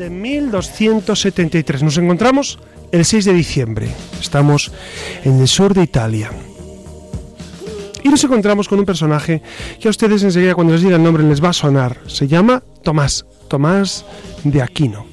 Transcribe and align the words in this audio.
De 0.00 0.08
1273. 0.08 1.82
Nos 1.82 1.98
encontramos 1.98 2.58
el 2.90 3.04
6 3.04 3.26
de 3.26 3.34
diciembre. 3.34 3.88
Estamos 4.18 4.72
en 5.24 5.38
el 5.40 5.46
sur 5.46 5.74
de 5.74 5.82
Italia. 5.82 6.30
Y 8.02 8.08
nos 8.08 8.24
encontramos 8.24 8.66
con 8.66 8.78
un 8.78 8.86
personaje 8.86 9.42
que 9.78 9.88
a 9.88 9.90
ustedes 9.90 10.22
enseguida 10.22 10.54
cuando 10.54 10.72
les 10.72 10.82
diga 10.82 10.96
el 10.96 11.02
nombre 11.02 11.22
les 11.22 11.44
va 11.44 11.50
a 11.50 11.52
sonar. 11.52 11.98
Se 12.06 12.26
llama 12.26 12.62
Tomás, 12.82 13.26
Tomás 13.46 14.06
de 14.42 14.62
Aquino. 14.62 15.04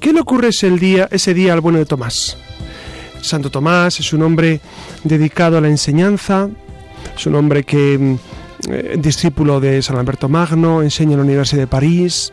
¿Qué 0.00 0.14
le 0.14 0.20
ocurre 0.20 0.48
ese 0.48 0.70
día, 0.70 1.06
ese 1.10 1.34
día 1.34 1.52
al 1.52 1.60
bueno 1.60 1.78
de 1.78 1.84
Tomás? 1.84 2.38
Santo 3.20 3.50
Tomás 3.50 4.00
es 4.00 4.14
un 4.14 4.22
hombre 4.22 4.62
dedicado 5.04 5.58
a 5.58 5.60
la 5.60 5.68
enseñanza, 5.68 6.48
es 7.14 7.26
un 7.26 7.34
hombre 7.34 7.64
que 7.64 7.98
mm, 7.98 8.14
eh, 8.70 8.96
discípulo 8.98 9.60
de 9.60 9.82
San 9.82 9.98
Alberto 9.98 10.30
Magno, 10.30 10.82
enseña 10.82 11.12
en 11.12 11.18
la 11.18 11.24
Universidad 11.24 11.60
de 11.60 11.66
París, 11.66 12.32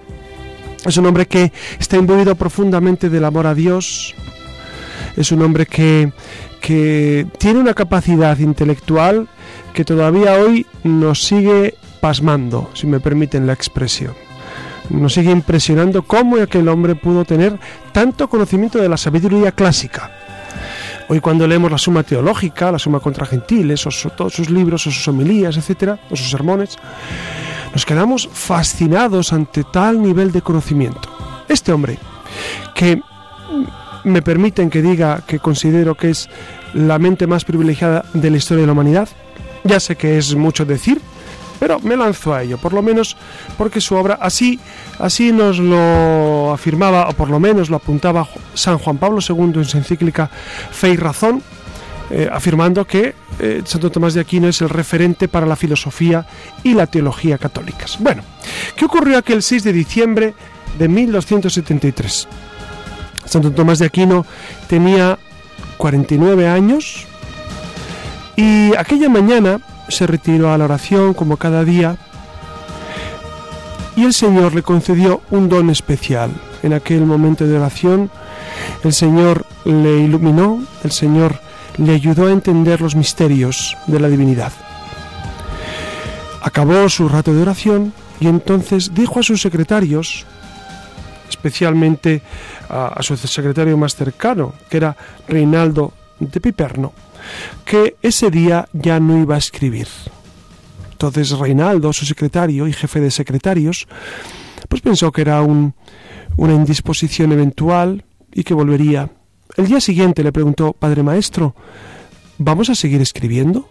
es 0.88 0.98
un 0.98 1.06
hombre 1.06 1.28
que 1.28 1.52
está 1.80 1.98
imbuido 1.98 2.36
profundamente 2.36 3.10
del 3.10 3.26
amor 3.26 3.46
a 3.48 3.54
Dios. 3.54 4.16
Es 5.16 5.32
un 5.32 5.42
hombre 5.42 5.66
que, 5.66 6.12
que 6.62 7.28
tiene 7.38 7.60
una 7.60 7.74
capacidad 7.74 8.38
intelectual 8.38 9.28
que 9.74 9.84
todavía 9.84 10.34
hoy 10.36 10.66
nos 10.84 11.24
sigue 11.24 11.76
pasmando, 12.00 12.70
si 12.74 12.88
me 12.88 13.00
permiten 13.00 13.46
la 13.46 13.54
expresión. 13.54 14.14
Nos 14.90 15.14
sigue 15.14 15.32
impresionando 15.32 16.04
cómo 16.04 16.38
aquel 16.38 16.70
hombre 16.70 16.96
pudo 16.96 17.26
tener 17.26 17.60
tanto 17.92 18.30
conocimiento 18.30 18.80
de 18.80 18.88
la 18.88 18.96
sabiduría 18.96 19.52
clásica. 19.52 20.12
Hoy 21.10 21.20
cuando 21.20 21.48
leemos 21.48 21.72
la 21.72 21.78
Suma 21.78 22.04
Teológica, 22.04 22.72
la 22.72 22.80
Suma 22.80 23.00
contra 23.00 23.26
Gentiles, 23.26 23.86
o 23.86 24.10
todos 24.12 24.34
sus 24.34 24.50
libros, 24.50 24.88
o 24.88 24.92
sus 24.92 25.08
homilías, 25.08 25.58
etcétera, 25.58 26.00
o 26.10 26.16
sus 26.16 26.30
sermones, 26.30 26.78
nos 27.78 27.86
quedamos 27.86 28.28
fascinados 28.34 29.34
ante 29.34 29.64
tal 29.64 30.02
nivel 30.02 30.32
de 30.32 30.42
conocimiento. 30.42 31.10
Este 31.48 31.72
hombre, 31.72 32.00
que 32.74 33.00
me 34.04 34.24
permiten 34.24 34.72
que 34.72 34.82
diga 34.82 35.22
que 35.28 35.38
considero 35.38 35.94
que 35.94 36.10
es 36.10 36.28
la 36.74 36.98
mente 36.98 37.28
más 37.28 37.46
privilegiada 37.46 38.04
de 38.16 38.32
la 38.32 38.38
historia 38.38 38.62
de 38.62 38.66
la 38.66 38.72
humanidad, 38.74 39.08
ya 39.64 39.80
sé 39.80 39.96
que 39.96 40.18
es 40.18 40.34
mucho 40.34 40.66
decir, 40.66 41.00
pero 41.60 41.80
me 41.82 41.96
lanzo 41.96 42.34
a 42.34 42.42
ello, 42.42 42.58
por 42.58 42.74
lo 42.74 42.82
menos 42.82 43.16
porque 43.60 43.80
su 43.80 43.94
obra 43.94 44.18
así, 44.20 44.60
así 44.98 45.32
nos 45.32 45.60
lo 45.60 46.52
afirmaba, 46.52 47.08
o 47.08 47.14
por 47.14 47.30
lo 47.30 47.40
menos 47.40 47.70
lo 47.70 47.76
apuntaba 47.76 48.28
San 48.56 48.80
Juan 48.80 48.98
Pablo 48.98 49.20
II 49.22 49.52
en 49.54 49.66
su 49.66 49.78
encíclica 49.78 50.32
Fe 50.72 50.90
y 50.90 50.98
Razón, 50.98 51.44
eh, 52.10 52.30
afirmando 52.32 52.86
que 52.86 53.16
eh, 53.40 53.62
Santo 53.66 53.92
Tomás 53.92 54.14
de 54.14 54.22
Aquino 54.22 54.48
es 54.48 54.62
el 54.62 54.70
referente 54.70 55.28
para 55.28 55.46
la 55.46 55.58
filosofía 55.58 56.26
y 56.64 56.74
la 56.74 56.88
teología 56.88 57.38
católicas. 57.38 57.98
Bueno, 58.00 58.24
¿qué 58.76 58.86
ocurrió 58.86 59.18
aquel 59.18 59.44
6 59.44 59.64
de 59.64 59.74
diciembre 59.74 60.34
de 60.80 60.88
1273? 60.88 62.28
Santo 63.26 63.52
Tomás 63.52 63.80
de 63.80 63.88
Aquino 63.88 64.26
tenía 64.68 65.20
49 65.78 66.48
años 66.48 67.06
y 68.38 68.74
aquella 68.78 69.10
mañana 69.10 69.60
se 69.90 70.08
retiró 70.08 70.54
a 70.54 70.58
la 70.58 70.66
oración 70.66 71.14
como 71.14 71.36
cada 71.36 71.66
día 71.66 71.98
y 73.98 74.06
el 74.06 74.14
Señor 74.14 74.56
le 74.56 74.64
concedió 74.64 75.22
un 75.30 75.50
don 75.50 75.70
especial. 75.70 76.32
En 76.64 76.72
aquel 76.72 77.06
momento 77.06 77.46
de 77.46 77.58
oración 77.58 78.10
el 78.84 78.94
Señor 78.94 79.46
le 79.66 80.00
iluminó, 80.00 80.64
el 80.84 80.92
Señor 80.92 81.47
le 81.78 81.94
ayudó 81.94 82.28
a 82.28 82.32
entender 82.32 82.82
los 82.82 82.96
misterios 82.96 83.78
de 83.88 84.00
la 84.00 84.10
divinidad. 84.10 84.52
Acabó 86.42 86.88
su 86.90 87.08
rato 87.10 87.34
de 87.34 87.42
oración 87.42 87.94
y 88.20 88.28
entonces 88.28 88.94
dijo 88.94 89.20
a 89.20 89.24
sus 89.24 89.42
secretarios, 89.42 90.26
especialmente 91.30 92.22
a, 92.70 93.02
su 93.04 93.16
secretario 93.18 93.78
más 93.78 93.96
cercano, 93.96 94.54
que 94.70 94.78
era 94.78 94.96
Reinaldo 95.28 95.94
de 96.20 96.40
Piperno, 96.40 96.94
que 97.66 97.98
ese 98.02 98.32
día 98.32 98.68
ya 98.74 99.00
no 99.00 99.22
iba 99.22 99.36
a 99.36 99.40
escribir. 99.40 99.88
Entonces 100.92 101.32
Reinaldo, 101.38 101.94
su 101.94 102.06
secretario 102.06 102.68
y 102.68 102.74
jefe 102.74 103.00
de 103.00 103.12
secretarios, 103.12 103.88
pues 104.68 104.82
pensó 104.82 105.12
que 105.12 105.22
era 105.22 105.42
una 105.42 106.54
indisposición 106.54 107.32
eventual 107.34 108.04
y 108.34 108.44
que 108.44 108.54
volvería 108.54 109.10
el 109.58 109.68
día 109.68 109.82
siguiente 109.82 110.24
le 110.24 110.32
preguntó, 110.32 110.74
Padre 110.74 111.04
Maestro, 111.04 111.56
¿vamos 112.38 112.70
a 112.70 112.76
seguir 112.76 113.02
escribiendo? 113.02 113.68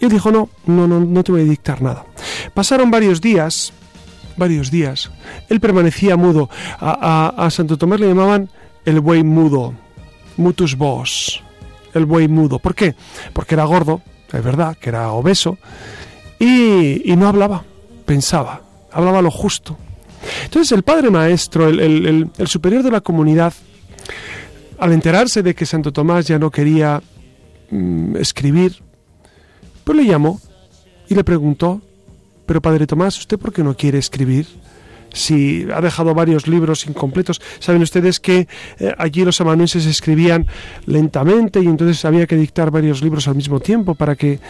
Y 0.00 0.04
él 0.04 0.10
dijo, 0.10 0.30
no, 0.30 0.48
no, 0.66 0.86
no, 0.86 1.00
no 1.00 1.24
te 1.24 1.32
voy 1.32 1.40
a 1.40 1.44
dictar 1.44 1.82
nada. 1.82 2.06
Pasaron 2.54 2.90
varios 2.90 3.20
días, 3.20 3.72
varios 4.36 4.70
días. 4.70 5.10
Él 5.48 5.58
permanecía 5.58 6.16
mudo. 6.16 6.48
A, 6.78 7.48
Santo 7.50 7.76
Tomás 7.76 7.98
le 7.98 8.06
llamaban 8.06 8.48
el 8.84 9.00
buey 9.00 9.24
mudo, 9.24 9.74
mutus 10.36 10.76
vos, 10.76 11.42
el 11.92 12.06
buey 12.06 12.28
mudo. 12.28 12.60
¿Por 12.60 12.74
qué? 12.74 12.94
Porque 13.32 13.54
era 13.54 13.64
gordo, 13.64 14.02
es 14.32 14.44
verdad, 14.44 14.76
que 14.76 14.90
era 14.90 15.10
obeso, 15.10 15.58
y, 16.38 17.02
no 17.16 17.26
hablaba, 17.26 17.64
pensaba, 18.04 18.60
hablaba 18.92 19.20
lo 19.20 19.32
justo. 19.32 19.78
Entonces 20.44 20.70
el 20.72 20.82
padre 20.82 21.10
maestro, 21.10 21.68
el 21.68 22.46
superior 22.46 22.82
de 22.82 22.90
la 22.90 23.00
comunidad, 23.00 23.52
al 24.78 24.92
enterarse 24.92 25.42
de 25.42 25.54
que 25.54 25.66
Santo 25.66 25.92
Tomás 25.92 26.26
ya 26.26 26.38
no 26.38 26.50
quería 26.50 27.02
mm, 27.70 28.16
escribir, 28.16 28.76
pues 29.84 29.96
le 29.96 30.06
llamó 30.06 30.40
y 31.08 31.14
le 31.14 31.24
preguntó, 31.24 31.80
pero 32.46 32.60
Padre 32.60 32.86
Tomás, 32.86 33.18
¿usted 33.18 33.38
por 33.38 33.52
qué 33.52 33.62
no 33.62 33.76
quiere 33.76 33.98
escribir? 33.98 34.46
Si 35.12 35.66
ha 35.72 35.80
dejado 35.80 36.14
varios 36.14 36.46
libros 36.46 36.86
incompletos. 36.86 37.40
Saben 37.58 37.80
ustedes 37.80 38.20
que 38.20 38.48
eh, 38.78 38.94
allí 38.98 39.24
los 39.24 39.40
amanuenses 39.40 39.86
escribían 39.86 40.46
lentamente 40.84 41.60
y 41.60 41.66
entonces 41.66 42.04
había 42.04 42.26
que 42.26 42.36
dictar 42.36 42.70
varios 42.70 43.02
libros 43.02 43.26
al 43.26 43.34
mismo 43.34 43.60
tiempo 43.60 43.94
para 43.94 44.14
que, 44.14 44.40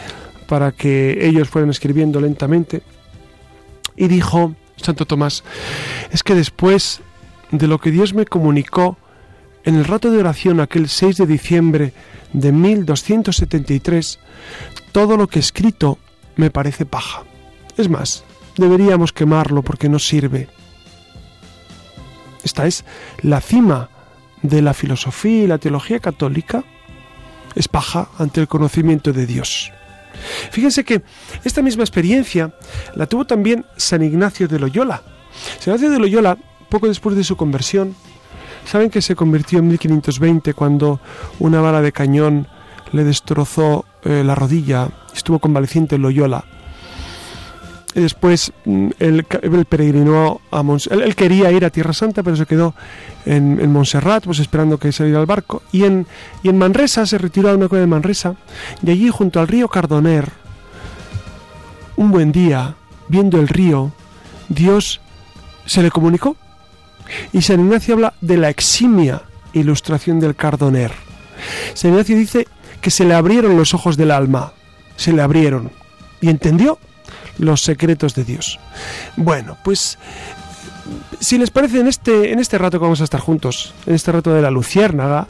para 0.48 0.72
que 0.72 1.24
ellos 1.24 1.48
fueran 1.48 1.70
escribiendo 1.70 2.20
lentamente. 2.20 2.82
Y 3.96 4.08
dijo 4.08 4.56
Santo 4.76 5.06
Tomás, 5.06 5.44
es 6.10 6.22
que 6.22 6.34
después 6.34 7.00
de 7.50 7.66
lo 7.68 7.78
que 7.78 7.90
Dios 7.90 8.12
me 8.12 8.26
comunicó, 8.26 8.98
en 9.66 9.74
el 9.74 9.84
rato 9.84 10.10
de 10.10 10.18
oración 10.18 10.60
aquel 10.60 10.88
6 10.88 11.18
de 11.18 11.26
diciembre 11.26 11.92
de 12.32 12.52
1273, 12.52 14.20
todo 14.92 15.16
lo 15.16 15.26
que 15.26 15.40
escrito 15.40 15.98
me 16.36 16.50
parece 16.50 16.86
paja. 16.86 17.24
Es 17.76 17.90
más, 17.90 18.24
deberíamos 18.56 19.12
quemarlo 19.12 19.62
porque 19.62 19.88
no 19.88 19.98
sirve. 19.98 20.48
Esta 22.44 22.66
es 22.66 22.84
la 23.22 23.40
cima 23.40 23.90
de 24.42 24.62
la 24.62 24.72
filosofía 24.72 25.42
y 25.42 25.46
la 25.48 25.58
teología 25.58 25.98
católica. 25.98 26.62
Es 27.56 27.66
paja 27.66 28.08
ante 28.18 28.40
el 28.40 28.46
conocimiento 28.46 29.12
de 29.12 29.26
Dios. 29.26 29.72
Fíjense 30.52 30.84
que 30.84 31.02
esta 31.42 31.60
misma 31.60 31.82
experiencia 31.82 32.54
la 32.94 33.06
tuvo 33.06 33.26
también 33.26 33.66
San 33.76 34.04
Ignacio 34.04 34.46
de 34.46 34.60
Loyola. 34.60 35.02
San 35.58 35.74
Ignacio 35.74 35.90
de 35.90 35.98
Loyola, 35.98 36.38
poco 36.68 36.86
después 36.86 37.16
de 37.16 37.24
su 37.24 37.36
conversión, 37.36 37.96
¿Saben 38.66 38.90
que 38.90 39.00
se 39.00 39.14
convirtió 39.14 39.60
en 39.60 39.68
1520 39.68 40.52
cuando 40.52 41.00
una 41.38 41.60
bala 41.60 41.80
de 41.80 41.92
cañón 41.92 42.48
le 42.92 43.04
destrozó 43.04 43.84
eh, 44.02 44.24
la 44.24 44.34
rodilla? 44.34 44.88
Estuvo 45.14 45.38
convaleciente 45.38 45.94
en 45.94 46.02
Loyola. 46.02 46.44
Y 47.94 48.00
después 48.00 48.52
mm, 48.64 48.88
él, 48.98 49.24
peregrinó 49.68 50.40
a 50.50 50.64
Montserrat. 50.64 51.06
Él, 51.06 51.14
quería 51.14 51.52
ir 51.52 51.64
a 51.64 51.70
Tierra 51.70 51.92
Santa, 51.92 52.24
pero 52.24 52.34
se 52.34 52.44
quedó 52.44 52.74
en, 53.24 53.70
Montserrat, 53.70 54.24
pues 54.24 54.40
esperando 54.40 54.78
que 54.78 54.90
saliera 54.90 55.20
al 55.20 55.26
barco. 55.26 55.62
Y 55.70 55.84
en, 55.84 56.04
y 56.42 56.48
en 56.48 56.58
Manresa 56.58 57.06
se 57.06 57.18
retiró 57.18 57.50
a 57.50 57.54
una 57.54 57.68
cueva 57.68 57.82
de 57.82 57.86
Manresa. 57.86 58.34
Y 58.82 58.90
allí, 58.90 59.10
junto 59.10 59.38
al 59.38 59.46
río 59.46 59.68
Cardoner, 59.68 60.28
un 61.94 62.10
buen 62.10 62.32
día, 62.32 62.74
viendo 63.06 63.38
el 63.38 63.46
río, 63.46 63.92
Dios 64.48 65.00
se 65.66 65.84
le 65.84 65.90
comunicó 65.92 66.36
y 67.32 67.42
San 67.42 67.60
Ignacio 67.60 67.94
habla 67.94 68.14
de 68.20 68.36
la 68.36 68.48
eximia 68.48 69.22
ilustración 69.52 70.20
del 70.20 70.34
Cardoner. 70.34 70.92
San 71.74 71.92
Ignacio 71.92 72.16
dice 72.16 72.46
que 72.80 72.90
se 72.90 73.04
le 73.04 73.14
abrieron 73.14 73.56
los 73.56 73.74
ojos 73.74 73.96
del 73.96 74.10
alma, 74.10 74.52
se 74.96 75.12
le 75.12 75.22
abrieron 75.22 75.70
y 76.20 76.28
entendió 76.28 76.78
los 77.38 77.62
secretos 77.62 78.14
de 78.14 78.24
Dios. 78.24 78.58
Bueno, 79.16 79.56
pues 79.64 79.98
si 81.20 81.38
les 81.38 81.50
parece, 81.50 81.80
en 81.80 81.86
este, 81.86 82.32
en 82.32 82.38
este 82.38 82.58
rato 82.58 82.78
que 82.78 82.84
vamos 82.84 83.00
a 83.00 83.04
estar 83.04 83.20
juntos, 83.20 83.74
en 83.86 83.94
este 83.94 84.12
rato 84.12 84.32
de 84.32 84.42
la 84.42 84.50
luciérnaga, 84.50 85.26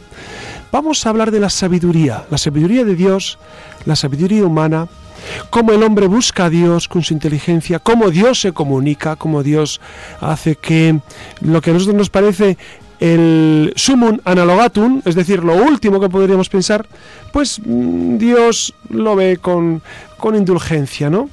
vamos 0.72 1.06
a 1.06 1.10
hablar 1.10 1.30
de 1.30 1.40
la 1.40 1.50
sabiduría, 1.50 2.24
la 2.30 2.38
sabiduría 2.38 2.84
de 2.84 2.94
Dios, 2.94 3.38
la 3.84 3.96
sabiduría 3.96 4.44
humana, 4.44 4.88
cómo 5.50 5.72
el 5.72 5.82
hombre 5.82 6.06
busca 6.06 6.46
a 6.46 6.50
Dios 6.50 6.88
con 6.88 7.02
su 7.02 7.14
inteligencia, 7.14 7.78
cómo 7.78 8.10
Dios 8.10 8.40
se 8.40 8.52
comunica, 8.52 9.16
cómo 9.16 9.42
Dios 9.42 9.80
hace 10.20 10.56
que 10.56 11.00
lo 11.40 11.60
que 11.60 11.70
a 11.70 11.72
nosotros 11.72 11.96
nos 11.96 12.10
parece 12.10 12.56
el 13.00 13.72
sumum 13.76 14.18
analogatum, 14.24 15.02
es 15.04 15.14
decir, 15.14 15.44
lo 15.44 15.54
último 15.54 16.00
que 16.00 16.08
podríamos 16.08 16.48
pensar, 16.48 16.86
pues 17.32 17.60
mm, 17.64 18.16
Dios 18.18 18.74
lo 18.88 19.16
ve 19.16 19.36
con, 19.36 19.82
con 20.16 20.34
indulgencia, 20.34 21.10
¿no? 21.10 21.28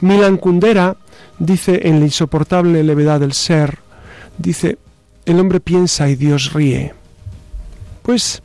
Milan 0.00 0.36
Kundera 0.36 0.96
dice 1.38 1.80
en 1.88 1.98
la 1.98 2.06
insoportable 2.06 2.82
levedad 2.84 3.20
del 3.20 3.32
ser, 3.32 3.78
dice, 4.38 4.78
el 5.26 5.40
hombre 5.40 5.60
piensa 5.60 6.08
y 6.08 6.14
Dios 6.14 6.52
ríe. 6.52 6.94
Pues 8.10 8.42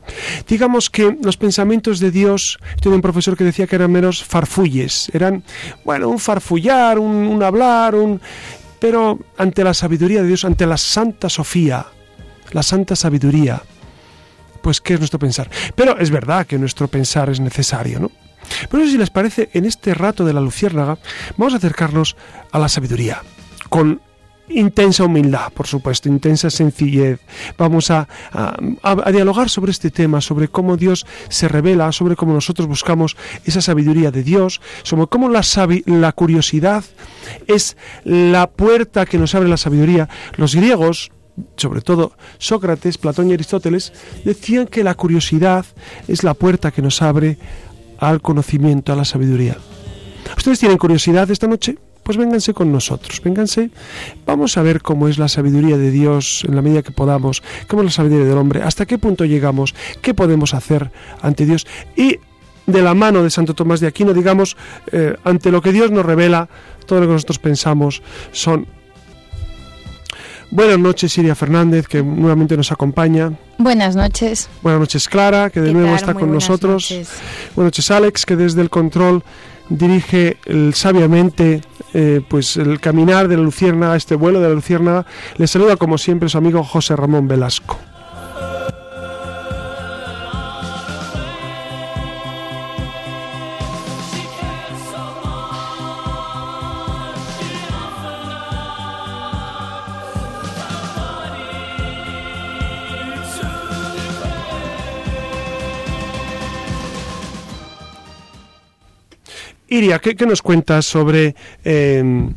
digamos 0.48 0.92
que 0.92 1.18
los 1.24 1.38
pensamientos 1.38 2.00
de 2.00 2.12
Dios, 2.12 2.60
tuve 2.84 2.94
un 2.94 3.02
profesor 3.02 3.36
que 3.36 3.44
decía 3.44 3.66
que 3.66 3.76
eran 3.76 3.92
menos 3.92 4.24
farfulles, 4.24 5.10
eran, 5.12 5.44
bueno, 5.84 6.08
un 6.08 6.20
farfullar, 6.20 7.00
un, 7.00 7.42
hablar, 7.42 7.96
un... 7.96 8.22
Pero 8.78 9.18
ante 9.40 9.64
la 9.64 9.74
sabiduría 9.74 10.22
de 10.22 10.28
Dios, 10.28 10.46
ante 10.46 10.68
la 10.68 10.78
Santa 10.78 11.30
Sofía, 11.30 11.88
la 12.52 12.62
Santa 12.62 12.96
Sabiduría, 12.96 13.64
pues 14.62 14.82
¿qué 14.82 14.94
es 14.94 15.00
nuestro 15.00 15.18
pensar? 15.18 15.50
Pero 15.74 15.98
es 15.98 16.12
verdad 16.12 16.46
que 16.46 16.60
nuestro 16.60 16.88
pensar 16.88 17.32
es 17.32 17.40
necesario, 17.40 18.00
¿no? 18.00 18.12
Pero 18.70 18.86
si 18.86 19.00
les 19.00 19.10
parece, 19.10 19.50
en 19.54 19.66
este 19.66 19.96
rato 19.96 20.26
de 20.26 20.34
la 20.34 20.42
luciérnaga, 20.42 21.00
vamos 21.38 21.56
a 21.56 21.58
acercarnos 21.58 22.16
a 22.52 22.60
la 22.60 22.70
sabiduría, 22.70 23.24
con 23.70 24.00
intensa 24.50 25.04
humildad, 25.04 25.52
por 25.54 25.68
supuesto, 25.68 26.10
intensa 26.10 26.50
sencillez. 26.50 27.20
Vamos 27.58 27.92
a, 27.92 28.08
dialogar 29.12 29.50
sobre 29.50 29.72
este 29.72 29.92
tema, 29.92 30.22
sobre 30.22 30.48
cómo 30.48 30.78
Dios 30.78 31.06
se 31.30 31.48
revela, 31.48 31.92
sobre 31.92 32.16
cómo 32.16 32.34
nosotros 32.34 32.68
buscamos 32.68 33.16
esa 33.46 33.62
sabiduría 33.62 34.12
de 34.12 34.24
Dios, 34.24 34.62
sobre 34.84 35.08
cómo 35.08 35.30
la, 35.30 35.42
la 35.86 36.12
curiosidad 36.12 36.84
es 37.48 37.78
la 38.04 38.50
puerta 38.50 39.06
que 39.06 39.18
nos 39.18 39.36
abre 39.36 39.50
la 39.50 39.58
sabiduría. 39.58 40.10
Los 40.38 40.56
griegos, 40.56 41.12
sobre 41.58 41.82
todo 41.82 42.14
Sócrates, 42.38 42.98
Platón 42.98 43.30
y 43.30 43.34
Aristóteles, 43.34 43.94
decían 44.24 44.68
que 44.68 44.84
la 44.84 44.96
curiosidad 44.96 45.66
es 46.08 46.24
la 46.24 46.34
puerta 46.34 46.72
que 46.72 46.82
nos 46.82 47.02
abre 47.02 47.38
al 47.98 48.22
conocimiento, 48.22 48.94
a 48.94 48.96
la 48.96 49.06
sabiduría. 49.06 49.58
¿Ustedes 50.38 50.60
tienen 50.60 50.78
curiosidad 50.78 51.30
esta 51.30 51.48
noche? 51.48 51.78
Pues 52.06 52.20
vénganse 52.20 52.54
con 52.54 52.72
nosotros, 52.72 53.20
vénganse. 53.24 53.72
Vamos 54.28 54.60
a 54.60 54.62
ver 54.62 54.84
cómo 54.84 55.08
es 55.08 55.18
la 55.18 55.28
sabiduría 55.28 55.76
de 55.76 55.90
Dios 55.90 56.46
en 56.48 56.56
la 56.56 56.62
medida 56.62 56.84
que 56.84 56.92
podamos, 56.92 57.42
cómo 57.68 57.82
es 57.82 57.88
la 57.88 57.92
sabiduría 57.92 58.28
del 58.28 58.38
hombre, 58.38 58.62
hasta 58.62 58.86
qué 58.86 59.00
punto 59.00 59.26
llegamos, 59.26 59.74
qué 60.04 60.14
podemos 60.14 60.54
hacer 60.54 60.92
ante 61.24 61.48
Dios. 61.48 61.66
Y 61.96 62.20
de 62.68 62.82
la 62.84 62.94
mano 62.94 63.24
de 63.24 63.32
Santo 63.32 63.56
Tomás 63.56 63.80
de 63.80 63.88
Aquino, 63.88 64.14
digamos, 64.14 64.56
eh, 64.92 65.16
ante 65.24 65.50
lo 65.50 65.64
que 65.64 65.72
Dios 65.72 65.90
nos 65.90 66.06
revela, 66.06 66.48
todo 66.86 67.00
lo 67.00 67.08
que 67.08 67.14
nosotros 67.14 67.40
pensamos 67.40 68.04
son 68.32 68.68
Buenas 70.52 70.78
noches, 70.78 71.12
Siria 71.12 71.34
Fernández, 71.34 71.88
que 71.88 72.04
nuevamente 72.04 72.56
nos 72.56 72.72
acompaña. 72.72 73.34
Buenas 73.58 73.96
noches. 73.96 74.48
Buenas 74.62 74.80
noches, 74.80 75.10
Clara, 75.10 75.50
que 75.50 75.60
de 75.60 75.74
nuevo 75.74 75.96
está 75.96 76.14
con 76.14 76.32
nosotros. 76.32 76.88
Buenas 77.56 77.74
noches, 77.74 77.90
Alex, 77.90 78.28
que 78.28 78.36
desde 78.36 78.62
el 78.62 78.70
control 78.70 79.24
dirige 79.70 80.38
sabiamente 80.74 81.62
eh, 81.94 82.22
pues 82.28 82.58
el 82.58 82.80
caminar 82.80 83.28
de 83.28 83.38
la 83.38 83.44
Luciérnaga, 83.44 83.96
este 83.96 84.16
vuelo 84.16 84.42
de 84.42 84.50
la 84.50 84.56
Luciérnaga. 84.56 85.06
Le 85.38 85.48
saluda 85.48 85.78
como 85.78 85.98
siempre 85.98 86.30
su 86.30 86.38
amigo 86.38 86.64
José 86.64 86.96
Ramón 86.96 87.28
Velasco. 87.28 87.78
Iria, 109.68 110.00
¿qué, 110.00 110.16
nos 110.26 110.42
cuentas 110.42 110.86
sobre, 110.86 111.36
em, 111.64 112.34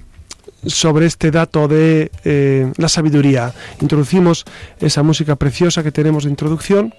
sobre 0.67 1.07
este 1.07 1.31
dato 1.31 1.69
de 1.69 2.11
eh, 2.25 2.73
la 2.77 2.89
sabiduría? 2.89 3.53
Introducimos 3.81 4.45
esa 4.81 5.03
música 5.03 5.37
preciosa 5.37 5.83
que 5.83 5.93
tenemos 5.93 6.25
de 6.25 6.31
introducción. 6.31 6.95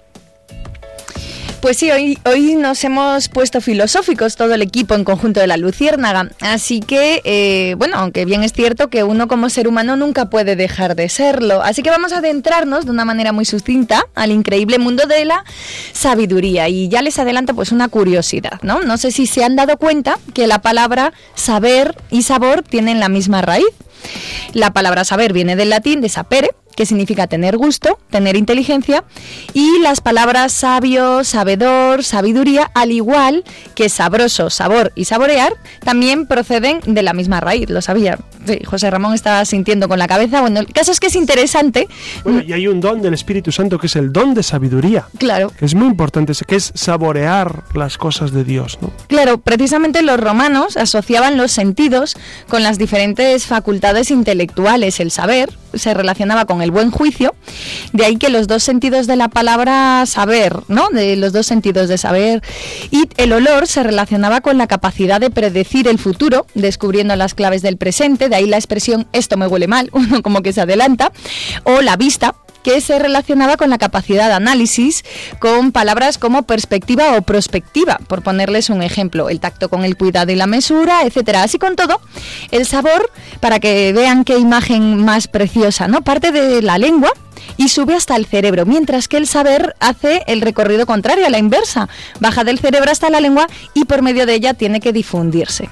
Pues 1.60 1.76
sí, 1.76 1.90
hoy, 1.90 2.18
hoy 2.24 2.54
nos 2.54 2.82
hemos 2.84 3.28
puesto 3.28 3.60
filosóficos 3.60 4.36
todo 4.36 4.54
el 4.54 4.62
equipo 4.62 4.94
en 4.94 5.04
conjunto 5.04 5.40
de 5.40 5.46
la 5.46 5.58
Luciérnaga. 5.58 6.30
Así 6.40 6.80
que, 6.80 7.20
eh, 7.24 7.74
bueno, 7.76 7.98
aunque 7.98 8.24
bien 8.24 8.42
es 8.42 8.54
cierto 8.54 8.88
que 8.88 9.04
uno 9.04 9.28
como 9.28 9.50
ser 9.50 9.68
humano 9.68 9.94
nunca 9.94 10.30
puede 10.30 10.56
dejar 10.56 10.96
de 10.96 11.10
serlo. 11.10 11.62
Así 11.62 11.82
que 11.82 11.90
vamos 11.90 12.14
a 12.14 12.18
adentrarnos 12.18 12.86
de 12.86 12.90
una 12.90 13.04
manera 13.04 13.32
muy 13.32 13.44
sucinta 13.44 14.06
al 14.14 14.30
increíble 14.30 14.78
mundo 14.78 15.06
de 15.06 15.26
la 15.26 15.44
sabiduría. 15.92 16.66
Y 16.70 16.88
ya 16.88 17.02
les 17.02 17.18
adelanto 17.18 17.54
pues 17.54 17.72
una 17.72 17.88
curiosidad, 17.88 18.58
¿no? 18.62 18.80
No 18.80 18.96
sé 18.96 19.10
si 19.10 19.26
se 19.26 19.44
han 19.44 19.54
dado 19.54 19.76
cuenta 19.76 20.18
que 20.32 20.46
la 20.46 20.62
palabra 20.62 21.12
saber 21.34 21.94
y 22.10 22.22
sabor 22.22 22.62
tienen 22.62 23.00
la 23.00 23.10
misma 23.10 23.42
raíz. 23.42 23.68
La 24.54 24.72
palabra 24.72 25.04
saber 25.04 25.34
viene 25.34 25.56
del 25.56 25.68
latín 25.68 26.00
de 26.00 26.08
sapere, 26.08 26.52
que 26.76 26.86
significa 26.86 27.26
tener 27.26 27.56
gusto, 27.56 27.98
tener 28.10 28.36
inteligencia, 28.36 29.04
y 29.52 29.80
las 29.80 30.00
palabras 30.00 30.52
sabio, 30.52 31.24
sabedor, 31.24 32.04
sabiduría, 32.04 32.70
al 32.74 32.92
igual 32.92 33.44
que 33.74 33.88
sabroso, 33.88 34.50
sabor 34.50 34.92
y 34.94 35.04
saborear, 35.04 35.54
también 35.84 36.26
proceden 36.26 36.80
de 36.86 37.02
la 37.02 37.12
misma 37.12 37.40
raíz, 37.40 37.68
lo 37.68 37.82
sabía. 37.82 38.18
José 38.64 38.90
Ramón 38.90 39.14
estaba 39.14 39.44
sintiendo 39.44 39.88
con 39.88 39.98
la 39.98 40.08
cabeza. 40.08 40.40
Bueno, 40.40 40.60
el 40.60 40.66
caso 40.66 40.92
es 40.92 41.00
que 41.00 41.08
es 41.08 41.14
interesante. 41.14 41.88
Bueno, 42.24 42.42
y 42.42 42.52
hay 42.52 42.66
un 42.66 42.80
don 42.80 43.02
del 43.02 43.14
Espíritu 43.14 43.52
Santo 43.52 43.78
que 43.78 43.86
es 43.86 43.96
el 43.96 44.12
don 44.12 44.34
de 44.34 44.42
sabiduría. 44.42 45.06
Claro. 45.18 45.52
es 45.60 45.74
muy 45.74 45.86
importante, 45.86 46.32
que 46.46 46.56
es 46.56 46.72
saborear 46.74 47.64
las 47.74 47.98
cosas 47.98 48.32
de 48.32 48.44
Dios, 48.44 48.78
¿no? 48.80 48.90
Claro, 49.08 49.38
precisamente 49.38 50.02
los 50.02 50.18
romanos 50.18 50.76
asociaban 50.76 51.36
los 51.36 51.52
sentidos 51.52 52.16
con 52.48 52.62
las 52.62 52.78
diferentes 52.78 53.46
facultades 53.46 54.10
intelectuales. 54.10 55.00
El 55.00 55.10
saber 55.10 55.50
se 55.74 55.94
relacionaba 55.94 56.46
con 56.46 56.62
el 56.62 56.69
buen 56.70 56.90
juicio, 56.90 57.34
de 57.92 58.04
ahí 58.04 58.16
que 58.16 58.30
los 58.30 58.46
dos 58.46 58.62
sentidos 58.62 59.06
de 59.06 59.16
la 59.16 59.28
palabra 59.28 60.04
saber, 60.06 60.56
¿no? 60.68 60.88
De 60.90 61.16
los 61.16 61.32
dos 61.32 61.46
sentidos 61.46 61.88
de 61.88 61.98
saber 61.98 62.42
y 62.90 63.08
el 63.16 63.32
olor 63.32 63.66
se 63.66 63.82
relacionaba 63.82 64.40
con 64.40 64.58
la 64.58 64.66
capacidad 64.66 65.20
de 65.20 65.30
predecir 65.30 65.88
el 65.88 65.98
futuro, 65.98 66.46
descubriendo 66.54 67.14
las 67.16 67.34
claves 67.34 67.62
del 67.62 67.76
presente, 67.76 68.28
de 68.28 68.36
ahí 68.36 68.46
la 68.46 68.56
expresión 68.56 69.06
esto 69.12 69.36
me 69.36 69.46
huele 69.46 69.66
mal, 69.66 69.90
uno 69.92 70.22
como 70.22 70.42
que 70.42 70.52
se 70.52 70.60
adelanta, 70.60 71.12
o 71.64 71.80
la 71.80 71.96
vista, 71.96 72.34
que 72.62 72.80
se 72.80 72.98
relacionaba 72.98 73.56
con 73.56 73.70
la 73.70 73.78
capacidad 73.78 74.28
de 74.28 74.34
análisis, 74.34 75.04
con 75.38 75.72
palabras 75.72 76.18
como 76.18 76.42
perspectiva 76.42 77.16
o 77.16 77.22
prospectiva, 77.22 77.98
por 78.06 78.22
ponerles 78.22 78.70
un 78.70 78.82
ejemplo, 78.82 79.28
el 79.28 79.40
tacto 79.40 79.68
con 79.68 79.84
el 79.84 79.96
cuidado 79.96 80.32
y 80.32 80.36
la 80.36 80.46
mesura, 80.46 81.02
etcétera. 81.02 81.42
Así 81.42 81.58
con 81.58 81.76
todo, 81.76 82.00
el 82.50 82.66
sabor, 82.66 83.10
para 83.40 83.60
que 83.60 83.92
vean 83.92 84.24
qué 84.24 84.38
imagen 84.38 85.04
más 85.04 85.28
preciosa, 85.28 85.88
¿no? 85.88 86.02
Parte 86.02 86.32
de 86.32 86.62
la 86.62 86.78
lengua 86.78 87.10
y 87.56 87.68
sube 87.68 87.94
hasta 87.94 88.16
el 88.16 88.26
cerebro, 88.26 88.66
mientras 88.66 89.08
que 89.08 89.16
el 89.16 89.26
saber 89.26 89.74
hace 89.80 90.22
el 90.26 90.40
recorrido 90.40 90.86
contrario, 90.86 91.26
a 91.26 91.30
la 91.30 91.38
inversa, 91.38 91.88
baja 92.18 92.44
del 92.44 92.58
cerebro 92.58 92.90
hasta 92.90 93.10
la 93.10 93.20
lengua 93.20 93.46
y 93.74 93.84
por 93.84 94.02
medio 94.02 94.26
de 94.26 94.34
ella 94.34 94.54
tiene 94.54 94.80
que 94.80 94.92
difundirse. 94.92 95.68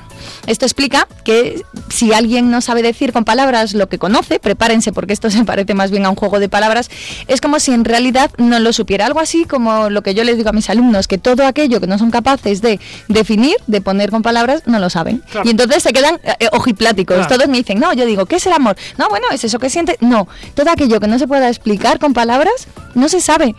Esto 0.47 0.65
explica 0.65 1.07
que 1.25 1.63
si 1.89 2.13
alguien 2.13 2.51
no 2.51 2.61
sabe 2.61 2.83
decir 2.83 3.13
con 3.13 3.25
palabras 3.25 3.75
lo 3.75 3.89
que 3.89 3.99
conoce, 3.99 4.39
prepárense 4.39 4.93
porque 4.93 5.13
esto 5.13 5.31
se 5.31 5.45
parece 5.45 5.75
más 5.75 5.91
bien 5.91 6.07
a 6.07 6.11
un 6.11 6.17
juego 6.17 6.41
de 6.41 6.49
palabras, 6.49 6.91
es 7.27 7.41
como 7.41 7.61
si 7.61 7.73
en 7.73 7.85
realidad 7.85 8.31
no 8.39 8.59
lo 8.59 8.73
supiera. 8.73 9.07
Algo 9.07 9.21
así 9.21 9.45
como 9.45 9.91
lo 9.91 10.03
que 10.03 10.15
yo 10.15 10.25
les 10.25 10.37
digo 10.37 10.51
a 10.51 10.53
mis 10.53 10.71
alumnos, 10.71 11.09
que 11.09 11.19
todo 11.19 11.47
aquello 11.47 11.81
que 11.81 11.87
no 11.87 11.99
son 11.99 12.11
capaces 12.11 12.63
de 12.63 12.81
definir, 13.09 13.57
de 13.67 13.81
poner 13.81 14.11
con 14.11 14.23
palabras, 14.23 14.63
no 14.67 14.79
lo 14.79 14.91
saben. 14.91 15.23
Y 15.45 15.51
entonces 15.51 15.83
se 15.83 15.93
quedan 15.93 16.17
eh, 16.23 16.35
eh, 16.41 16.49
ojipláticos. 16.53 17.27
Todos 17.27 17.49
me 17.49 17.57
dicen, 17.57 17.79
no, 17.79 17.93
yo 17.93 18.07
digo, 18.07 18.27
¿qué 18.27 18.37
es 18.37 18.47
el 18.47 18.53
amor? 18.53 18.77
No, 18.97 19.09
bueno, 19.09 19.27
es 19.33 19.45
eso 19.45 19.59
que 19.59 19.71
siente. 19.71 19.97
No, 20.01 20.29
todo 20.55 20.71
aquello 20.71 21.01
que 21.01 21.07
no 21.07 21.19
se 21.19 21.27
pueda 21.27 21.49
explicar 21.49 21.99
con 21.99 22.13
palabras, 22.13 22.69
no 22.95 23.09
se 23.09 23.21
sabe, 23.21 23.55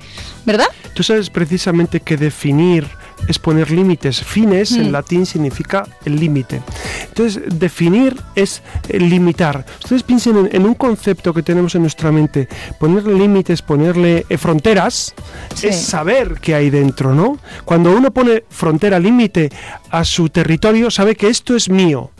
¿verdad? 0.45 0.67
Tú 0.93 1.03
sabes 1.03 1.29
precisamente 1.29 1.99
que 1.99 2.17
definir 2.17 2.87
es 3.27 3.39
poner 3.39 3.71
límites. 3.71 4.23
Fines 4.23 4.71
en 4.73 4.89
mm. 4.89 4.91
latín 4.91 5.25
significa 5.25 5.87
el 6.05 6.19
límite. 6.19 6.61
Entonces, 7.07 7.41
definir 7.47 8.15
es 8.35 8.61
eh, 8.87 8.99
limitar. 8.99 9.65
Ustedes 9.83 10.03
piensen 10.03 10.49
en, 10.51 10.65
un 10.65 10.73
concepto 10.73 11.33
que 11.33 11.43
tenemos 11.43 11.75
en 11.75 11.81
nuestra 11.81 12.11
mente. 12.11 12.47
Ponerle 12.79 13.13
límites, 13.15 13.61
ponerle 13.61 14.25
eh, 14.29 14.37
fronteras, 14.37 15.13
es 15.61 15.81
saber 15.81 16.39
qué 16.41 16.55
hay 16.55 16.69
dentro, 16.69 17.13
¿no? 17.13 17.37
Cuando 17.65 17.91
uno 17.91 18.11
pone 18.11 18.43
frontera, 18.49 18.99
límite 18.99 19.49
a 19.89 20.03
su 20.03 20.29
territorio, 20.29 20.91
sabe 20.91 21.15
que 21.15 21.27
esto 21.27 21.55
es 21.55 21.69
mío 21.69 22.11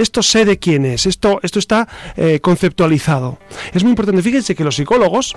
esto 0.00 0.22
sé 0.22 0.44
de 0.44 0.58
quién 0.58 0.84
es, 0.84 1.06
esto, 1.06 1.40
esto 1.42 1.58
está 1.58 1.88
eh, 2.16 2.40
conceptualizado. 2.40 3.38
Es 3.72 3.82
muy 3.82 3.90
importante, 3.90 4.22
fíjense 4.22 4.54
que 4.54 4.64
los 4.64 4.76
psicólogos, 4.76 5.36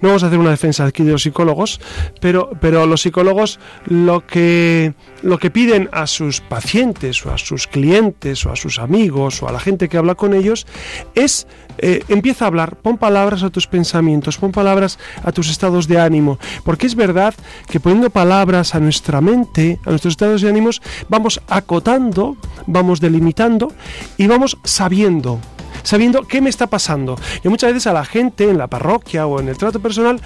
no 0.00 0.08
vamos 0.08 0.22
a 0.22 0.28
hacer 0.28 0.38
una 0.38 0.50
defensa 0.50 0.84
aquí 0.84 1.02
de 1.02 1.12
los 1.12 1.22
psicólogos, 1.22 1.80
pero, 2.20 2.50
pero 2.60 2.86
los 2.86 3.02
psicólogos 3.02 3.60
lo 3.86 4.26
que, 4.26 4.94
lo 5.22 5.38
que 5.38 5.50
piden 5.50 5.88
a 5.92 6.06
sus 6.06 6.40
pacientes 6.40 7.24
o 7.26 7.32
a 7.32 7.38
sus 7.38 7.66
clientes 7.66 8.44
o 8.46 8.52
a 8.52 8.56
sus 8.56 8.78
amigos 8.78 9.42
o 9.42 9.48
a 9.48 9.52
la 9.52 9.60
gente 9.60 9.88
que 9.88 9.96
habla 9.96 10.14
con 10.14 10.34
ellos 10.34 10.66
es 11.14 11.46
eh, 11.78 12.02
empieza 12.08 12.44
a 12.44 12.48
hablar, 12.48 12.76
pon 12.76 12.98
palabras 12.98 13.42
a 13.42 13.50
tus 13.50 13.66
pensamientos, 13.66 14.38
pon 14.38 14.52
palabras 14.52 14.98
a 15.22 15.32
tus 15.32 15.50
estados 15.50 15.88
de 15.88 16.00
ánimo, 16.00 16.38
porque 16.64 16.86
es 16.86 16.94
verdad 16.94 17.34
que 17.68 17.80
poniendo 17.80 18.10
palabras 18.10 18.74
a 18.74 18.80
nuestra 18.80 19.20
mente, 19.20 19.78
a 19.84 19.90
nuestros 19.90 20.12
estados 20.12 20.42
de 20.42 20.48
ánimos, 20.48 20.82
vamos 21.08 21.40
acotando, 21.48 22.36
vamos 22.66 23.00
delimitando 23.00 23.72
y 24.16 24.26
vamos 24.26 24.58
sabiendo 24.64 25.40
sabiendo 25.82 26.22
qué 26.24 26.42
me 26.42 26.50
está 26.50 26.66
pasando. 26.66 27.16
Yo 27.42 27.50
muchas 27.50 27.72
veces 27.72 27.86
a 27.86 27.94
la 27.94 28.04
gente 28.04 28.50
en 28.50 28.58
la 28.58 28.66
parroquia 28.66 29.26
o 29.26 29.40
en 29.40 29.48
el 29.48 29.56
trato 29.56 29.80
personal 29.80 30.20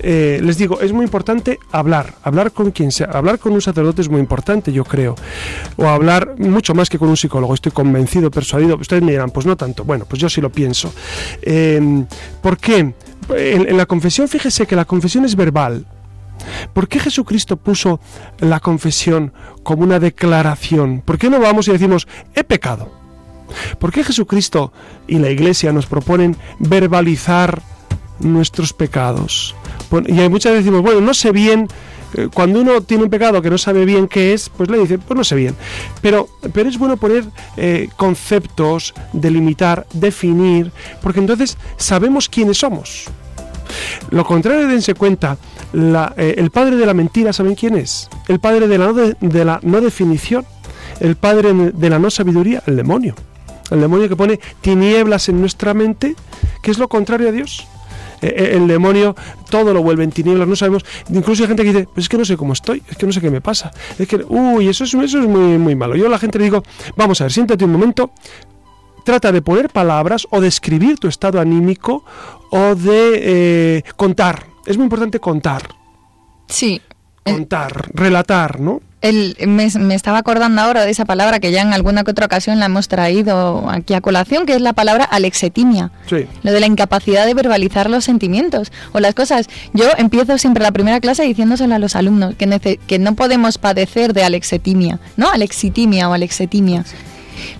eh, 0.00 0.40
les 0.42 0.58
digo, 0.58 0.80
es 0.80 0.92
muy 0.92 1.04
importante 1.04 1.58
hablar, 1.72 2.14
hablar 2.22 2.52
con 2.52 2.70
quien 2.70 2.92
sea, 2.92 3.06
hablar 3.06 3.38
con 3.38 3.52
un 3.52 3.60
sacerdote 3.60 4.02
es 4.02 4.08
muy 4.08 4.20
importante, 4.20 4.72
yo 4.72 4.84
creo, 4.84 5.14
o 5.76 5.86
hablar 5.86 6.34
mucho 6.38 6.74
más 6.74 6.88
que 6.88 6.98
con 6.98 7.08
un 7.08 7.16
psicólogo, 7.16 7.54
estoy 7.54 7.72
convencido, 7.72 8.30
persuadido, 8.30 8.76
ustedes 8.76 9.02
me 9.02 9.12
dirán, 9.12 9.30
pues 9.30 9.46
no 9.46 9.56
tanto, 9.56 9.84
bueno, 9.84 10.04
pues 10.08 10.20
yo 10.20 10.28
sí 10.28 10.40
lo 10.40 10.50
pienso. 10.50 10.92
Eh, 11.42 12.04
¿Por 12.42 12.58
qué? 12.58 12.94
en 13.36 13.76
la 13.78 13.86
confesión, 13.86 14.28
fíjese 14.28 14.66
que 14.66 14.76
la 14.76 14.84
confesión 14.84 15.24
es 15.24 15.34
verbal, 15.34 15.86
¿Por 16.72 16.88
qué 16.88 16.98
Jesucristo 17.00 17.56
puso 17.56 18.00
la 18.38 18.60
confesión 18.60 19.32
como 19.62 19.82
una 19.82 19.98
declaración? 20.00 21.02
¿Por 21.04 21.18
qué 21.18 21.30
no 21.30 21.40
vamos 21.40 21.68
y 21.68 21.72
decimos, 21.72 22.06
he 22.34 22.44
pecado? 22.44 22.92
¿Por 23.78 23.92
qué 23.92 24.02
Jesucristo 24.04 24.72
y 25.06 25.18
la 25.18 25.30
Iglesia 25.30 25.72
nos 25.72 25.86
proponen 25.86 26.36
verbalizar 26.58 27.62
nuestros 28.20 28.72
pecados? 28.72 29.54
Y 30.06 30.20
hay 30.20 30.28
muchas 30.28 30.52
veces 30.52 30.64
decimos, 30.64 30.82
bueno, 30.82 31.00
no 31.00 31.14
sé 31.14 31.32
bien, 31.32 31.68
eh, 32.14 32.28
cuando 32.32 32.60
uno 32.60 32.80
tiene 32.80 33.04
un 33.04 33.10
pecado 33.10 33.42
que 33.42 33.50
no 33.50 33.58
sabe 33.58 33.84
bien 33.84 34.08
qué 34.08 34.32
es, 34.32 34.48
pues 34.48 34.70
le 34.70 34.78
dice, 34.78 34.98
pues 34.98 35.16
no 35.16 35.24
sé 35.24 35.34
bien. 35.34 35.54
Pero, 36.00 36.28
pero 36.52 36.68
es 36.68 36.78
bueno 36.78 36.96
poner 36.96 37.24
eh, 37.56 37.88
conceptos, 37.96 38.94
delimitar, 39.12 39.86
definir, 39.92 40.70
porque 41.02 41.20
entonces 41.20 41.56
sabemos 41.76 42.28
quiénes 42.28 42.58
somos. 42.58 43.06
Lo 44.10 44.24
contrario, 44.24 44.68
dense 44.68 44.94
cuenta, 44.94 45.36
eh, 45.72 46.34
el 46.38 46.50
padre 46.50 46.76
de 46.76 46.86
la 46.86 46.94
mentira, 46.94 47.32
¿saben 47.32 47.54
quién 47.54 47.76
es? 47.76 48.08
El 48.28 48.38
padre 48.38 48.68
de 48.68 48.78
la, 48.78 48.92
de 48.92 49.44
la 49.44 49.58
no 49.62 49.80
definición, 49.80 50.44
el 51.00 51.16
padre 51.16 51.52
de 51.52 51.90
la 51.90 51.98
no 51.98 52.10
sabiduría, 52.10 52.62
el 52.66 52.76
demonio. 52.76 53.14
El 53.70 53.80
demonio 53.80 54.08
que 54.08 54.14
pone 54.14 54.38
tinieblas 54.60 55.28
en 55.28 55.40
nuestra 55.40 55.74
mente, 55.74 56.14
que 56.62 56.70
es 56.70 56.78
lo 56.78 56.88
contrario 56.88 57.30
a 57.30 57.32
Dios. 57.32 57.66
Eh, 58.24 58.34
eh, 58.36 58.56
el 58.56 58.66
demonio 58.66 59.14
todo 59.50 59.74
lo 59.74 59.82
vuelve 59.82 60.02
en 60.02 60.10
tinieblas, 60.10 60.48
no 60.48 60.56
sabemos. 60.56 60.84
Incluso 61.10 61.42
hay 61.42 61.48
gente 61.48 61.62
que 61.62 61.72
dice, 61.72 61.88
pues 61.92 62.06
es 62.06 62.08
que 62.08 62.16
no 62.16 62.24
sé 62.24 62.36
cómo 62.38 62.54
estoy, 62.54 62.82
es 62.88 62.96
que 62.96 63.04
no 63.04 63.12
sé 63.12 63.20
qué 63.20 63.30
me 63.30 63.42
pasa. 63.42 63.70
Es 63.98 64.08
que, 64.08 64.16
uy, 64.26 64.68
eso 64.68 64.84
es, 64.84 64.94
eso 64.94 65.20
es 65.20 65.28
muy, 65.28 65.58
muy 65.58 65.74
malo. 65.74 65.94
Yo 65.94 66.06
a 66.06 66.08
la 66.08 66.18
gente 66.18 66.38
le 66.38 66.44
digo, 66.44 66.62
vamos 66.96 67.20
a 67.20 67.24
ver, 67.24 67.32
siéntate 67.32 67.66
un 67.66 67.72
momento, 67.72 68.12
trata 69.04 69.30
de 69.30 69.42
poner 69.42 69.68
palabras 69.68 70.26
o 70.30 70.40
de 70.40 70.48
escribir 70.48 70.98
tu 70.98 71.06
estado 71.06 71.38
anímico 71.38 72.02
o 72.50 72.74
de 72.74 73.20
eh, 73.22 73.82
contar. 73.96 74.46
Es 74.64 74.78
muy 74.78 74.84
importante 74.84 75.20
contar. 75.20 75.68
Sí. 76.48 76.80
Contar, 77.24 77.90
relatar, 77.94 78.60
¿no? 78.60 78.80
El, 79.00 79.36
me, 79.46 79.64
estaba 79.94 80.16
acordando 80.16 80.62
ahora 80.62 80.84
de 80.86 80.90
esa 80.90 81.04
palabra 81.04 81.38
que 81.38 81.52
ya 81.52 81.60
en 81.60 81.74
alguna 81.74 82.04
que 82.04 82.12
otra 82.12 82.24
ocasión 82.24 82.58
la 82.58 82.66
hemos 82.66 82.88
traído 82.88 83.68
aquí 83.68 83.92
a 83.92 84.00
colación, 84.00 84.46
que 84.46 84.54
es 84.54 84.62
la 84.62 84.72
palabra 84.72 85.04
alexetimia. 85.04 85.90
Sí. 86.06 86.26
Lo 86.42 86.52
de 86.52 86.60
la 86.60 86.66
incapacidad 86.66 87.26
de 87.26 87.34
verbalizar 87.34 87.90
los 87.90 88.04
sentimientos 88.04 88.72
o 88.92 89.00
las 89.00 89.14
cosas. 89.14 89.48
Yo 89.74 89.84
empiezo 89.98 90.38
siempre 90.38 90.62
la 90.62 90.72
primera 90.72 91.00
clase 91.00 91.24
diciéndoselo 91.24 91.74
a 91.74 91.78
los 91.78 91.96
alumnos 91.96 92.34
que, 92.36 92.78
que 92.86 92.98
no 92.98 93.14
podemos 93.14 93.58
padecer 93.58 94.14
de 94.14 94.24
alexetimia, 94.24 94.98
¿no? 95.18 95.30
Alexitimia 95.30 96.08
o 96.08 96.14
alexetimia 96.14 96.84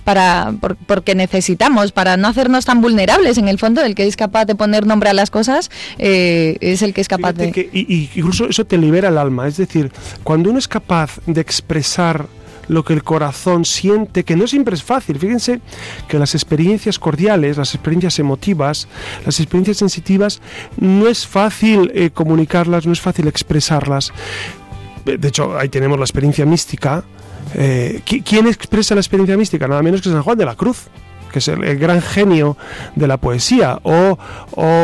para 0.03 0.53
porque 0.87 1.15
necesitamos 1.15 1.91
para 1.91 2.17
no 2.17 2.27
hacernos 2.27 2.65
tan 2.65 2.81
vulnerables 2.81 3.37
en 3.37 3.47
el 3.47 3.59
fondo 3.59 3.81
el 3.83 3.95
que 3.95 4.07
es 4.07 4.15
capaz 4.15 4.45
de 4.45 4.55
poner 4.55 4.85
nombre 4.85 5.09
a 5.09 5.13
las 5.13 5.31
cosas 5.31 5.69
eh, 5.97 6.57
es 6.61 6.81
el 6.81 6.93
que 6.93 7.01
es 7.01 7.07
capaz 7.07 7.33
de 7.33 7.51
que, 7.51 7.69
y, 7.71 8.09
incluso 8.15 8.47
eso 8.47 8.65
te 8.65 8.77
libera 8.77 9.09
el 9.09 9.17
alma 9.17 9.47
es 9.47 9.57
decir 9.57 9.91
cuando 10.23 10.49
uno 10.49 10.59
es 10.59 10.67
capaz 10.67 11.19
de 11.25 11.41
expresar 11.41 12.27
lo 12.67 12.83
que 12.83 12.93
el 12.93 13.03
corazón 13.03 13.65
siente, 13.65 14.23
que 14.23 14.35
no 14.35 14.47
siempre 14.47 14.75
es 14.75 14.83
fácil. 14.83 15.19
Fíjense 15.19 15.61
que 16.07 16.19
las 16.19 16.33
experiencias 16.35 16.99
cordiales, 16.99 17.57
las 17.57 17.75
experiencias 17.75 18.19
emotivas, 18.19 18.87
las 19.25 19.39
experiencias 19.39 19.77
sensitivas, 19.77 20.41
no 20.77 21.07
es 21.07 21.27
fácil 21.27 21.91
eh, 21.93 22.09
comunicarlas, 22.09 22.85
no 22.85 22.93
es 22.93 23.01
fácil 23.01 23.27
expresarlas. 23.27 24.11
De 25.05 25.27
hecho, 25.27 25.55
ahí 25.57 25.69
tenemos 25.69 25.99
la 25.99 26.05
experiencia 26.05 26.45
mística, 26.45 27.03
eh, 27.53 28.01
¿Quién 28.05 28.47
expresa 28.47 28.95
la 28.95 29.01
experiencia 29.01 29.37
mística? 29.37 29.67
Nada 29.67 29.81
menos 29.81 30.01
que 30.01 30.09
San 30.09 30.23
Juan 30.23 30.37
de 30.37 30.45
la 30.45 30.55
Cruz 30.55 30.87
que 31.35 31.39
es 31.39 31.49
el, 31.49 31.77
gran 31.77 32.01
genio 32.01 32.55
de 32.95 33.07
la 33.07 33.17
poesía, 33.17 33.77
o, 33.83 34.17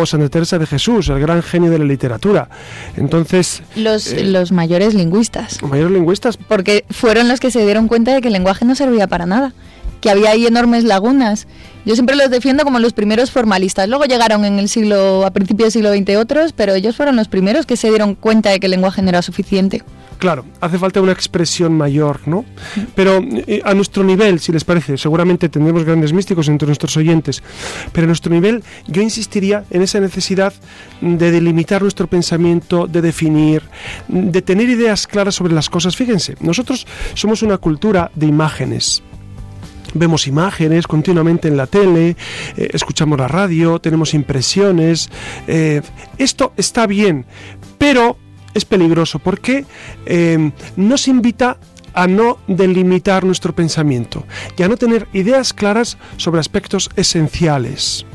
Santa 0.06 0.28
Teresa 0.28 0.60
de 0.60 0.66
Jesús, 0.66 1.08
el 1.08 1.22
gran 1.22 1.42
genio 1.42 1.72
de 1.72 1.80
la 1.80 1.86
literatura. 1.86 2.50
Entonces... 2.98 3.64
Los, 3.78 4.12
eh, 4.12 4.26
los 4.26 4.52
mayores 4.52 4.94
lingüistas. 4.94 5.62
Los 5.62 5.72
mayores 5.72 5.94
lingüistas. 5.94 6.36
Porque 6.36 6.84
fueron 6.90 7.30
los 7.30 7.40
que 7.40 7.52
se 7.52 7.64
dieron 7.64 7.88
cuenta 7.88 8.14
de 8.14 8.20
que 8.20 8.28
el 8.28 8.34
lenguaje 8.34 8.66
no 8.66 8.76
servía 8.76 9.08
para 9.08 9.26
nada, 9.26 9.54
que 10.02 10.10
había 10.10 10.32
ahí 10.32 10.46
enormes 10.46 10.84
lagunas. 10.84 11.48
Yo 11.86 11.96
siempre 11.96 12.16
los 12.16 12.30
defiendo 12.30 12.64
como 12.64 12.80
los 12.80 12.94
primeros 12.94 13.32
formalistas. 13.32 13.88
Luego 13.88 14.06
llegaron 14.06 14.46
en 14.46 14.60
el 14.60 14.70
siglo, 14.70 15.26
a 15.26 15.32
principios 15.32 15.74
del 15.74 15.84
siglo 15.84 15.94
XX 15.94 16.18
otros, 16.18 16.54
pero 16.54 16.74
ellos 16.74 16.96
fueron 16.96 17.16
los 17.16 17.28
primeros 17.28 17.66
que 17.66 17.78
se 17.78 17.90
dieron 17.90 18.16
cuenta 18.16 18.50
de 18.50 18.60
que 18.60 18.68
el 18.68 18.72
lenguaje 18.72 19.02
no 19.02 19.10
era 19.10 19.22
suficiente. 19.22 19.84
Claro, 20.22 20.46
hace 20.60 20.78
falta 20.78 21.02
una 21.02 21.14
expresión 21.14 21.76
mayor, 21.76 22.20
¿no? 22.28 22.46
Pero 22.94 23.20
eh, 23.24 23.60
a 23.66 23.74
nuestro 23.74 24.04
nivel, 24.04 24.40
si 24.40 24.52
les 24.52 24.64
parece, 24.64 24.96
seguramente 24.96 25.50
tendremos 25.50 25.84
grandes 25.84 26.14
místicos 26.14 26.48
entre 26.48 26.68
nuestros 26.68 26.96
oyentes, 26.96 27.42
pero 27.92 28.06
a 28.06 28.08
nuestro 28.08 28.32
nivel 28.32 28.64
yo 28.86 29.02
insistiría 29.02 29.64
en 29.72 29.82
esa 29.82 30.00
necesidad 30.00 30.54
de 31.02 31.32
delimitar 31.32 31.82
nuestro 31.82 32.06
pensamiento, 32.06 32.86
de 32.86 33.02
definir, 33.02 33.64
de 34.08 34.44
tener 34.44 34.70
ideas 34.70 35.08
claras 35.08 35.34
sobre 35.34 35.54
las 35.54 35.72
cosas. 35.72 35.96
Fíjense, 35.96 36.36
nosotros 36.40 36.86
somos 37.16 37.42
una 37.42 37.58
cultura 37.58 38.12
de 38.14 38.28
imágenes 38.28 39.02
vemos 39.94 40.28
imágenes 40.28 40.88
continuamente 40.88 41.48
en 41.48 41.58
la 41.58 41.68
tele, 41.68 42.16
eh, 42.58 42.70
escuchamos 42.74 43.20
la 43.20 43.28
radio, 43.28 43.80
tenemos 43.80 44.14
impresiones. 44.14 45.10
Eh, 45.48 45.82
esto 46.18 46.54
está 46.58 46.88
bien, 46.88 47.26
pero 47.78 48.18
es 48.54 48.66
peligroso 48.66 49.20
porque 49.20 49.66
eh, 50.06 50.52
nos 50.76 51.08
invita 51.08 51.58
a 51.94 52.08
no 52.08 52.40
delimitar 52.48 53.26
nuestro 53.26 53.54
pensamiento 53.54 54.26
y 54.58 54.64
a 54.64 54.68
no 54.68 54.78
tener 54.78 55.08
ideas 55.14 55.54
claras 55.54 55.98
sobre 56.18 56.40
aspectos 56.40 56.90
esenciales. 56.96 58.06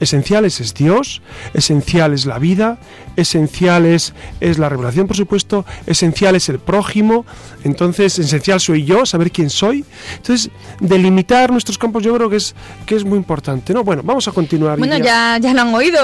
Esenciales 0.00 0.60
es 0.60 0.72
Dios, 0.72 1.20
esencial 1.52 2.14
es 2.14 2.24
la 2.24 2.38
vida, 2.38 2.78
esencial 3.16 3.86
es, 3.86 4.12
la 4.40 4.68
revelación, 4.68 5.06
por 5.06 5.16
supuesto, 5.16 5.64
esencial 5.86 6.36
es 6.36 6.48
el 6.48 6.58
prójimo, 6.58 7.24
entonces 7.64 8.18
esencial 8.18 8.60
soy 8.60 8.84
yo, 8.84 9.06
saber 9.06 9.30
quién 9.30 9.50
soy. 9.50 9.84
Entonces, 10.16 10.50
delimitar 10.80 11.50
nuestros 11.50 11.78
campos 11.78 12.02
yo 12.02 12.14
creo 12.14 12.30
que 12.30 12.36
es, 12.36 12.54
que 12.86 12.96
es 12.96 13.04
muy 13.04 13.18
importante. 13.18 13.72
¿no? 13.74 13.84
Bueno, 13.84 14.02
vamos 14.04 14.26
a 14.28 14.32
continuar. 14.32 14.78
Bueno, 14.78 14.98
ya, 14.98 15.38
ya 15.38 15.54
lo 15.54 15.62
han 15.62 15.74
oído, 15.74 16.00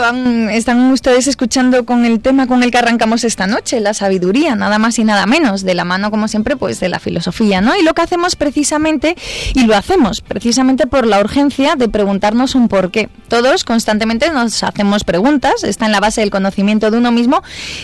están 0.50 0.92
ustedes 0.92 1.26
escuchando 1.26 1.84
con 1.84 2.04
el 2.04 2.20
tema 2.20 2.46
con 2.46 2.62
el 2.62 2.70
que 2.70 2.78
arrancamos 2.78 3.24
esta 3.24 3.46
noche, 3.46 3.80
la 3.80 3.94
sabiduría, 3.94 4.54
nada 4.54 4.78
más 4.78 4.98
y 4.98 5.04
nada 5.04 5.26
menos, 5.26 5.62
de 5.62 5.74
la 5.74 5.84
mano, 5.84 6.10
como 6.10 6.28
siempre, 6.28 6.56
pues 6.56 6.80
de 6.80 6.88
la 6.88 6.98
filosofía, 6.98 7.60
¿no? 7.60 7.76
Y 7.76 7.82
lo 7.82 7.94
que 7.94 8.02
hacemos 8.02 8.36
precisamente, 8.36 9.16
y 9.54 9.64
lo 9.64 9.76
hacemos 9.76 10.20
precisamente 10.20 10.86
por 10.86 11.06
la 11.06 11.20
urgencia 11.20 11.76
de 11.76 11.88
preguntarnos 11.88 12.54
un 12.54 12.68
por 12.68 12.90
qué. 12.90 13.08
Todos 13.28 13.64
constantemente 13.64 14.30
nos 14.30 14.62
hacemos 14.62 15.04
preguntas, 15.04 15.64
está 15.64 15.86
en 15.86 15.92
la 15.92 16.00
base 16.00 16.20
del 16.20 16.30
conocimiento 16.30 16.90
de 16.90 16.98
uno 16.98 17.05
mismo 17.12 17.42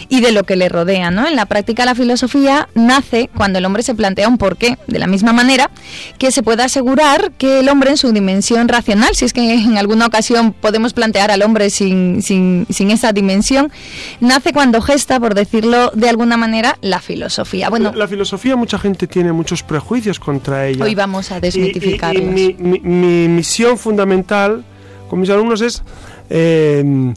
y 0.09 0.21
de 0.21 0.33
lo 0.33 0.45
que 0.45 0.57
le 0.57 0.69
rodea. 0.69 1.11
¿no? 1.11 1.26
En 1.26 1.37
la 1.37 1.47
práctica 1.47 1.85
la 1.85 1.95
filosofía 1.95 2.69
nace 2.75 3.31
cuando 3.35 3.59
el 3.59 3.64
hombre 3.64 3.83
se 3.83 3.95
plantea 3.95 4.29
un 4.29 4.38
porqué, 4.38 4.79
de 4.87 4.99
la 4.99 5.07
misma 5.07 5.33
manera 5.33 5.71
que 6.19 6.31
se 6.31 6.43
puede 6.43 6.62
asegurar 6.62 7.33
que 7.33 7.61
el 7.61 7.69
hombre 7.69 7.91
en 7.91 7.97
su 7.97 8.12
dimensión 8.12 8.69
racional, 8.69 9.14
si 9.14 9.25
es 9.25 9.33
que 9.33 9.55
en 9.55 9.76
alguna 9.79 10.07
ocasión 10.07 10.52
podemos 10.52 10.93
plantear 10.93 11.31
al 11.31 11.43
hombre 11.43 11.71
sin, 11.71 12.23
sin, 12.23 12.67
sin 12.71 12.91
esa 12.91 13.12
dimensión, 13.12 13.73
nace 14.21 14.52
cuando 14.52 14.81
gesta, 14.81 15.19
por 15.21 15.35
decirlo 15.35 15.91
de 15.95 16.09
alguna 16.09 16.37
manera, 16.37 16.79
la 16.81 17.00
filosofía. 17.00 17.71
Bueno, 17.71 17.93
la, 17.95 18.09
filosofía 18.09 18.57
mucha 18.57 18.79
gente 18.79 19.07
tiene 19.07 19.33
muchos 19.33 19.62
prejuicios 19.62 20.19
contra 20.19 20.67
ella. 20.67 20.85
Hoy 20.85 20.95
vamos 20.95 21.31
a 21.31 21.41
desmitificarlos. 21.41 22.25
mi, 22.25 23.29
misión 23.29 23.79
fundamental 23.79 24.64
con 25.09 25.21
mis 25.21 25.31
alumnos 25.31 25.61
es 25.61 25.83
eh, 26.31 27.12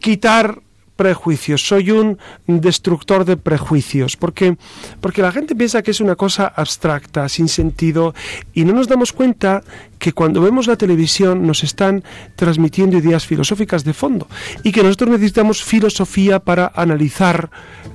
quitar 0.00 0.60
prejuicios, 0.98 1.62
soy 1.62 1.92
un 1.92 2.18
destructor 2.48 3.24
de 3.24 3.36
prejuicios, 3.36 4.16
porque, 4.16 4.56
porque 5.00 5.22
la 5.22 5.30
gente 5.30 5.54
piensa 5.54 5.80
que 5.80 5.92
es 5.92 6.00
una 6.00 6.16
cosa 6.16 6.48
abstracta, 6.48 7.28
sin 7.28 7.46
sentido, 7.46 8.16
y 8.52 8.64
no 8.64 8.72
nos 8.72 8.88
damos 8.88 9.12
cuenta 9.12 9.62
que 10.00 10.12
cuando 10.12 10.42
vemos 10.42 10.66
la 10.66 10.74
televisión 10.76 11.46
nos 11.46 11.62
están 11.62 12.02
transmitiendo 12.34 12.98
ideas 12.98 13.26
filosóficas 13.26 13.84
de 13.84 13.94
fondo 13.94 14.26
y 14.64 14.72
que 14.72 14.82
nosotros 14.82 15.10
necesitamos 15.10 15.62
filosofía 15.62 16.40
para 16.40 16.72
analizar 16.74 17.50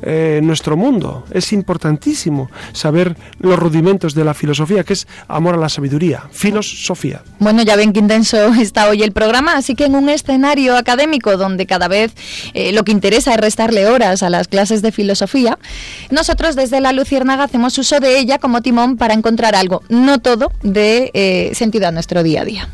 eh, 0.05 0.39
nuestro 0.43 0.75
mundo. 0.75 1.25
Es 1.31 1.53
importantísimo 1.53 2.49
saber 2.71 3.15
los 3.39 3.59
rudimentos 3.59 4.15
de 4.15 4.23
la 4.23 4.33
filosofía, 4.33 4.83
que 4.83 4.93
es 4.93 5.07
amor 5.27 5.55
a 5.55 5.57
la 5.57 5.69
sabiduría, 5.69 6.23
filosofía. 6.31 7.21
Bueno, 7.39 7.61
ya 7.61 7.75
ven 7.75 7.93
que 7.93 7.99
intenso 7.99 8.53
está 8.53 8.89
hoy 8.89 9.03
el 9.03 9.11
programa, 9.11 9.55
así 9.55 9.75
que 9.75 9.85
en 9.85 9.95
un 9.95 10.09
escenario 10.09 10.75
académico 10.75 11.37
donde 11.37 11.65
cada 11.65 11.87
vez 11.87 12.13
eh, 12.53 12.71
lo 12.71 12.83
que 12.83 12.91
interesa 12.91 13.33
es 13.33 13.39
restarle 13.39 13.87
horas 13.87 14.23
a 14.23 14.29
las 14.29 14.47
clases 14.47 14.81
de 14.81 14.91
filosofía, 14.91 15.59
nosotros 16.09 16.55
desde 16.55 16.81
la 16.81 16.91
Luciérnaga 16.91 17.43
hacemos 17.43 17.77
uso 17.77 17.99
de 17.99 18.19
ella 18.19 18.39
como 18.39 18.61
timón 18.61 18.97
para 18.97 19.13
encontrar 19.13 19.55
algo, 19.55 19.83
no 19.89 20.19
todo, 20.19 20.51
de 20.63 21.11
eh, 21.13 21.51
sentido 21.53 21.91
nuestro 21.91 22.23
día 22.23 22.41
a 22.41 22.45
día. 22.45 22.69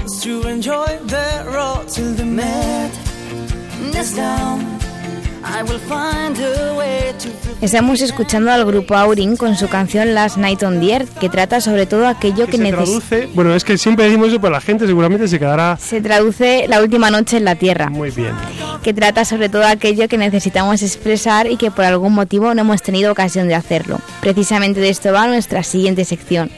Wants 0.00 0.22
to 0.22 0.48
enjoy 0.48 0.98
their 1.06 1.44
road 1.46 1.86
till 1.88 2.14
the 2.14 2.24
madness 2.24 4.16
down 4.16 4.80
Estamos 7.62 8.00
escuchando 8.02 8.52
al 8.52 8.64
grupo 8.64 8.94
Aurin 8.94 9.36
con 9.36 9.56
su 9.56 9.68
canción 9.68 10.14
Last 10.14 10.36
Night 10.36 10.62
on 10.62 10.80
the 10.80 10.92
Earth, 10.92 11.08
que 11.18 11.28
trata 11.28 11.60
sobre 11.60 11.86
todo 11.86 12.06
aquello 12.06 12.46
que, 12.46 12.58
que 12.58 12.72
traduce, 12.72 13.26
bueno, 13.34 13.54
es 13.54 13.64
que 13.64 13.78
siempre 13.78 14.04
decimos 14.04 14.28
eso, 14.28 14.40
pero 14.40 14.52
la 14.52 14.60
gente 14.60 14.86
seguramente 14.86 15.28
se 15.28 15.38
quedará... 15.38 15.78
Se 15.78 16.00
traduce 16.00 16.66
La 16.68 16.82
última 16.82 17.10
noche 17.10 17.38
en 17.38 17.44
la 17.46 17.54
Tierra. 17.54 17.88
Muy 17.88 18.10
bien. 18.10 18.34
Que 18.82 18.92
trata 18.92 19.24
sobre 19.24 19.48
todo 19.48 19.64
aquello 19.66 20.08
que 20.08 20.18
necesitamos 20.18 20.82
expresar 20.82 21.50
y 21.50 21.56
que 21.56 21.70
por 21.70 21.86
algún 21.86 22.12
motivo 22.12 22.54
no 22.54 22.60
hemos 22.60 22.82
tenido 22.82 23.10
ocasión 23.10 23.48
de 23.48 23.54
hacerlo. 23.54 23.98
Precisamente 24.20 24.80
de 24.80 24.90
esto 24.90 25.12
va 25.12 25.26
nuestra 25.26 25.62
siguiente 25.62 26.04
sección. 26.04 26.50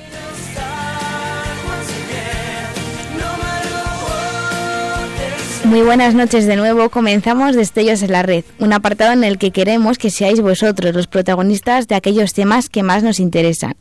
Muy 5.73 5.81
buenas 5.81 6.14
noches 6.14 6.45
de 6.45 6.57
nuevo. 6.57 6.91
Comenzamos 6.91 7.57
Destellos 7.57 8.02
en 8.02 8.12
la 8.12 8.23
Red, 8.23 8.45
un 8.59 8.75
apartado 8.75 9.14
en 9.14 9.25
el 9.25 9.38
que 9.38 9.52
queremos 9.52 9.97
que 9.97 10.11
seáis 10.11 10.43
vosotros 10.43 10.95
los 10.95 11.07
protagonistas 11.07 11.88
de 11.88 11.95
aquellos 11.95 12.35
temas 12.35 12.69
que 12.69 12.83
más 12.83 13.02
nos 13.02 13.19
interesan. 13.19 13.75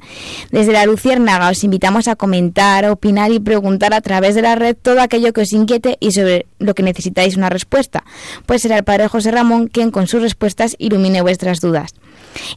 Desde 0.51 0.71
la 0.71 0.85
Luciérnaga 0.85 1.49
os 1.49 1.65
invitamos 1.65 2.07
a 2.07 2.15
comentar, 2.15 2.89
opinar 2.89 3.33
y 3.33 3.41
preguntar 3.41 3.93
a 3.93 3.99
través 3.99 4.35
de 4.35 4.41
la 4.41 4.55
red 4.55 4.77
todo 4.81 5.01
aquello 5.01 5.33
que 5.33 5.41
os 5.41 5.51
inquiete 5.51 5.97
y 5.99 6.13
sobre 6.13 6.45
lo 6.59 6.75
que 6.75 6.83
necesitáis 6.83 7.35
una 7.35 7.49
respuesta, 7.49 8.05
pues 8.45 8.61
será 8.61 8.77
el 8.77 8.85
Padre 8.85 9.09
José 9.09 9.31
Ramón 9.31 9.67
quien 9.67 9.91
con 9.91 10.07
sus 10.07 10.21
respuestas 10.21 10.77
ilumine 10.79 11.21
vuestras 11.21 11.59
dudas. 11.59 11.93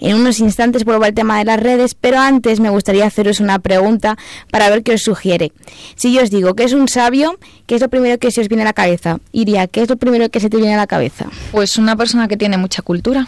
En 0.01 0.15
unos 0.15 0.39
instantes 0.39 0.85
vuelvo 0.85 1.05
al 1.05 1.15
tema 1.15 1.39
de 1.39 1.45
las 1.45 1.59
redes, 1.61 1.95
pero 1.95 2.19
antes 2.19 2.61
me 2.61 2.71
gustaría 2.71 3.07
haceros 3.07 3.41
una 3.41 3.59
pregunta 3.59 4.17
para 4.53 4.71
ver 4.71 4.85
qué 4.85 4.93
os 4.93 5.03
sugiere. 5.03 5.51
Si 5.97 6.13
yo 6.13 6.23
os 6.23 6.31
digo 6.31 6.55
que 6.55 6.65
es 6.65 6.73
un 6.73 6.87
sabio, 6.87 7.37
¿qué 7.67 7.75
es 7.75 7.81
lo 7.81 7.89
primero 7.89 8.19
que 8.19 8.31
se 8.31 8.41
os 8.41 8.49
viene 8.49 8.63
a 8.63 8.67
la 8.67 8.73
cabeza? 8.73 9.19
Iría, 9.33 9.67
¿qué 9.67 9.83
es 9.83 9.89
lo 9.89 9.97
primero 9.97 10.29
que 10.29 10.41
se 10.41 10.49
te 10.49 10.57
viene 10.57 10.75
a 10.75 10.79
la 10.79 10.87
cabeza? 10.87 11.27
Pues 11.51 11.77
una 11.77 11.97
persona 11.97 12.29
que 12.29 12.37
tiene 12.37 12.57
mucha 12.57 12.83
cultura. 12.83 13.27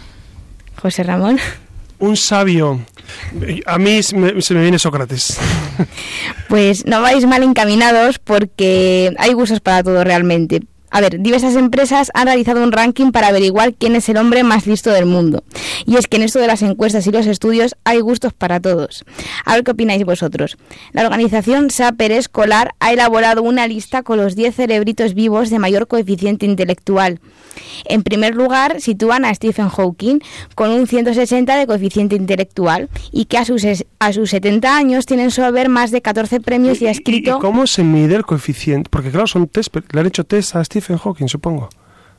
José 0.81 1.03
Ramón. 1.03 1.37
Un 1.99 2.15
sabio. 2.15 2.79
A 3.65 3.77
mí 3.77 4.03
se 4.03 4.15
me, 4.15 4.41
se 4.41 4.53
me 4.53 4.61
viene 4.61 4.79
Sócrates. 4.79 5.37
Pues 6.47 6.85
no 6.85 7.01
vais 7.01 7.25
mal 7.25 7.43
encaminados 7.43 8.19
porque 8.19 9.13
hay 9.17 9.33
gustos 9.33 9.59
para 9.59 9.83
todo 9.83 10.03
realmente. 10.03 10.61
A 10.89 11.01
ver, 11.01 11.21
diversas 11.21 11.55
empresas 11.55 12.11
han 12.13 12.27
realizado 12.27 12.63
un 12.63 12.71
ranking 12.71 13.11
para 13.11 13.27
averiguar 13.27 13.73
quién 13.73 13.95
es 13.95 14.07
el 14.09 14.17
hombre 14.17 14.43
más 14.43 14.67
listo 14.67 14.91
del 14.91 15.05
mundo. 15.05 15.43
Y 15.85 15.97
es 15.97 16.07
que 16.07 16.17
en 16.17 16.23
esto 16.23 16.39
de 16.39 16.47
las 16.47 16.61
encuestas 16.61 17.05
y 17.07 17.11
los 17.11 17.27
estudios 17.27 17.75
hay 17.83 17.99
gustos 17.99 18.33
para 18.33 18.59
todos. 18.59 19.03
A 19.45 19.55
ver 19.55 19.63
qué 19.63 19.71
opináis 19.71 20.05
vosotros. 20.05 20.57
La 20.93 21.03
organización 21.03 21.69
SAPER 21.69 22.13
Escolar 22.13 22.73
ha 22.79 22.93
elaborado 22.93 23.43
una 23.43 23.67
lista 23.67 24.03
con 24.03 24.17
los 24.17 24.35
10 24.35 24.55
cerebritos 24.55 25.13
vivos 25.13 25.49
de 25.49 25.59
mayor 25.59 25.87
coeficiente 25.87 26.45
intelectual. 26.45 27.19
En 27.85 28.03
primer 28.03 28.35
lugar, 28.35 28.81
sitúan 28.81 29.25
a 29.25 29.33
Stephen 29.33 29.69
Hawking 29.69 30.19
con 30.55 30.69
un 30.69 30.87
160 30.87 31.55
de 31.55 31.67
coeficiente 31.67 32.15
intelectual 32.15 32.89
y 33.11 33.25
que 33.25 33.37
a 33.37 33.45
sus, 33.45 33.63
a 33.99 34.13
sus 34.13 34.29
70 34.29 34.75
años 34.75 35.05
tienen 35.05 35.31
su 35.31 35.43
haber 35.43 35.69
más 35.69 35.91
de 35.91 36.01
14 36.01 36.39
premios 36.39 36.81
y, 36.81 36.87
ha 36.87 36.91
escrito... 36.91 37.37
¿Y 37.37 37.41
cómo 37.41 37.67
se 37.67 37.83
mide 37.83 38.15
el 38.15 38.25
coeficiente? 38.25 38.89
Porque 38.89 39.11
claro, 39.11 39.27
son 39.27 39.47
test, 39.47 39.75
le 39.91 39.99
han 39.99 40.07
hecho 40.07 40.23
test 40.23 40.55
a 40.55 40.63
Stephen 40.63 40.86
Stephen 40.87 40.99
Hawking, 40.99 41.27
supongo. 41.27 41.67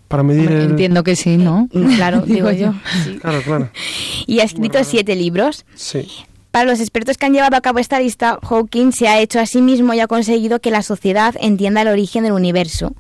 Para 0.09 0.23
medir 0.23 0.53
el... 0.53 0.71
Entiendo 0.71 1.03
que 1.03 1.17
sí, 1.17 1.39
¿no? 1.39 1.69
Claro, 1.97 2.21
digo 2.27 2.51
yo. 2.51 2.75
Claro, 3.23 3.41
claro. 3.43 3.71
Y 4.27 4.41
ha 4.41 4.45
escrito 4.45 4.85
siete 4.85 5.17
libros. 5.17 5.65
Sí. 5.75 6.07
Para 6.51 6.71
los 6.71 6.81
expertos 6.81 7.19
que 7.19 7.27
han 7.27 7.35
llevado 7.35 7.57
a 7.57 7.61
cabo 7.61 7.79
esta 7.79 8.01
lista, 8.01 8.39
Hawking 8.43 8.93
se 8.93 9.07
ha 9.07 9.21
hecho 9.21 9.39
a 9.39 9.47
sí 9.47 9.61
mismo 9.61 9.93
y 9.93 10.01
ha 10.01 10.07
conseguido 10.07 10.61
que 10.61 10.71
la 10.71 10.83
sociedad 10.83 11.35
entienda 11.41 11.83
el 11.83 11.89
origen 11.89 12.25
del 12.25 12.33
universo. 12.33 12.95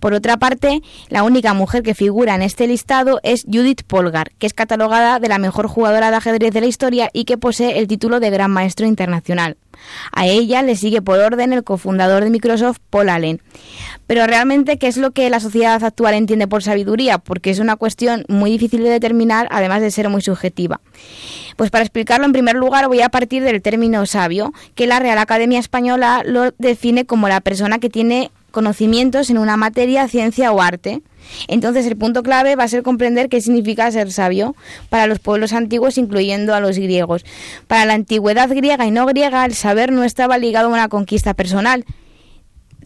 Por 0.00 0.14
otra 0.14 0.38
parte, 0.38 0.80
la 1.10 1.22
única 1.22 1.52
mujer 1.52 1.82
que 1.82 1.94
figura 1.94 2.34
en 2.34 2.42
este 2.42 2.66
listado 2.66 3.20
es 3.22 3.44
Judith 3.44 3.82
Polgar, 3.86 4.30
que 4.38 4.46
es 4.46 4.54
catalogada 4.54 5.18
de 5.18 5.28
la 5.28 5.38
mejor 5.38 5.66
jugadora 5.66 6.10
de 6.10 6.16
ajedrez 6.16 6.52
de 6.52 6.60
la 6.62 6.66
historia 6.66 7.10
y 7.12 7.24
que 7.24 7.36
posee 7.36 7.78
el 7.78 7.88
título 7.88 8.20
de 8.20 8.30
Gran 8.30 8.50
Maestro 8.50 8.86
Internacional. 8.86 9.58
A 10.12 10.26
ella 10.26 10.62
le 10.62 10.76
sigue 10.76 11.02
por 11.02 11.18
orden 11.18 11.52
el 11.52 11.64
cofundador 11.64 12.24
de 12.24 12.30
Microsoft, 12.30 12.78
Paul 12.90 13.08
Allen. 13.08 13.42
Pero 14.06 14.26
realmente, 14.26 14.78
¿qué 14.78 14.86
es 14.86 14.96
lo 14.96 15.10
que 15.10 15.28
la 15.30 15.40
sociedad 15.40 15.82
actual 15.82 16.14
entiende 16.14 16.46
por 16.46 16.62
sabiduría? 16.62 17.18
Porque 17.18 17.50
es 17.50 17.58
una 17.58 17.76
cuestión 17.76 18.24
muy 18.28 18.50
difícil 18.50 18.82
de 18.82 18.90
determinar, 18.90 19.48
además 19.50 19.80
de 19.80 19.90
ser 19.90 20.08
muy 20.08 20.22
subjetiva. 20.22 20.80
Pues 21.56 21.70
para 21.70 21.84
explicarlo, 21.84 22.26
en 22.26 22.32
primer 22.32 22.56
lugar, 22.56 22.88
voy 22.88 23.00
a 23.00 23.08
partir 23.08 23.42
del 23.42 23.62
término 23.62 24.04
sabio, 24.06 24.52
que 24.74 24.86
la 24.86 24.98
Real 24.98 25.18
Academia 25.18 25.60
Española 25.60 26.22
lo 26.24 26.52
define 26.58 27.04
como 27.04 27.28
la 27.28 27.40
persona 27.40 27.78
que 27.78 27.90
tiene 27.90 28.30
conocimientos 28.50 29.30
en 29.30 29.38
una 29.38 29.56
materia, 29.56 30.08
ciencia 30.08 30.52
o 30.52 30.62
arte. 30.62 31.02
Entonces 31.48 31.86
el 31.86 31.96
punto 31.96 32.22
clave 32.22 32.54
va 32.54 32.64
a 32.64 32.68
ser 32.68 32.82
comprender 32.82 33.28
qué 33.28 33.40
significa 33.40 33.90
ser 33.90 34.12
sabio 34.12 34.54
para 34.88 35.06
los 35.06 35.18
pueblos 35.18 35.52
antiguos, 35.52 35.98
incluyendo 35.98 36.54
a 36.54 36.60
los 36.60 36.78
griegos. 36.78 37.24
Para 37.66 37.84
la 37.84 37.94
antigüedad 37.94 38.48
griega 38.48 38.86
y 38.86 38.90
no 38.90 39.06
griega, 39.06 39.44
el 39.44 39.54
saber 39.54 39.92
no 39.92 40.04
estaba 40.04 40.38
ligado 40.38 40.68
a 40.68 40.72
una 40.72 40.88
conquista 40.88 41.34
personal, 41.34 41.84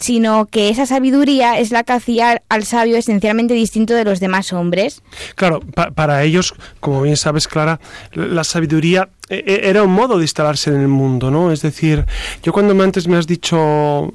sino 0.01 0.47
que 0.47 0.69
esa 0.69 0.87
sabiduría 0.87 1.59
es 1.59 1.71
la 1.71 1.85
que 1.85 1.93
hacía 1.93 2.43
al 2.49 2.65
sabio 2.65 2.97
esencialmente 2.97 3.55
distinto 3.55 3.95
de 3.95 4.05
los 4.05 4.21
demás 4.21 4.53
hombres. 4.53 5.03
Claro, 5.35 5.61
para 5.61 6.23
ellos, 6.25 6.55
como 6.81 7.03
bien 7.03 7.17
sabes, 7.17 7.49
Clara, 7.49 7.81
la 8.13 8.45
sabiduría 8.45 9.09
e, 9.29 9.45
e, 9.47 9.69
era 9.69 9.83
un 9.83 9.93
modo 9.93 10.19
de 10.19 10.25
instalarse 10.25 10.71
en 10.71 10.81
el 10.81 10.89
mundo, 10.89 11.31
¿no? 11.31 11.53
Es 11.53 11.63
decir, 11.63 12.07
yo 12.43 12.53
cuando 12.53 12.81
antes 12.83 13.09
me 13.09 13.17
has 13.17 13.27
dicho 13.27 14.13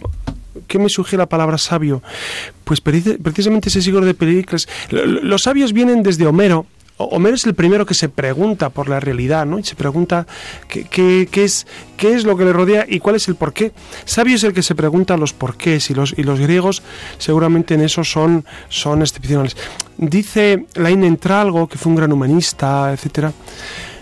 ¿Qué 0.67 0.79
me 0.79 0.89
sugiere 0.89 1.17
la 1.17 1.29
palabra 1.29 1.57
sabio? 1.57 2.03
Pues 2.63 2.79
precisamente 2.79 3.69
ese 3.69 3.81
siglo 3.81 4.01
de 4.01 4.13
Pericles. 4.13 4.67
Los 4.89 5.43
sabios 5.43 5.73
vienen 5.73 6.03
desde 6.03 6.27
Homero. 6.27 6.65
Homero 6.97 7.35
es 7.35 7.45
el 7.45 7.55
primero 7.55 7.85
que 7.85 7.93
se 7.93 8.07
pregunta 8.09 8.69
por 8.69 8.87
la 8.87 8.99
realidad, 8.99 9.45
¿no? 9.45 9.59
Y 9.59 9.63
se 9.63 9.75
pregunta 9.75 10.27
qué, 10.67 11.27
es, 11.33 11.67
qué 11.97 12.13
es 12.13 12.23
lo 12.23 12.37
que 12.37 12.45
le 12.45 12.53
rodea 12.53 12.85
y 12.87 12.99
cuál 12.99 13.15
es 13.15 13.27
el 13.27 13.35
porqué. 13.35 13.71
Sabio 14.05 14.35
es 14.35 14.43
el 14.43 14.53
que 14.53 14.61
se 14.61 14.75
pregunta 14.75 15.17
los 15.17 15.33
porqués 15.33 15.89
y 15.89 15.93
los, 15.93 16.13
y 16.17 16.23
los 16.23 16.39
griegos 16.39 16.83
seguramente 17.17 17.73
en 17.73 17.81
eso 17.81 18.03
son, 18.03 18.45
son 18.69 19.01
excepcionales. 19.01 19.57
Dice 19.97 20.65
Lain 20.75 21.03
Entralgo, 21.03 21.67
que 21.67 21.77
fue 21.77 21.89
un 21.89 21.95
gran 21.95 22.11
humanista, 22.11 22.91
etcétera, 22.93 23.33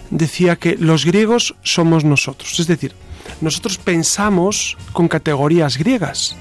decía 0.09 0.57
que 0.57 0.75
los 0.77 1.05
griegos 1.05 1.55
somos 1.63 2.03
nosotros. 2.03 2.59
Es 2.59 2.67
decir, 2.67 2.93
nosotros 3.39 3.77
pensamos 3.77 4.77
con 4.91 5.07
categorías 5.07 5.77
griegas. 5.77 6.35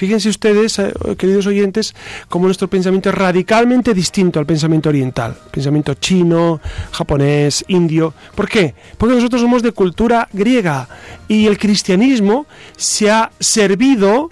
Fíjense 0.00 0.30
ustedes, 0.30 0.78
eh, 0.78 0.94
queridos 1.18 1.46
oyentes, 1.46 1.94
cómo 2.30 2.46
nuestro 2.46 2.68
pensamiento 2.68 3.10
es 3.10 3.14
radicalmente 3.14 3.92
distinto 3.92 4.38
al 4.38 4.46
pensamiento 4.46 4.88
oriental, 4.88 5.36
pensamiento 5.50 5.92
chino, 5.92 6.58
japonés, 6.90 7.62
indio. 7.68 8.14
¿Por 8.34 8.48
qué? 8.48 8.74
Porque 8.96 9.14
nosotros 9.14 9.42
somos 9.42 9.62
de 9.62 9.72
cultura 9.72 10.26
griega 10.32 10.88
y 11.28 11.46
el 11.46 11.58
cristianismo 11.58 12.46
se 12.78 13.10
ha 13.10 13.30
servido 13.40 14.30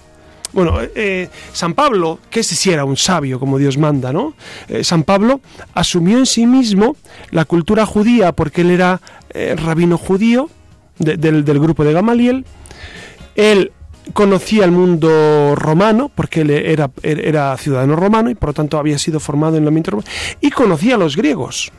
bueno, 0.55 0.79
eh, 0.95 1.29
San 1.53 1.75
Pablo, 1.75 2.19
que 2.31 2.41
ese 2.41 2.55
sí 2.55 2.71
era 2.71 2.87
un 2.87 2.97
sabio 2.97 3.39
como 3.39 3.59
Dios 3.59 3.77
manda, 3.77 4.11
¿no? 4.11 4.33
Eh, 4.71 4.83
San 4.85 5.03
Pablo 5.03 5.43
asumió 5.75 6.17
en 6.17 6.25
sí 6.25 6.47
mismo 6.47 6.97
la 7.31 7.45
cultura 7.45 7.85
judía 7.85 8.33
porque 8.33 8.63
él 8.63 8.71
era 8.71 9.03
rabino 9.35 9.99
judío 9.99 10.49
del, 10.99 11.45
grupo 11.45 11.85
de 11.85 11.93
Gamaliel. 11.93 12.47
Él 13.37 13.73
conocía 14.13 14.65
el 14.65 14.73
mundo 14.73 15.55
romano, 15.55 16.11
porque 16.15 16.43
él 16.43 16.51
era, 16.51 16.91
era 17.03 17.57
ciudadano 17.57 17.97
romano 17.97 18.31
y 18.31 18.35
por 18.35 18.51
lo 18.51 18.55
tanto 18.55 18.79
había 18.79 18.99
sido 18.99 19.21
formado 19.21 19.57
en 19.57 19.63
el 19.63 19.69
ambiente 19.69 19.91
romano, 19.91 20.09
y 20.41 20.51
conocía 20.51 20.95
a 20.95 20.99
los 20.99 21.17
griegos. 21.17 21.73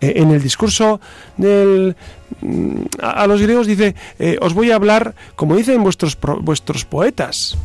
Eh, 0.00 0.14
en 0.16 0.30
el 0.30 0.42
discurso 0.42 1.00
del, 1.36 1.96
mm, 2.40 2.82
a 3.00 3.26
los 3.26 3.40
griegos 3.40 3.66
dice, 3.66 3.94
eh, 4.18 4.36
os 4.40 4.52
voy 4.52 4.70
a 4.70 4.76
hablar, 4.76 5.14
como 5.36 5.56
dicen 5.56 5.82
vuestros, 5.82 6.18
vuestros 6.40 6.84
poetas, 6.84 7.56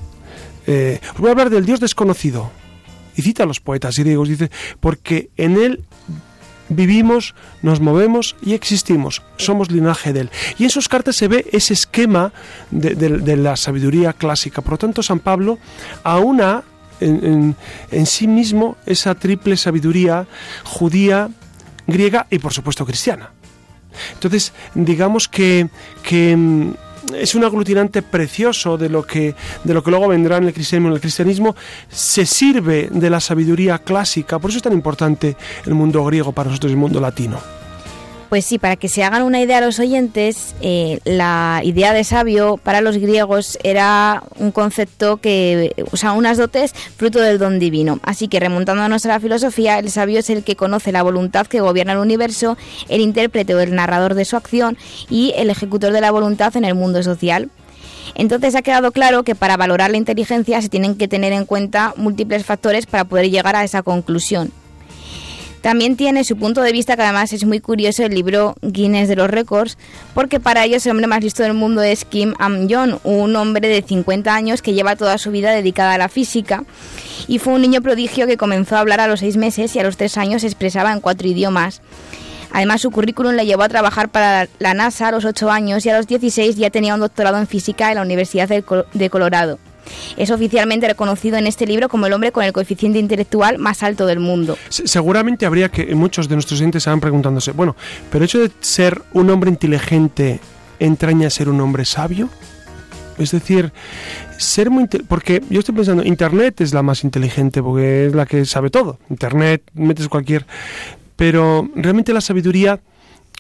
eh, 0.68 1.00
os 1.14 1.20
voy 1.20 1.30
a 1.30 1.32
hablar 1.32 1.50
del 1.50 1.66
Dios 1.66 1.80
desconocido. 1.80 2.52
Y 3.16 3.22
cita 3.22 3.44
a 3.44 3.46
los 3.46 3.60
poetas 3.60 3.98
griegos, 4.00 4.30
dice, 4.30 4.50
porque 4.80 5.30
en 5.36 5.58
él 5.58 5.84
vivimos, 6.70 7.36
nos 7.62 7.80
movemos 7.80 8.36
y 8.42 8.54
existimos. 8.54 9.22
Somos 9.38 9.72
linaje 9.72 10.14
de 10.14 10.22
Él. 10.22 10.30
Y 10.58 10.64
en 10.64 10.70
sus 10.70 10.88
cartas 10.88 11.16
se 11.16 11.28
ve 11.28 11.46
ese 11.52 11.74
esquema 11.74 12.32
de, 12.72 13.38
la 13.38 13.56
sabiduría 13.56 14.14
clásica. 14.14 14.62
Por 14.62 14.74
lo 14.74 14.78
tanto, 14.78 15.04
San 15.04 15.20
Pablo 15.20 15.60
aúna 16.04 16.64
en, 17.00 17.56
en, 17.92 18.06
sí 18.06 18.28
mismo 18.28 18.78
esa 18.86 19.16
triple 19.16 19.58
sabiduría 19.58 20.28
judía, 20.64 21.30
griega 21.88 22.28
y 22.30 22.40
por 22.40 22.54
supuesto 22.54 22.86
cristiana. 22.86 23.32
Entonces, 24.14 24.54
digamos 24.76 25.28
que, 25.28 25.70
que 26.04 26.36
mm, 26.36 26.74
es 27.16 27.36
un 27.36 27.44
aglutinante 27.44 28.02
precioso 28.02 28.78
de 28.78 28.90
lo 28.90 29.04
que 29.04 29.36
de 29.64 29.74
lo 29.74 29.84
que 29.84 29.92
luego 29.92 30.08
vendrá 30.08 30.38
en 30.38 30.46
el 30.46 30.54
cristianismo. 30.54 30.94
El 30.94 31.02
cristianismo 31.02 31.56
se 31.90 32.26
sirve 32.26 32.90
de 32.92 33.10
la 33.10 33.20
sabiduría 33.20 33.80
clásica, 33.80 34.40
por 34.40 34.50
eso 34.50 34.58
es 34.58 34.64
tan 34.64 34.74
importante 34.74 35.36
el 35.66 35.74
mundo 35.74 36.04
griego 36.06 36.32
para 36.32 36.50
nosotros 36.50 36.72
y 36.72 36.74
el 36.74 36.80
mundo 36.80 37.00
latino. 37.00 37.59
Pues 38.30 38.46
sí, 38.46 38.60
para 38.60 38.76
que 38.76 38.90
se 38.90 39.04
hagan 39.04 39.24
una 39.24 39.42
idea 39.42 39.58
a 39.58 39.62
los 39.62 39.80
oyentes, 39.80 40.54
eh, 40.62 41.00
la 41.04 41.62
idea 41.64 41.94
de 41.94 42.04
sabio 42.04 42.58
para 42.58 42.80
los 42.80 42.98
griegos 42.98 43.58
era 43.64 44.22
un 44.38 44.52
concepto 44.52 45.18
que, 45.18 45.74
o 45.92 45.98
sea, 45.98 46.12
unas 46.12 46.38
dotes 46.38 46.74
fruto 46.74 47.20
del 47.20 47.40
don 47.40 47.58
divino. 47.58 48.00
Así 48.04 48.28
que 48.28 48.40
remontándonos 48.40 49.04
a 49.06 49.10
la 49.10 49.20
filosofía, 49.20 49.80
el 49.80 49.90
sabio 49.90 50.20
es 50.20 50.30
el 50.30 50.44
que 50.44 50.56
conoce 50.56 50.92
la 50.92 51.02
voluntad 51.02 51.48
que 51.48 51.60
gobierna 51.60 51.94
el 51.94 52.00
universo, 52.00 52.56
el 52.88 53.02
intérprete 53.02 53.56
o 53.56 53.60
el 53.62 53.74
narrador 53.74 54.14
de 54.14 54.26
su 54.26 54.36
acción 54.36 54.78
y 55.10 55.34
el 55.36 55.50
ejecutor 55.50 55.92
de 55.92 56.02
la 56.02 56.12
voluntad 56.12 56.56
en 56.56 56.66
el 56.66 56.76
mundo 56.76 57.02
social. 57.02 57.50
Entonces 58.14 58.54
ha 58.54 58.62
quedado 58.62 58.92
claro 58.92 59.24
que 59.24 59.34
para 59.34 59.58
valorar 59.58 59.90
la 59.90 59.98
inteligencia 59.98 60.62
se 60.62 60.70
tienen 60.70 60.96
que 60.96 61.08
tener 61.08 61.34
en 61.34 61.46
cuenta 61.46 61.94
múltiples 61.96 62.46
factores 62.46 62.86
para 62.86 63.06
poder 63.06 63.32
llegar 63.32 63.56
a 63.56 63.64
esa 63.64 63.82
conclusión. 63.82 64.52
También 65.62 65.98
tiene 65.98 66.24
su 66.24 66.38
punto 66.38 66.62
de 66.62 66.72
vista, 66.72 66.96
que 66.96 67.02
además 67.02 67.34
es 67.34 67.44
muy 67.44 67.60
curioso, 67.60 68.04
el 68.04 68.16
libro 68.16 68.56
Guinness 68.62 69.10
de 69.10 69.18
los 69.18 69.30
Récords, 69.30 69.78
porque 70.14 70.40
para 70.40 70.64
ellos 70.64 70.86
el 70.86 70.92
hombre 70.92 71.08
más 71.08 71.22
listo 71.22 71.44
del 71.44 71.54
mundo 71.54 71.82
es 71.82 72.06
Kim 72.06 72.34
Am-jong, 72.40 73.00
un 73.04 73.36
hombre 73.36 73.68
de 73.68 73.82
50 73.82 74.34
años 74.34 74.62
que 74.62 74.74
lleva 74.74 74.96
toda 74.96 75.18
su 75.18 75.32
vida 75.32 75.52
dedicada 75.52 75.96
a 75.96 75.98
la 75.98 76.08
física 76.08 76.64
y 77.28 77.40
fue 77.40 77.54
un 77.54 77.62
niño 77.62 77.82
prodigio 77.82 78.26
que 78.26 78.38
comenzó 78.38 78.78
a 78.78 78.80
hablar 78.80 79.02
a 79.02 79.08
los 79.08 79.20
6 79.20 79.36
meses 79.36 79.76
y 79.76 79.80
a 79.80 79.84
los 79.84 79.98
3 79.98 80.18
años 80.18 80.42
se 80.42 80.48
expresaba 80.48 80.94
en 80.94 81.02
cuatro 81.02 81.28
idiomas. 81.28 81.82
Además, 82.52 82.82
su 82.82 82.90
currículum 82.90 83.34
le 83.34 83.46
llevó 83.46 83.64
a 83.64 83.70
trabajar 83.70 84.10
para 84.10 84.48
la 84.60 84.74
NASA 84.74 85.10
a 85.10 85.12
los 85.12 85.26
8 85.26 85.52
años 85.52 85.86
y 85.86 85.90
a 85.90 85.98
los 85.98 86.08
16 86.08 86.56
ya 86.56 86.70
tenía 86.70 86.96
un 86.96 87.02
doctorado 87.02 87.38
en 87.38 87.48
física 87.48 87.90
en 87.90 87.96
la 87.96 88.02
Universidad 88.02 88.48
de 88.48 89.10
Colorado. 89.10 89.60
Es 90.18 90.32
oficialmente 90.32 90.88
reconocido 90.88 91.38
en 91.38 91.48
este 91.48 91.66
libro 91.66 91.90
como 91.90 92.06
el 92.06 92.14
hombre 92.14 92.32
con 92.32 92.44
el 92.44 92.54
coeficiente 92.54 93.00
intelectual 93.00 93.58
más 93.58 93.84
alto 93.84 94.06
del 94.06 94.20
mundo. 94.20 94.58
Seguramente 94.70 95.46
habría 95.46 95.70
que 95.70 95.94
muchos 95.96 96.28
de 96.28 96.36
nuestros 96.36 96.60
oyentes 96.60 96.82
estaban 96.82 97.00
preguntándose, 97.00 97.52
bueno, 97.52 97.76
pero 98.12 98.24
el 98.24 98.30
hecho 98.30 98.40
de 98.40 98.52
ser 98.62 99.02
un 99.14 99.30
hombre 99.30 99.50
inteligente 99.50 100.40
entraña 100.80 101.30
ser 101.30 101.50
un 101.50 101.62
hombre 101.62 101.86
sabio. 101.86 102.30
Es 103.18 103.32
decir, 103.32 103.74
ser 104.38 104.70
muy 104.70 104.88
porque 104.88 105.44
yo 105.50 105.60
estoy 105.60 105.76
pensando, 105.76 106.04
Internet 106.06 106.62
es 106.62 106.74
la 106.74 106.82
más 106.82 107.04
inteligente 107.04 107.62
porque 107.62 108.08
es 108.08 108.16
la 108.16 108.26
que 108.26 108.46
sabe 108.46 108.70
todo. 108.70 108.98
Internet 109.10 109.64
metes 109.74 110.08
cualquier, 110.08 110.46
pero 111.18 111.70
realmente 111.76 112.14
la 112.14 112.22
sabiduría 112.22 112.80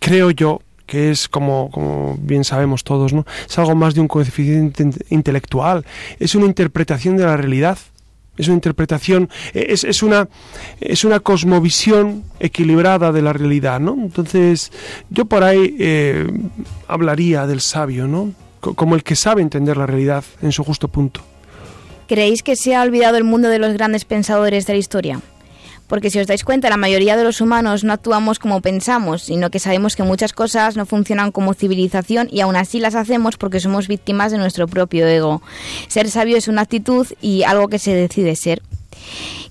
creo 0.01 0.31
yo 0.31 0.62
que 0.89 1.12
es 1.12 1.30
como, 1.30 1.69
como 1.69 2.17
bien 2.19 2.43
sabemos 2.43 2.84
todos, 2.84 3.13
¿no? 3.13 3.23
Es 3.47 3.58
algo 3.60 3.75
más 3.75 3.93
de 3.93 4.02
un 4.02 4.08
coeficiente 4.08 4.89
intelectual, 5.10 5.86
es 6.19 6.34
una 6.34 6.47
interpretación 6.47 7.15
de 7.15 7.25
la 7.25 7.38
realidad, 7.38 7.78
es 8.38 8.47
una 8.47 8.56
interpretación, 8.56 9.30
e, 9.54 9.67
es, 9.69 9.84
es, 9.84 10.02
una, 10.02 10.28
es 10.82 11.04
una 11.04 11.19
cosmovisión 11.19 12.23
equilibrada 12.39 13.12
de 13.12 13.21
la 13.21 13.34
realidad, 13.34 13.80
¿no? 13.80 13.93
Entonces, 13.93 14.71
yo 15.12 15.25
por 15.25 15.43
ahí 15.43 15.75
eh, 15.78 16.28
hablaría 16.88 17.45
del 17.45 17.62
sabio, 17.62 18.08
¿no? 18.08 18.34
Como 18.60 18.95
el 18.95 19.04
que 19.04 19.15
sabe 19.15 19.43
entender 19.43 19.78
la 19.78 19.86
realidad 19.86 20.23
en 20.41 20.52
su 20.52 20.63
justo 20.63 20.88
punto. 20.88 21.21
¿Creéis 22.08 22.41
que 22.41 22.56
se 22.56 22.75
ha 22.75 22.82
olvidado 22.82 23.17
el 23.17 23.23
mundo 23.23 23.47
de 23.47 23.60
los 23.60 23.73
grandes 23.73 24.06
pensadores 24.06 24.65
de 24.65 24.73
la 24.73 24.80
historia? 24.80 25.21
Porque 25.89 26.10
si 26.10 26.19
os 26.19 26.28
dais 26.28 26.45
cuenta, 26.45 26.69
la 26.69 26.78
mayoría 26.78 27.17
de 27.17 27.25
los 27.25 27.41
humanos 27.41 27.84
no 27.84 27.91
actuamos 27.91 28.39
como 28.39 28.62
pensamos, 28.62 29.23
sino 29.23 29.49
que 29.49 29.60
sabemos 29.60 29.95
que 29.97 30.04
muchas 30.04 30.32
cosas 30.32 30.78
no 30.78 30.86
funcionan 30.86 31.32
como 31.32 31.54
civilización 31.54 32.30
y 32.32 32.39
aún 32.39 32.56
así 32.56 32.80
las 32.80 32.95
hacemos 32.95 33.36
porque 33.36 33.60
somos 33.60 33.88
víctimas 33.88 34.32
de 34.32 34.38
nuestro 34.38 34.67
propio 34.67 35.08
ego. 35.08 35.41
Ser 35.88 36.10
sabio 36.10 36.38
es 36.38 36.47
una 36.47 36.62
actitud 36.62 37.08
y 37.19 37.43
algo 37.43 37.67
que 37.67 37.80
se 37.80 37.93
decide 37.93 38.36
ser. 38.36 38.62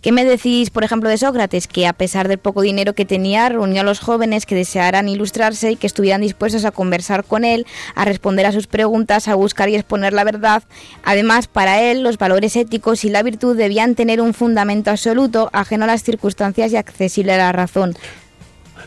¿Qué 0.03 0.13
me 0.13 0.25
decís, 0.25 0.71
por 0.71 0.85
ejemplo, 0.85 1.09
de 1.09 1.19
Sócrates, 1.19 1.67
que 1.67 1.87
a 1.87 1.93
pesar 1.93 2.29
del 2.29 2.39
poco 2.39 2.63
dinero 2.63 2.95
que 2.95 3.05
tenía, 3.05 3.49
reunió 3.49 3.81
a 3.81 3.85
los 3.85 4.01
jóvenes 4.01 4.47
que 4.47 4.55
desearan 4.55 5.09
ilustrarse 5.09 5.73
y 5.73 5.77
que 5.77 5.87
estuvieran 5.87 6.21
dispuestos 6.21 6.65
a 6.65 6.71
conversar 6.71 7.25
con 7.25 7.45
él, 7.45 7.67
a 7.95 8.05
responder 8.05 8.47
a 8.47 8.53
sus 8.53 8.67
preguntas, 8.67 9.29
a 9.29 9.35
buscar 9.35 9.69
y 9.69 9.75
exponer 9.75 10.13
la 10.13 10.25
verdad? 10.25 10.63
Además, 11.05 11.49
para 11.49 11.83
él, 11.83 12.03
los 12.03 12.19
valores 12.19 12.57
éticos 12.57 13.05
y 13.05 13.11
la 13.11 13.23
virtud 13.23 13.57
debían 13.57 13.95
tener 13.95 14.21
un 14.21 14.35
fundamento 14.35 14.91
absoluto, 14.91 15.51
ajeno 15.53 15.85
a 15.85 15.89
las 15.89 16.03
circunstancias 16.03 16.73
y 16.73 16.77
accesible 16.77 17.33
a 17.33 17.39
la 17.39 17.53
razón. 17.53 17.97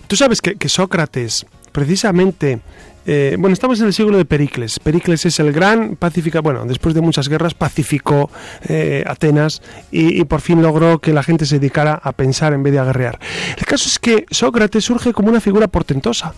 Tú 0.07 0.15
sabes 0.15 0.41
que, 0.41 0.55
que 0.55 0.69
Sócrates, 0.69 1.45
precisamente, 1.71 2.61
eh, 3.05 3.35
bueno, 3.39 3.53
estamos 3.53 3.79
en 3.79 3.87
el 3.87 3.93
siglo 3.93 4.17
de 4.17 4.25
Pericles. 4.25 4.79
Pericles 4.79 5.25
es 5.25 5.39
el 5.39 5.51
gran 5.51 5.95
pacificador, 5.95 6.43
bueno, 6.43 6.65
después 6.65 6.93
de 6.93 7.01
muchas 7.01 7.29
guerras 7.29 7.53
pacificó 7.53 8.29
eh, 8.67 9.03
Atenas 9.07 9.61
y, 9.91 10.23
por 10.25 10.41
fin 10.41 10.61
logró 10.61 10.99
que 10.99 11.13
la 11.13 11.23
gente 11.23 11.45
se 11.45 11.59
dedicara 11.59 11.99
a 12.01 12.11
pensar 12.11 12.53
en 12.53 12.63
vez 12.63 12.73
de 12.73 12.79
a 12.79 12.85
guerrear. 12.85 13.19
El 13.57 13.65
caso 13.65 13.87
es 13.87 13.99
que 13.99 14.25
Sócrates 14.29 14.83
surge 14.83 15.13
como 15.13 15.29
una 15.29 15.41
figura 15.41 15.67
portentosa, 15.67 16.33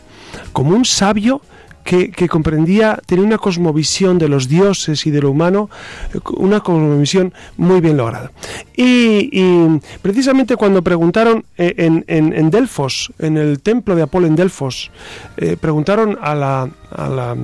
como 0.51 0.75
un 0.75 0.85
sabio 0.85 1.41
que, 1.83 2.27
comprendía, 2.29 2.99
tenía 3.05 3.25
una 3.25 3.37
cosmovisión 3.37 4.17
de 4.17 4.29
los 4.29 4.47
dioses 4.47 5.05
y 5.05 5.11
de 5.11 5.21
lo 5.21 5.31
humano, 5.31 5.69
eh, 6.13 6.19
una 6.37 6.61
cosmovisión 6.61 7.33
muy 7.57 7.81
bien 7.81 7.97
lograda. 7.97 8.31
Y, 8.75 9.79
precisamente 10.01 10.55
cuando 10.55 10.81
preguntaron 10.81 11.45
eh, 11.57 11.73
en, 11.77 12.49
Delfos, 12.49 13.11
en 13.19 13.37
el 13.37 13.61
templo 13.61 13.95
de 13.95 14.03
Apolo 14.03 14.27
en 14.27 14.35
Delfos, 14.35 14.91
eh, 15.37 15.57
preguntaron 15.59 16.17
a 16.21 16.35
la, 16.35 16.69
a 16.91 17.09
la, 17.09 17.35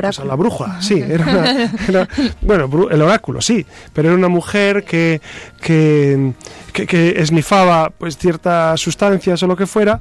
pues 0.00 0.20
a 0.20 0.24
la 0.24 0.34
bruja, 0.34 0.80
sí, 0.80 1.02
era, 1.08 2.08
bueno, 2.42 2.88
el 2.90 3.02
oráculo, 3.02 3.40
sí, 3.40 3.64
pero 3.92 4.08
era 4.08 4.16
una 4.16 4.28
mujer 4.28 4.84
que, 4.84 5.20
que, 5.60 6.32
que, 6.72 7.20
esnifaba 7.20 7.90
pues 7.90 8.16
ciertas 8.16 8.80
sustancias 8.80 9.42
o 9.42 9.46
lo 9.46 9.56
que 9.56 9.66
fuera, 9.66 10.00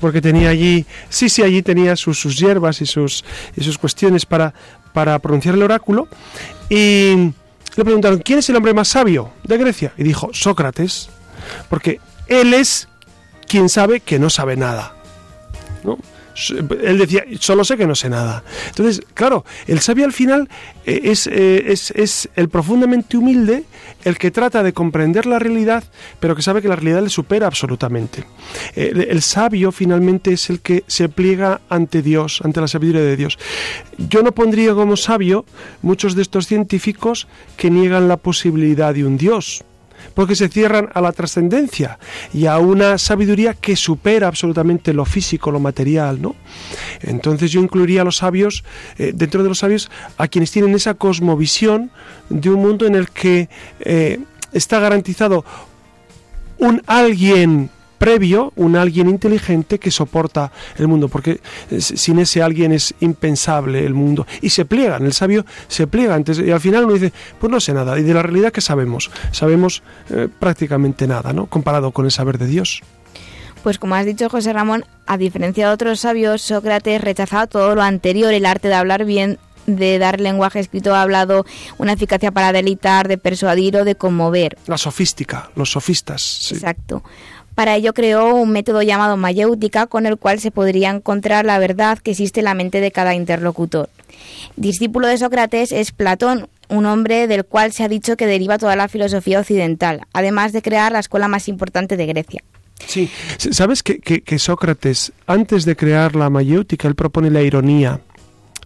porque 0.00 0.20
tenía 0.20 0.50
allí, 0.50 0.86
sí, 1.08 1.28
sí, 1.28 1.42
allí 1.42 1.62
tenía 1.62 1.96
sus, 1.96 2.18
sus 2.18 2.38
hierbas 2.38 2.80
y 2.80 2.86
sus, 2.86 3.24
y 3.56 3.62
sus 3.62 3.78
cuestiones 3.78 4.26
para, 4.26 4.54
para 4.92 5.18
pronunciar 5.18 5.54
el 5.54 5.62
oráculo, 5.62 6.08
y 6.68 7.32
le 7.76 7.84
preguntaron, 7.84 8.20
¿quién 8.20 8.38
es 8.38 8.48
el 8.50 8.56
hombre 8.56 8.74
más 8.74 8.88
sabio 8.88 9.30
de 9.44 9.58
Grecia? 9.58 9.92
Y 9.96 10.02
dijo, 10.04 10.30
Sócrates, 10.32 11.08
porque 11.68 12.00
él 12.26 12.54
es 12.54 12.88
quien 13.48 13.68
sabe 13.68 14.00
que 14.00 14.18
no 14.18 14.30
sabe 14.30 14.56
nada. 14.56 14.94
Él 16.82 16.98
decía, 16.98 17.24
solo 17.38 17.64
sé 17.64 17.76
que 17.76 17.86
no 17.86 17.94
sé 17.94 18.08
nada. 18.08 18.42
Entonces, 18.68 19.02
claro, 19.14 19.44
el 19.66 19.80
sabio 19.80 20.04
al 20.04 20.12
final 20.12 20.48
eh, 20.86 21.00
es, 21.04 21.26
eh, 21.26 21.64
es, 21.66 21.90
es, 21.92 22.28
el 22.36 22.48
profundamente 22.48 23.16
humilde, 23.16 23.64
el 24.04 24.18
que 24.18 24.30
trata 24.30 24.62
de 24.62 24.72
comprender 24.72 25.26
la 25.26 25.38
realidad, 25.38 25.84
pero 26.20 26.34
que 26.34 26.42
sabe 26.42 26.62
que 26.62 26.68
la 26.68 26.76
realidad 26.76 27.02
le 27.02 27.10
supera 27.10 27.46
absolutamente. 27.46 28.24
Eh, 28.74 29.06
el 29.10 29.22
sabio 29.22 29.72
finalmente 29.72 30.32
es 30.32 30.50
el 30.50 30.60
que 30.60 30.84
se 30.86 31.08
pliega 31.08 31.60
ante 31.68 32.02
Dios, 32.02 32.40
ante 32.44 32.60
la 32.60 32.68
sabiduría 32.68 33.02
de 33.02 33.16
Dios. 33.16 33.38
Yo 33.98 34.22
no 34.22 34.32
pondría 34.32 34.74
como 34.74 34.96
sabio 34.96 35.44
muchos 35.82 36.14
de 36.14 36.22
estos 36.22 36.46
científicos 36.46 37.28
que 37.56 37.70
niegan 37.70 38.08
la 38.08 38.16
posibilidad 38.16 38.94
de 38.94 39.04
un 39.04 39.16
Dios 39.16 39.64
porque 40.14 40.34
se 40.34 40.48
cierran 40.48 40.88
a 40.94 41.00
la 41.00 41.12
trascendencia 41.12 41.98
y 42.32 42.46
a 42.46 42.58
una 42.58 42.98
sabiduría 42.98 43.54
que 43.54 43.76
supera 43.76 44.28
absolutamente 44.28 44.92
lo 44.92 45.04
físico, 45.04 45.50
lo 45.50 45.60
material, 45.60 46.20
¿no? 46.20 46.34
Entonces 47.00 47.50
yo 47.50 47.60
incluiría 47.60 48.02
a 48.02 48.04
los 48.04 48.16
sabios, 48.16 48.64
eh, 48.98 49.12
dentro 49.14 49.42
de 49.42 49.48
los 49.48 49.58
sabios, 49.58 49.90
a 50.16 50.28
quienes 50.28 50.50
tienen 50.50 50.74
esa 50.74 50.94
cosmovisión 50.94 51.90
de 52.28 52.50
un 52.50 52.60
mundo 52.60 52.86
en 52.86 52.94
el 52.94 53.10
que 53.10 53.48
eh, 53.80 54.20
está 54.52 54.80
garantizado 54.80 55.44
un 56.58 56.82
alguien 56.86 57.70
previo, 58.02 58.52
un 58.56 58.74
alguien 58.74 59.08
inteligente 59.08 59.78
que 59.78 59.92
soporta 59.92 60.50
el 60.76 60.88
mundo, 60.88 61.06
porque 61.06 61.40
sin 61.78 62.18
ese 62.18 62.42
alguien 62.42 62.72
es 62.72 62.94
impensable 62.98 63.86
el 63.86 63.94
mundo. 63.94 64.26
Y 64.40 64.50
se 64.50 64.64
pliegan, 64.64 65.06
el 65.06 65.12
sabio 65.12 65.46
se 65.68 65.86
pliega 65.86 66.16
antes, 66.16 66.40
y 66.40 66.50
al 66.50 66.60
final 66.60 66.86
uno 66.86 66.94
dice, 66.94 67.12
pues 67.38 67.48
no 67.52 67.60
sé 67.60 67.72
nada, 67.72 67.96
y 68.00 68.02
de 68.02 68.12
la 68.12 68.24
realidad 68.24 68.50
que 68.50 68.60
sabemos, 68.60 69.08
sabemos 69.30 69.84
eh, 70.10 70.28
prácticamente 70.36 71.06
nada, 71.06 71.32
¿no? 71.32 71.46
Comparado 71.46 71.92
con 71.92 72.04
el 72.04 72.10
saber 72.10 72.38
de 72.38 72.48
Dios. 72.48 72.82
Pues 73.62 73.78
como 73.78 73.94
has 73.94 74.04
dicho 74.04 74.28
José 74.28 74.52
Ramón, 74.52 74.84
a 75.06 75.16
diferencia 75.16 75.68
de 75.68 75.72
otros 75.72 76.00
sabios, 76.00 76.42
Sócrates 76.42 77.00
rechazaba 77.00 77.46
todo 77.46 77.76
lo 77.76 77.82
anterior, 77.82 78.34
el 78.34 78.46
arte 78.46 78.66
de 78.66 78.74
hablar 78.74 79.04
bien, 79.04 79.38
de 79.66 80.00
dar 80.00 80.20
lenguaje 80.20 80.58
escrito 80.58 80.92
hablado, 80.96 81.46
una 81.78 81.92
eficacia 81.92 82.32
para 82.32 82.52
delitar, 82.52 83.06
de 83.06 83.16
persuadir 83.16 83.76
o 83.76 83.84
de 83.84 83.94
conmover. 83.94 84.58
La 84.66 84.76
sofística, 84.76 85.52
los 85.54 85.70
sofistas. 85.70 86.50
Exacto. 86.50 87.04
Para 87.54 87.76
ello 87.76 87.92
creó 87.92 88.34
un 88.34 88.50
método 88.50 88.82
llamado 88.82 89.16
mayéutica 89.16 89.86
con 89.86 90.06
el 90.06 90.16
cual 90.16 90.40
se 90.40 90.50
podría 90.50 90.90
encontrar 90.90 91.44
la 91.44 91.58
verdad 91.58 91.98
que 91.98 92.12
existe 92.12 92.40
en 92.40 92.44
la 92.44 92.54
mente 92.54 92.80
de 92.80 92.90
cada 92.90 93.14
interlocutor. 93.14 93.88
Discípulo 94.56 95.06
de 95.06 95.18
Sócrates 95.18 95.72
es 95.72 95.92
Platón, 95.92 96.48
un 96.68 96.86
hombre 96.86 97.26
del 97.26 97.44
cual 97.44 97.72
se 97.72 97.84
ha 97.84 97.88
dicho 97.88 98.16
que 98.16 98.26
deriva 98.26 98.58
toda 98.58 98.76
la 98.76 98.88
filosofía 98.88 99.40
occidental, 99.40 100.02
además 100.12 100.52
de 100.52 100.62
crear 100.62 100.92
la 100.92 101.00
escuela 101.00 101.28
más 101.28 101.48
importante 101.48 101.96
de 101.96 102.06
Grecia. 102.06 102.42
Sí, 102.86 103.08
¿sabes 103.36 103.82
que, 103.82 104.00
que, 104.00 104.38
Sócrates, 104.38 105.12
antes 105.26 105.64
de 105.64 105.76
crear 105.76 106.16
la 106.16 106.30
mayéutica, 106.30 106.88
él 106.88 106.94
propone 106.94 107.30
la 107.30 107.42
ironía? 107.42 108.00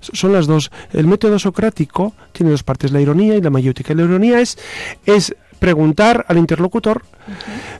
Son 0.00 0.32
las 0.32 0.46
dos. 0.46 0.70
El 0.92 1.06
método 1.06 1.38
socrático 1.38 2.14
tiene 2.32 2.50
dos 2.50 2.62
partes, 2.62 2.92
la 2.92 3.00
ironía 3.00 3.34
y 3.34 3.40
la 3.40 3.50
mayéutica. 3.50 3.94
La 3.94 4.02
ironía 4.02 4.40
es, 4.40 4.56
es 5.04 5.34
preguntar 5.58 6.24
al 6.28 6.38
interlocutor 6.38 7.02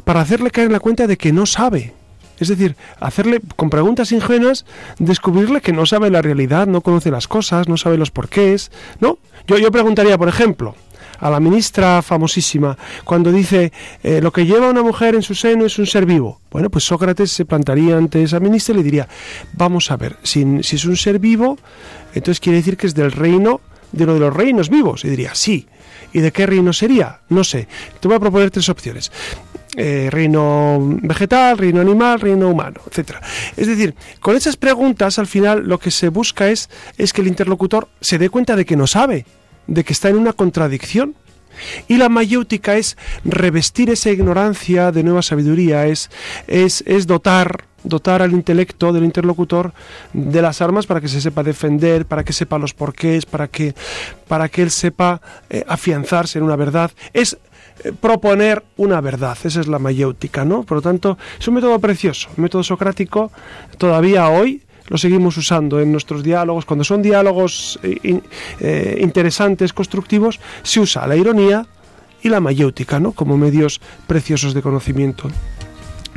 para 0.05 0.21
hacerle 0.21 0.51
caer 0.51 0.67
en 0.67 0.73
la 0.73 0.81
cuenta 0.81 1.07
de 1.07 1.17
que 1.17 1.33
no 1.33 1.47
sabe. 1.47 1.93
Es 2.39 2.49
decir, 2.49 2.77
hacerle 3.01 3.41
con 3.57 3.71
preguntas 3.71 4.12
ingenuas, 4.12 4.67
descubrirle 4.99 5.62
que 5.62 5.73
no 5.73 5.87
sabe 5.87 6.11
la 6.11 6.21
realidad, 6.21 6.67
no 6.67 6.83
conoce 6.83 7.11
las 7.11 7.29
cosas, 7.29 7.67
no 7.69 7.77
sabe 7.77 7.97
los 7.97 8.11
porqués, 8.11 8.71
¿no? 9.01 9.19
Yo, 9.47 9.57
yo 9.57 9.71
preguntaría, 9.71 10.19
por 10.19 10.29
ejemplo, 10.29 10.75
a 11.19 11.31
la 11.31 11.41
ministra 11.41 12.03
famosísima, 12.03 12.77
cuando 13.05 13.33
dice 13.33 13.73
eh, 14.03 14.21
lo 14.21 14.33
que 14.33 14.45
lleva 14.45 14.69
una 14.69 14.83
mujer 14.83 15.15
en 15.15 15.23
su 15.23 15.35
seno 15.35 15.65
es 15.65 15.79
un 15.79 15.87
ser 15.87 16.05
vivo. 16.05 16.41
Bueno, 16.51 16.71
pues 16.71 16.85
Sócrates 16.85 17.33
se 17.33 17.45
plantaría 17.45 17.97
ante 17.97 18.23
esa 18.23 18.41
ministra 18.41 18.75
y 18.75 18.79
le 18.79 18.83
diría, 18.83 19.09
vamos 19.55 19.91
a 19.91 19.97
ver, 19.97 20.17
si, 20.23 20.62
si 20.62 20.77
es 20.77 20.85
un 20.85 20.97
ser 20.97 21.19
vivo, 21.19 21.59
entonces 22.15 22.41
quiere 22.41 22.59
decir 22.59 22.77
que 22.77 22.87
es 22.87 22.95
del 22.95 23.12
reino, 23.12 23.61
de 23.93 24.05
uno 24.05 24.15
de 24.15 24.21
los 24.21 24.35
reinos 24.35 24.69
vivos. 24.69 25.05
Y 25.05 25.09
diría, 25.09 25.35
sí. 25.35 25.67
¿Y 26.17 26.23
de 26.23 26.33
qué 26.33 26.47
reino 26.47 26.73
sería? 26.73 27.21
No 27.29 27.45
sé. 27.45 27.69
Te 28.01 28.09
voy 28.09 28.17
a 28.17 28.21
proponer 28.21 28.51
tres 28.51 28.71
opciones. 28.71 29.13
Eh, 29.77 30.09
reino 30.11 30.79
vegetal, 31.03 31.59
reino 31.59 31.83
animal, 31.83 32.19
reino 32.19 32.49
humano, 32.49 32.81
etcétera. 32.87 33.21
Es 33.55 33.67
decir, 33.67 33.95
con 34.21 34.35
esas 34.35 34.57
preguntas 34.57 35.19
al 35.19 35.27
final 35.27 35.69
lo 35.69 35.79
que 35.79 35.91
se 35.91 36.09
busca 36.09 36.49
es, 36.49 36.71
es 36.97 37.13
que 37.13 37.21
el 37.21 37.27
interlocutor 37.27 37.89
se 38.01 38.17
dé 38.17 38.31
cuenta 38.31 38.57
de 38.57 38.65
que 38.65 38.77
no 38.77 38.87
sabe, 38.87 39.27
de 39.67 39.85
que 39.85 39.93
está 39.93 40.09
en 40.09 40.17
una 40.17 40.33
contradicción. 40.33 41.15
Y 41.87 41.99
la 41.99 42.09
mayéutica 42.09 42.79
es 42.79 42.97
revestir 43.23 43.91
esa 43.91 44.09
ignorancia 44.09 44.93
de 44.93 45.03
nueva 45.03 45.21
sabiduría, 45.21 45.87
es, 45.87 46.09
es, 46.47 46.83
es 46.87 47.07
dotar 47.07 47.65
dotar 47.87 48.20
al 48.20 48.33
intelecto 48.33 48.92
del 48.92 49.05
interlocutor 49.05 49.72
de 50.12 50.42
las 50.42 50.61
armas 50.61 50.87
para 50.87 51.01
que 51.01 51.09
se 51.09 51.20
sepa 51.20 51.42
defender, 51.42 52.05
para 52.05 52.25
que 52.25 52.33
sepa 52.33 52.59
los 52.59 52.75
porqués, 52.75 53.25
para 53.25 53.49
que, 53.49 53.75
para 54.29 54.49
que 54.49 54.62
él 54.62 54.70
sepa 54.70 55.20
eh, 55.49 55.64
afianzarse 55.66 56.38
en 56.38 56.44
una 56.44 56.57
verdad. 56.57 56.90
Es 57.12 57.38
eh, 57.85 57.92
proponer 57.99 58.64
una 58.77 59.01
verdad. 59.01 59.38
Esa 59.42 59.61
es 59.61 59.68
la 59.68 59.79
mayéutica, 59.79 60.44
¿no? 60.44 60.64
Por 60.64 60.79
lo 60.79 60.83
tanto, 60.83 61.16
es 61.38 61.46
un 61.49 61.55
método 61.55 61.79
precioso, 61.79 62.29
método 62.37 62.62
socrático. 62.62 63.31
Todavía 63.79 64.29
hoy 64.29 64.62
lo 64.88 64.99
seguimos 64.99 65.37
usando 65.37 65.81
en 65.81 65.92
nuestros 65.92 66.22
diálogos. 66.22 66.64
Cuando 66.64 66.85
son 66.85 67.03
diálogos 67.03 67.79
eh, 67.83 68.99
interesantes, 69.01 69.72
constructivos, 69.72 70.40
se 70.62 70.81
usa 70.81 71.07
la 71.07 71.16
ironía 71.16 71.66
y 72.22 72.29
la 72.29 72.40
mayéutica, 72.40 72.99
¿no? 72.99 73.12
Como 73.12 73.37
medios 73.37 73.81
preciosos 74.07 74.55
de 74.55 74.62
conocimiento. 74.62 75.29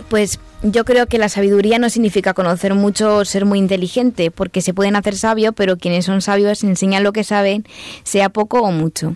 Pues 0.09 0.39
yo 0.61 0.85
creo 0.85 1.07
que 1.07 1.17
la 1.17 1.29
sabiduría 1.29 1.79
no 1.79 1.89
significa 1.89 2.33
conocer 2.33 2.73
mucho 2.73 3.17
o 3.17 3.25
ser 3.25 3.45
muy 3.45 3.59
inteligente, 3.59 4.31
porque 4.31 4.61
se 4.61 4.73
pueden 4.73 4.95
hacer 4.95 5.15
sabio, 5.15 5.53
pero 5.53 5.77
quienes 5.77 6.05
son 6.05 6.21
sabios 6.21 6.63
enseñan 6.63 7.03
lo 7.03 7.13
que 7.13 7.23
saben, 7.23 7.65
sea 8.03 8.29
poco 8.29 8.61
o 8.61 8.71
mucho. 8.71 9.15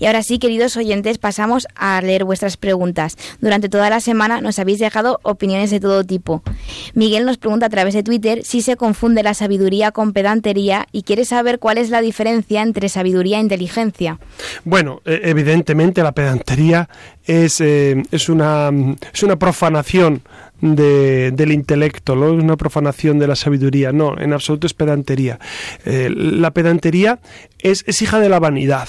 Y 0.00 0.06
ahora 0.06 0.22
sí, 0.22 0.38
queridos 0.38 0.78
oyentes, 0.78 1.18
pasamos 1.18 1.68
a 1.76 2.00
leer 2.00 2.24
vuestras 2.24 2.56
preguntas. 2.56 3.16
Durante 3.40 3.68
toda 3.68 3.90
la 3.90 4.00
semana 4.00 4.40
nos 4.40 4.58
habéis 4.58 4.78
dejado 4.78 5.20
opiniones 5.22 5.70
de 5.70 5.78
todo 5.78 6.02
tipo. 6.04 6.42
Miguel 6.94 7.26
nos 7.26 7.36
pregunta 7.36 7.66
a 7.66 7.68
través 7.68 7.92
de 7.92 8.02
Twitter 8.02 8.42
si 8.42 8.62
se 8.62 8.76
confunde 8.76 9.22
la 9.22 9.34
sabiduría 9.34 9.92
con 9.92 10.14
pedantería 10.14 10.86
y 10.90 11.02
quiere 11.02 11.26
saber 11.26 11.58
cuál 11.58 11.76
es 11.76 11.90
la 11.90 12.00
diferencia 12.00 12.62
entre 12.62 12.88
sabiduría 12.88 13.36
e 13.36 13.42
inteligencia. 13.42 14.18
Bueno, 14.64 15.02
e, 15.04 15.20
evidentemente 15.24 16.02
la 16.02 16.12
pedantería 16.12 16.88
es, 17.26 17.60
eh, 17.60 18.02
es, 18.10 18.30
una, 18.30 18.70
es 19.12 19.22
una 19.22 19.36
profanación 19.36 20.22
del 20.62 21.52
intelecto, 21.52 22.16
¿no? 22.16 22.28
es 22.28 22.42
una 22.42 22.56
profanación 22.56 23.18
de 23.18 23.26
la 23.26 23.36
sabiduría. 23.36 23.92
No, 23.92 24.18
en 24.18 24.32
absoluto 24.32 24.66
es 24.66 24.72
pedantería. 24.72 25.38
Eh, 25.84 26.08
la 26.10 26.52
pedantería 26.52 27.18
es, 27.58 27.84
es 27.86 28.00
hija 28.00 28.18
de 28.18 28.30
la 28.30 28.40
vanidad. 28.40 28.88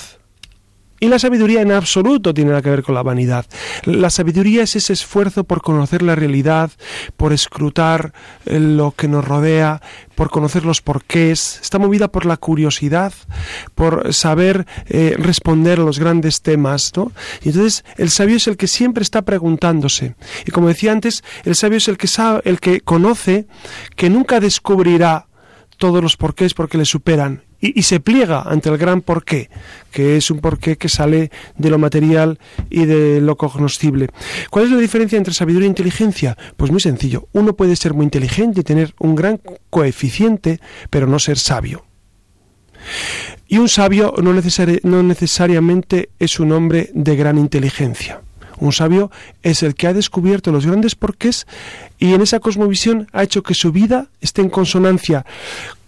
Y 1.04 1.08
la 1.08 1.18
sabiduría 1.18 1.64
en 1.64 1.72
absoluto 1.72 2.32
tiene 2.32 2.52
nada 2.52 2.62
que 2.62 2.70
ver 2.70 2.84
con 2.84 2.94
la 2.94 3.02
vanidad. 3.02 3.48
La 3.86 4.12
sabiduría 4.12 4.62
es 4.62 4.76
ese 4.76 4.94
esfuerzo 4.94 5.46
por 5.46 5.64
conocer 5.64 6.04
la 6.04 6.14
realidad, 6.14 6.70
por 7.18 7.34
escrutar 7.34 8.14
eh, 8.46 8.60
lo 8.60 8.92
que 8.92 9.08
nos 9.08 9.26
rodea, 9.26 9.82
por 10.14 10.30
conocer 10.30 10.64
los 10.64 10.84
porqués. 10.84 11.60
Está 11.60 11.80
movida 11.80 12.12
por 12.12 12.28
la 12.28 12.38
curiosidad, 12.38 13.14
por 13.74 14.14
saber 14.14 14.68
eh, 14.90 15.16
responder 15.18 15.80
a 15.80 15.86
los 15.86 15.98
grandes 15.98 16.44
temas. 16.44 16.92
¿no? 16.96 17.12
Y 17.42 17.50
entonces 17.50 17.84
el 17.98 18.12
sabio 18.12 18.38
es 18.38 18.48
el 18.48 18.56
que 18.56 18.68
siempre 18.68 19.02
está 19.02 19.24
preguntándose. 19.24 20.14
Y 20.46 20.52
como 20.52 20.68
decía 20.68 20.92
antes, 20.92 21.24
el 21.46 21.56
sabio 21.56 21.80
es 21.80 21.88
el 21.88 21.98
que 21.98 22.06
sabe, 22.06 22.42
el 22.46 22.60
que 22.60 22.82
conoce, 22.82 23.48
que 23.96 24.12
nunca 24.12 24.40
descubrirá 24.40 25.26
todos 25.80 26.04
los 26.04 26.16
porqués 26.16 26.54
porque 26.54 26.78
le 26.78 26.86
superan 26.86 27.42
y, 27.62 27.84
se 27.84 28.00
pliega 28.00 28.42
ante 28.42 28.70
el 28.70 28.78
gran 28.78 29.02
porqué, 29.02 29.50
que 29.92 30.18
es 30.18 30.32
un 30.32 30.40
porqué 30.40 30.78
que 30.78 30.90
sale 30.90 31.32
de 31.58 31.70
lo 31.70 31.78
material 31.78 32.40
y 32.70 32.86
de 32.86 33.22
lo 33.22 33.38
cognoscible. 33.38 34.10
¿Cuál 34.50 34.66
es 34.66 34.72
la 34.72 34.78
diferencia 34.78 35.18
entre 35.18 35.34
sabiduría 35.34 35.68
e 35.68 35.70
inteligencia? 35.70 36.38
Pues 36.58 36.72
muy 36.72 36.82
sencillo. 36.82 37.28
Uno 37.34 37.56
puede 37.56 37.76
ser 37.76 37.94
muy 37.94 38.06
inteligente 38.06 38.62
y 38.62 38.64
tener 38.64 38.94
un 39.00 39.16
gran 39.16 39.40
coeficiente, 39.70 40.60
pero 40.90 41.08
no 41.08 41.20
ser 41.20 41.38
sabio. 41.38 41.86
Y 43.48 43.60
un 43.60 43.70
sabio 43.70 44.16
no, 44.22 44.34
no 44.34 45.04
necesariamente 45.04 46.10
es 46.18 46.40
un 46.40 46.52
hombre 46.52 46.90
de 46.94 47.16
gran 47.16 47.38
inteligencia. 47.38 48.22
Un 48.62 48.72
sabio 48.72 49.10
es 49.42 49.64
el 49.64 49.74
que 49.74 49.88
ha 49.88 49.94
descubierto 49.94 50.52
los 50.52 50.68
grandes 50.68 50.96
porqués 50.96 51.48
y 51.98 52.14
en 52.14 52.22
esa 52.22 52.40
cosmovisión 52.40 53.08
ha 53.12 53.24
hecho 53.24 53.42
que 53.42 53.56
su 53.56 53.72
vida 53.72 54.10
esté 54.22 54.42
en 54.42 54.50
consonancia 54.50 55.26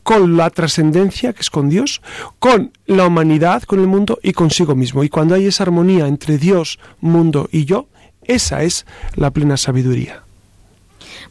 con 0.03 0.37
la 0.37 0.49
trascendencia 0.49 1.33
que 1.33 1.41
es 1.41 1.49
con 1.49 1.69
Dios, 1.69 2.01
con 2.39 2.71
la 2.85 3.07
humanidad, 3.07 3.63
con 3.63 3.79
el 3.79 3.87
mundo 3.87 4.19
y 4.21 4.33
consigo 4.33 4.75
mismo. 4.75 5.03
Y 5.03 5.09
cuando 5.09 5.35
hay 5.35 5.47
esa 5.47 5.63
armonía 5.63 6.07
entre 6.07 6.37
Dios, 6.37 6.79
mundo 6.99 7.49
y 7.51 7.65
yo, 7.65 7.87
esa 8.23 8.63
es 8.63 8.85
la 9.15 9.31
plena 9.31 9.57
sabiduría. 9.57 10.22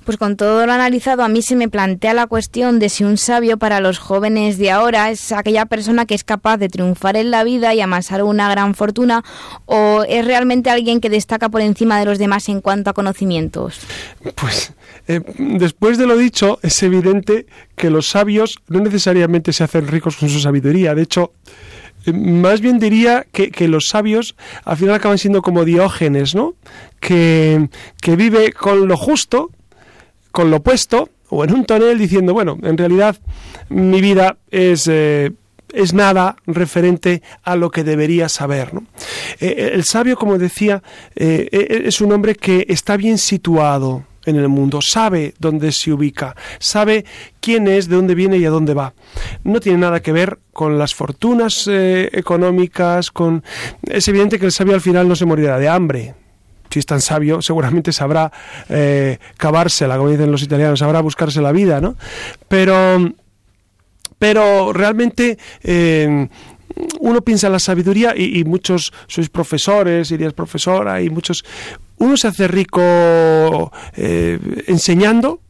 Pues 0.05 0.19
con 0.19 0.37
todo 0.37 0.67
lo 0.67 0.73
analizado, 0.73 1.23
a 1.23 1.29
mí 1.29 1.43
se 1.43 1.55
me 1.55 1.69
plantea 1.69 2.13
la 2.13 2.27
cuestión 2.27 2.81
de 2.81 2.89
si 2.89 3.05
un 3.05 3.17
sabio 3.17 3.57
para 3.57 3.81
los 3.81 3.99
jóvenes 3.99 4.59
de 4.59 4.73
ahora 4.73 5.11
es 5.11 5.31
aquella 5.31 5.67
persona 5.67 6.07
que 6.07 6.15
es 6.15 6.25
capaz 6.25 6.57
de 6.57 6.69
triunfar 6.69 7.17
en 7.17 7.31
la 7.31 7.45
vida 7.45 7.73
y 7.73 7.81
amasar 7.81 8.25
una 8.25 8.51
gran 8.51 8.75
fortuna 8.75 9.23
o 9.67 10.03
es 10.09 10.25
realmente 10.25 10.71
alguien 10.71 11.01
que 11.01 11.09
destaca 11.09 11.49
por 11.49 11.61
encima 11.61 12.01
de 12.01 12.07
los 12.07 12.19
demás 12.19 12.49
en 12.49 12.61
cuanto 12.61 12.91
a 12.91 12.95
conocimientos. 12.95 13.79
Pues 14.35 14.73
eh, 15.07 15.21
después 15.39 15.99
de 15.99 16.07
lo 16.07 16.17
dicho, 16.17 16.59
es 16.63 16.83
evidente 16.83 17.47
que 17.77 17.91
los 17.91 18.09
sabios 18.09 18.59
no 18.69 18.81
necesariamente 18.81 19.53
se 19.53 19.63
hacen 19.65 19.87
ricos 19.87 20.17
con 20.17 20.29
su 20.29 20.41
sabiduría. 20.41 20.95
De 20.95 21.03
hecho, 21.03 21.33
eh, 22.07 22.13
más 22.13 22.61
bien 22.61 22.79
diría 22.79 23.27
que, 23.33 23.69
los 23.69 23.89
sabios 23.89 24.35
al 24.65 24.77
final 24.77 24.95
acaban 24.97 25.19
siendo 25.19 25.43
como 25.43 25.65
Diógenes, 25.65 26.35
¿no? 26.35 26.55
Que, 27.01 27.69
que 28.01 28.17
vive 28.17 28.53
con 28.53 28.89
lo 28.89 28.97
justo, 28.97 29.51
con 30.33 30.51
lo 30.51 30.59
opuesto 30.59 31.11
o 31.29 31.45
en 31.45 31.55
un 31.55 31.65
tonel 31.65 31.99
diciendo, 31.99 32.35
bueno, 32.35 32.59
en 32.63 32.77
realidad 32.77 33.17
mi 33.69 34.01
vida 34.01 34.37
es... 34.51 34.89
Eh, 34.89 35.33
es 35.75 35.95
nada 35.95 36.37
referente 36.47 37.23
a 37.45 37.57
lo 37.57 37.71
que 37.71 37.83
debería 37.83 38.29
saber. 38.29 38.75
¿no? 38.75 38.85
Eh, 39.41 39.71
el 39.73 39.85
sabio, 39.85 40.19
como 40.19 40.37
decía, 40.37 40.83
eh, 41.17 41.49
es 41.87 42.03
un 42.03 42.13
hombre 42.13 42.35
que 42.35 42.67
está 42.69 42.99
bien 42.99 43.17
situado, 43.17 44.05
en 44.27 44.37
el 44.37 44.49
mundo, 44.49 44.81
sabe 44.81 45.35
dónde 45.39 45.73
se 45.73 45.93
ubica, 45.93 46.37
sabe 46.59 47.05
quién 47.41 47.67
es, 47.69 47.89
de 47.89 47.97
dónde 47.97 48.15
viene 48.15 48.39
y 48.39 48.45
a 48.45 48.51
dónde 48.51 48.75
va. 48.75 48.95
No 49.45 49.61
tiene 49.61 49.79
nada 49.79 50.01
que 50.01 50.13
ver 50.13 50.39
con 50.53 50.79
las 50.79 50.95
fortunas 50.95 51.69
eh, 51.71 52.09
económicas, 52.13 53.11
con... 53.11 53.43
Es 53.83 54.07
evidente 54.09 54.39
que 54.39 54.47
el 54.47 54.53
sabio 54.53 54.75
al 54.75 54.81
final 54.81 55.09
no 55.09 55.17
se 55.17 55.27
morirá 55.27 55.59
de 55.59 55.69
hambre, 55.69 56.15
si 56.73 56.79
es 56.79 56.87
tan 56.87 57.01
sabio, 57.01 57.43
seguramente 57.43 57.93
sabrá 57.93 58.33
eh, 58.69 59.19
cavársela, 59.37 59.97
como 59.97 60.11
dicen 60.11 60.33
los 60.33 60.43
italianos, 60.43 60.79
sabrá 60.79 61.01
buscarse 61.01 61.43
la 61.43 61.53
vida, 61.53 61.81
¿no? 61.81 61.97
Pero, 62.49 63.13
pero 64.19 64.73
realmente 64.73 65.37
eh, 65.63 66.29
uno 67.01 67.21
piensa 67.21 67.49
en 67.49 67.53
la 67.53 67.59
sabiduría 67.59 68.15
y, 68.17 68.45
muchos 68.45 68.93
sois 69.07 69.29
profesores, 69.29 70.11
irías 70.11 70.33
profesora 70.33 71.03
y 71.03 71.11
muchos... 71.11 71.45
¿Uno 71.99 72.17
se 72.17 72.29
hace 72.29 72.49
rico 72.49 73.71
eh, 73.95 74.39
enseñando? 74.67 75.41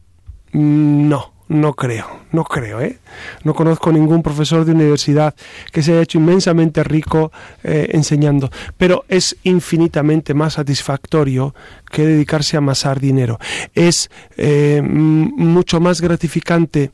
Mm, 0.51 1.07
no 1.09 1.32
no 1.53 1.73
creo, 1.73 2.19
no 2.31 2.43
creo, 2.43 2.81
¿eh? 2.81 2.99
No 3.43 3.53
conozco 3.53 3.91
ningún 3.91 4.23
profesor 4.23 4.65
de 4.65 4.71
universidad 4.71 5.35
que 5.71 5.83
se 5.83 5.91
haya 5.93 6.01
hecho 6.01 6.17
inmensamente 6.17 6.83
rico 6.83 7.31
eh, 7.63 7.89
enseñando, 7.91 8.49
pero 8.77 9.05
es 9.07 9.37
infinitamente 9.43 10.33
más 10.33 10.53
satisfactorio 10.53 11.53
que 11.89 12.05
dedicarse 12.05 12.57
a 12.57 12.59
amasar 12.59 12.99
dinero. 12.99 13.39
Es 13.73 14.09
eh, 14.35 14.81
mucho 14.83 15.79
más 15.79 16.01
gratificante 16.01 16.91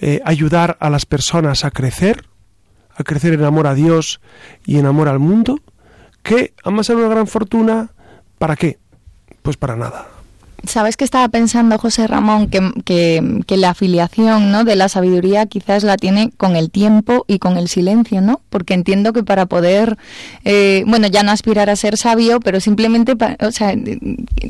eh, 0.00 0.20
ayudar 0.24 0.76
a 0.80 0.88
las 0.88 1.04
personas 1.04 1.64
a 1.64 1.70
crecer, 1.70 2.24
a 2.94 3.02
crecer 3.02 3.34
en 3.34 3.44
amor 3.44 3.66
a 3.66 3.74
Dios 3.74 4.20
y 4.64 4.78
en 4.78 4.86
amor 4.86 5.08
al 5.08 5.18
mundo, 5.18 5.60
que 6.22 6.54
amasar 6.64 6.96
una 6.96 7.08
gran 7.08 7.26
fortuna, 7.26 7.90
¿para 8.38 8.56
qué? 8.56 8.78
Pues 9.42 9.56
para 9.56 9.76
nada. 9.76 10.15
¿Sabes 10.66 10.96
que 10.96 11.04
estaba 11.04 11.28
pensando, 11.28 11.78
José 11.78 12.06
Ramón, 12.06 12.48
que, 12.48 12.60
que, 12.84 13.56
la 13.56 13.70
afiliación 13.70 14.50
¿no? 14.50 14.64
de 14.64 14.76
la 14.76 14.88
sabiduría 14.88 15.46
quizás 15.46 15.82
la 15.82 15.96
tiene 15.96 16.30
con 16.36 16.56
el 16.56 16.70
tiempo 16.70 17.24
y 17.26 17.38
con 17.38 17.56
el 17.56 17.68
silencio, 17.68 18.20
¿no? 18.20 18.40
Porque 18.50 18.74
entiendo 18.74 19.12
que 19.12 19.22
para 19.22 19.46
poder, 19.46 19.96
eh, 20.44 20.84
bueno, 20.86 21.06
ya 21.06 21.22
no 21.22 21.30
aspirar 21.30 21.70
a 21.70 21.76
ser 21.76 21.96
sabio, 21.96 22.40
pero 22.40 22.60
simplemente, 22.60 23.14
o 23.40 23.50
sea, 23.50 23.74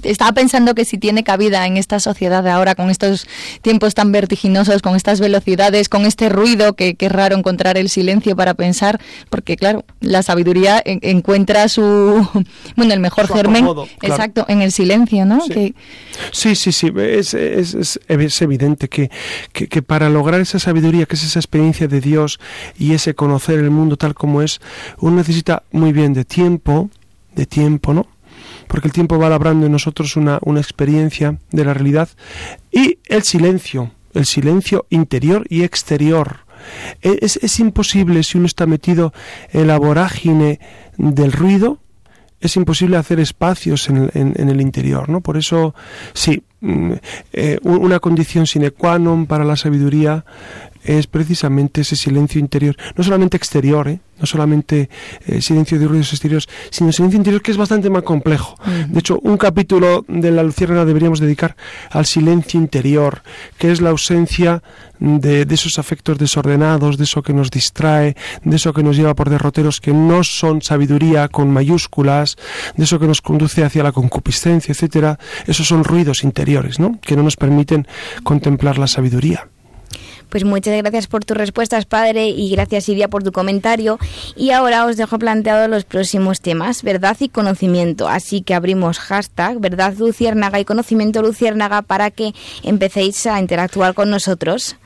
estaba 0.02 0.32
pensando 0.32 0.74
que 0.74 0.84
si 0.84 0.98
tiene 0.98 1.24
cabida 1.24 1.66
en 1.66 1.76
esta 1.76 2.00
sociedad 2.00 2.42
de 2.42 2.50
ahora, 2.50 2.74
con 2.74 2.90
estos 2.90 3.26
tiempos 3.62 3.94
tan 3.94 4.12
vertiginosos, 4.12 4.82
con 4.82 4.96
estas 4.96 5.20
velocidades, 5.20 5.88
con 5.88 6.06
este 6.06 6.28
ruido, 6.28 6.74
que, 6.74 6.94
que 6.94 7.06
es 7.06 7.12
raro 7.12 7.36
encontrar 7.36 7.78
el 7.78 7.88
silencio 7.88 8.36
para 8.36 8.54
pensar, 8.54 9.00
porque 9.30 9.56
claro, 9.56 9.84
la 10.00 10.22
sabiduría 10.22 10.82
encuentra 10.84 11.68
su, 11.68 12.26
bueno, 12.76 12.94
el 12.94 13.00
mejor 13.00 13.28
germen, 13.28 13.66
exacto, 14.02 14.44
en 14.48 14.62
el 14.62 14.72
silencio, 14.72 15.24
¿no? 15.24 15.40
Que, 15.46 15.74
Sí, 16.32 16.54
sí, 16.54 16.72
sí, 16.72 16.92
es, 16.96 17.34
es, 17.34 17.98
es, 18.08 18.42
evidente 18.42 18.88
que, 18.88 19.10
que, 19.52 19.82
para 19.82 20.08
lograr 20.08 20.40
esa 20.40 20.58
sabiduría, 20.58 21.06
que 21.06 21.14
es 21.14 21.24
esa 21.24 21.38
experiencia 21.38 21.88
de 21.88 22.00
Dios 22.00 22.40
y 22.78 22.94
ese 22.94 23.14
conocer 23.14 23.58
el 23.58 23.70
mundo 23.70 23.96
tal 23.96 24.14
como 24.14 24.42
es, 24.42 24.60
uno 24.98 25.16
necesita 25.16 25.62
muy 25.72 25.92
bien 25.92 26.12
de 26.14 26.24
tiempo, 26.24 26.90
de 27.34 27.46
tiempo, 27.46 27.92
¿no? 27.92 28.06
Porque 28.68 28.88
el 28.88 28.92
tiempo 28.92 29.18
va 29.18 29.28
labrando 29.28 29.66
en 29.66 29.72
nosotros 29.72 30.16
una, 30.16 30.38
una 30.42 30.60
experiencia 30.60 31.38
de 31.50 31.64
la 31.64 31.74
realidad 31.74 32.08
y 32.72 32.98
el 33.06 33.22
silencio, 33.22 33.92
el 34.14 34.26
silencio 34.26 34.86
interior 34.90 35.46
y 35.48 35.62
exterior. 35.62 36.40
E, 37.02 37.18
es, 37.22 37.36
es 37.36 37.60
imposible 37.60 38.22
si 38.22 38.38
uno 38.38 38.46
está 38.46 38.66
metido 38.66 39.12
en 39.52 39.68
la 39.68 39.78
vorágine 39.78 40.60
del 40.96 41.32
ruido, 41.32 41.78
es 42.40 42.56
imposible 42.56 42.96
hacer 42.96 43.18
espacios 43.18 43.88
en 43.88 44.10
el, 44.36 44.60
interior, 44.60 45.08
¿no? 45.08 45.20
Por 45.20 45.36
eso, 45.36 45.74
sí, 46.12 46.42
mm, 46.60 46.92
eh, 47.32 47.58
una 47.62 47.98
condición 47.98 48.46
sine 48.46 48.70
qua 48.70 48.98
non 48.98 49.24
para 49.24 49.44
la 49.44 49.56
sabiduría 49.56 50.24
es 50.86 51.06
precisamente 51.06 51.80
ese 51.82 51.96
silencio 51.96 52.40
interior, 52.40 52.76
no 52.96 53.04
solamente 53.04 53.36
exterior, 53.36 53.88
¿eh? 53.88 54.00
no 54.18 54.26
solamente 54.26 54.88
eh, 55.26 55.40
silencio 55.42 55.78
de 55.78 55.86
ruidos 55.86 56.12
exteriores, 56.12 56.48
sino 56.70 56.92
silencio 56.92 57.18
interior 57.18 57.42
que 57.42 57.50
es 57.50 57.56
bastante 57.56 57.90
más 57.90 58.02
complejo. 58.02 58.56
De 58.88 58.98
hecho, 58.98 59.18
un 59.22 59.36
capítulo 59.36 60.04
de 60.08 60.30
la 60.30 60.42
Luciérnaga 60.42 60.84
deberíamos 60.84 61.20
dedicar 61.20 61.56
al 61.90 62.06
silencio 62.06 62.58
interior, 62.58 63.22
que 63.58 63.70
es 63.70 63.80
la 63.80 63.90
ausencia 63.90 64.62
de, 64.98 65.44
de, 65.44 65.54
esos 65.54 65.78
afectos 65.78 66.16
desordenados, 66.18 66.96
de 66.96 67.04
eso 67.04 67.22
que 67.22 67.34
nos 67.34 67.50
distrae, 67.50 68.16
de 68.42 68.56
eso 68.56 68.72
que 68.72 68.82
nos 68.82 68.96
lleva 68.96 69.14
por 69.14 69.28
derroteros 69.28 69.80
que 69.80 69.92
no 69.92 70.24
son 70.24 70.62
sabiduría 70.62 71.28
con 71.28 71.50
mayúsculas, 71.50 72.36
de 72.76 72.84
eso 72.84 72.98
que 72.98 73.06
nos 73.06 73.20
conduce 73.20 73.64
hacia 73.64 73.82
la 73.82 73.92
concupiscencia, 73.92 74.72
etcétera. 74.72 75.18
Esos 75.46 75.68
son 75.68 75.84
ruidos 75.84 76.24
interiores, 76.24 76.80
¿no? 76.80 76.98
Que 77.02 77.16
no 77.16 77.22
nos 77.22 77.36
permiten 77.36 77.86
contemplar 78.22 78.78
la 78.78 78.86
sabiduría. 78.86 79.48
Pues 80.28 80.44
muchas 80.44 80.76
gracias 80.76 81.06
por 81.06 81.24
tus 81.24 81.36
respuestas, 81.36 81.86
padre, 81.86 82.28
y 82.28 82.50
gracias, 82.50 82.88
Iria, 82.88 83.08
por 83.08 83.22
tu 83.22 83.32
comentario. 83.32 83.98
Y 84.34 84.50
ahora 84.50 84.84
os 84.84 84.96
dejo 84.96 85.18
planteado 85.18 85.68
los 85.68 85.84
próximos 85.84 86.40
temas, 86.40 86.82
verdad 86.82 87.16
y 87.20 87.28
conocimiento. 87.28 88.08
Así 88.08 88.42
que 88.42 88.54
abrimos 88.54 88.98
hashtag 88.98 89.60
verdad 89.60 89.94
luciérnaga 89.96 90.60
y 90.60 90.64
conocimiento 90.64 91.22
luciérnaga 91.22 91.82
para 91.82 92.10
que 92.10 92.34
empecéis 92.62 93.26
a 93.26 93.38
interactuar 93.40 93.94
con 93.94 94.10
nosotros. 94.10 94.76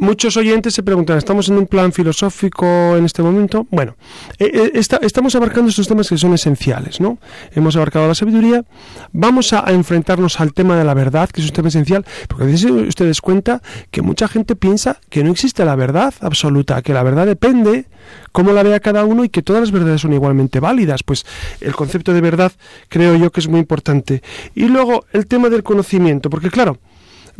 Muchos 0.00 0.38
oyentes 0.38 0.72
se 0.72 0.82
preguntan, 0.82 1.18
¿estamos 1.18 1.50
en 1.50 1.58
un 1.58 1.66
plan 1.66 1.92
filosófico 1.92 2.96
en 2.96 3.04
este 3.04 3.22
momento? 3.22 3.66
Bueno, 3.70 3.96
eh, 4.38 4.70
eh, 4.74 4.98
estamos 5.02 5.34
abarcando 5.34 5.68
estos 5.68 5.88
temas 5.88 6.08
que 6.08 6.16
son 6.16 6.32
esenciales, 6.32 7.02
¿no? 7.02 7.18
Hemos 7.52 7.76
abarcado 7.76 8.08
la 8.08 8.14
sabiduría, 8.14 8.64
vamos 9.12 9.52
a, 9.52 9.62
enfrentarnos 9.70 10.40
al 10.40 10.54
tema 10.54 10.78
de 10.78 10.84
la 10.84 10.94
verdad, 10.94 11.28
que 11.28 11.42
es 11.42 11.48
un 11.48 11.52
tema 11.52 11.68
esencial, 11.68 12.06
porque 12.28 12.56
si 12.56 12.70
ustedes 12.70 13.20
cuenta 13.20 13.60
que 13.90 14.00
mucha 14.00 14.26
gente 14.26 14.56
piensa 14.56 14.96
que 15.10 15.22
no 15.22 15.32
existe 15.32 15.66
la 15.66 15.76
verdad 15.76 16.14
absoluta, 16.22 16.80
que 16.80 16.94
la 16.94 17.02
verdad 17.02 17.26
depende 17.26 17.84
cómo 18.32 18.52
la 18.52 18.62
vea 18.62 18.80
cada 18.80 19.04
uno 19.04 19.22
y 19.24 19.28
que 19.28 19.42
todas 19.42 19.60
las 19.60 19.70
verdades 19.70 20.00
son 20.00 20.14
igualmente 20.14 20.60
válidas. 20.60 21.02
Pues 21.02 21.26
el 21.60 21.74
concepto 21.74 22.14
de 22.14 22.22
verdad 22.22 22.52
creo 22.88 23.16
yo 23.16 23.30
que 23.30 23.40
es 23.40 23.48
muy 23.48 23.60
importante. 23.60 24.22
Y 24.54 24.64
luego 24.68 25.04
el 25.12 25.26
tema 25.26 25.50
del 25.50 25.62
conocimiento, 25.62 26.30
porque 26.30 26.50
claro, 26.50 26.78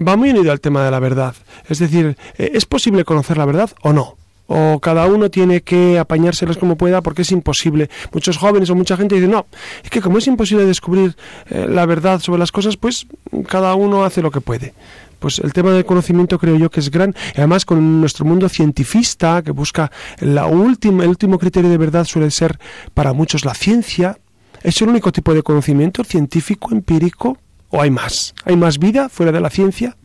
va 0.06 0.16
muy 0.16 0.30
unido 0.30 0.52
al 0.52 0.60
tema 0.60 0.84
de 0.84 0.90
la 0.90 0.98
verdad. 0.98 1.34
Es 1.68 1.78
decir, 1.78 2.16
eh, 2.38 2.50
¿es 2.54 2.66
posible 2.66 3.04
conocer 3.04 3.36
la 3.36 3.44
verdad 3.44 3.70
o 3.82 3.92
no? 3.92 4.16
o 4.52 4.80
cada 4.80 5.06
uno 5.06 5.30
tiene 5.30 5.60
que 5.60 6.00
apañárselas 6.00 6.56
como 6.56 6.76
pueda 6.76 7.02
porque 7.02 7.22
es 7.22 7.30
imposible. 7.30 7.88
Muchos 8.12 8.36
jóvenes 8.36 8.68
o 8.68 8.74
mucha 8.74 8.96
gente 8.96 9.14
dice, 9.14 9.28
no, 9.28 9.46
es 9.84 9.90
que 9.90 10.00
como 10.00 10.18
es 10.18 10.26
imposible 10.26 10.64
descubrir 10.64 11.14
eh, 11.50 11.66
la 11.68 11.86
verdad 11.86 12.18
sobre 12.18 12.40
las 12.40 12.50
cosas, 12.50 12.76
pues 12.76 13.06
cada 13.46 13.76
uno 13.76 14.04
hace 14.04 14.22
lo 14.22 14.32
que 14.32 14.40
puede. 14.40 14.74
Pues 15.20 15.38
el 15.38 15.52
tema 15.52 15.70
del 15.70 15.84
conocimiento 15.84 16.36
creo 16.40 16.56
yo 16.56 16.68
que 16.68 16.80
es 16.80 16.90
gran, 16.90 17.14
además 17.36 17.64
con 17.64 18.00
nuestro 18.00 18.24
mundo 18.24 18.48
cientifista 18.48 19.40
que 19.42 19.52
busca 19.52 19.92
la 20.18 20.46
última, 20.46 21.04
el 21.04 21.10
último 21.10 21.38
criterio 21.38 21.70
de 21.70 21.78
verdad 21.78 22.04
suele 22.04 22.32
ser 22.32 22.58
para 22.92 23.12
muchos 23.12 23.44
la 23.44 23.54
ciencia. 23.54 24.18
¿Es 24.64 24.82
el 24.82 24.88
único 24.88 25.12
tipo 25.12 25.32
de 25.32 25.44
conocimiento 25.44 26.02
científico, 26.02 26.72
empírico? 26.72 27.38
¿O 27.70 27.80
hay 27.80 27.90
más? 27.90 28.34
¿Hay 28.44 28.56
más 28.56 28.78
vida 28.78 29.08
fuera 29.08 29.32
de 29.32 29.40
la 29.40 29.50
ciencia? 29.50 29.96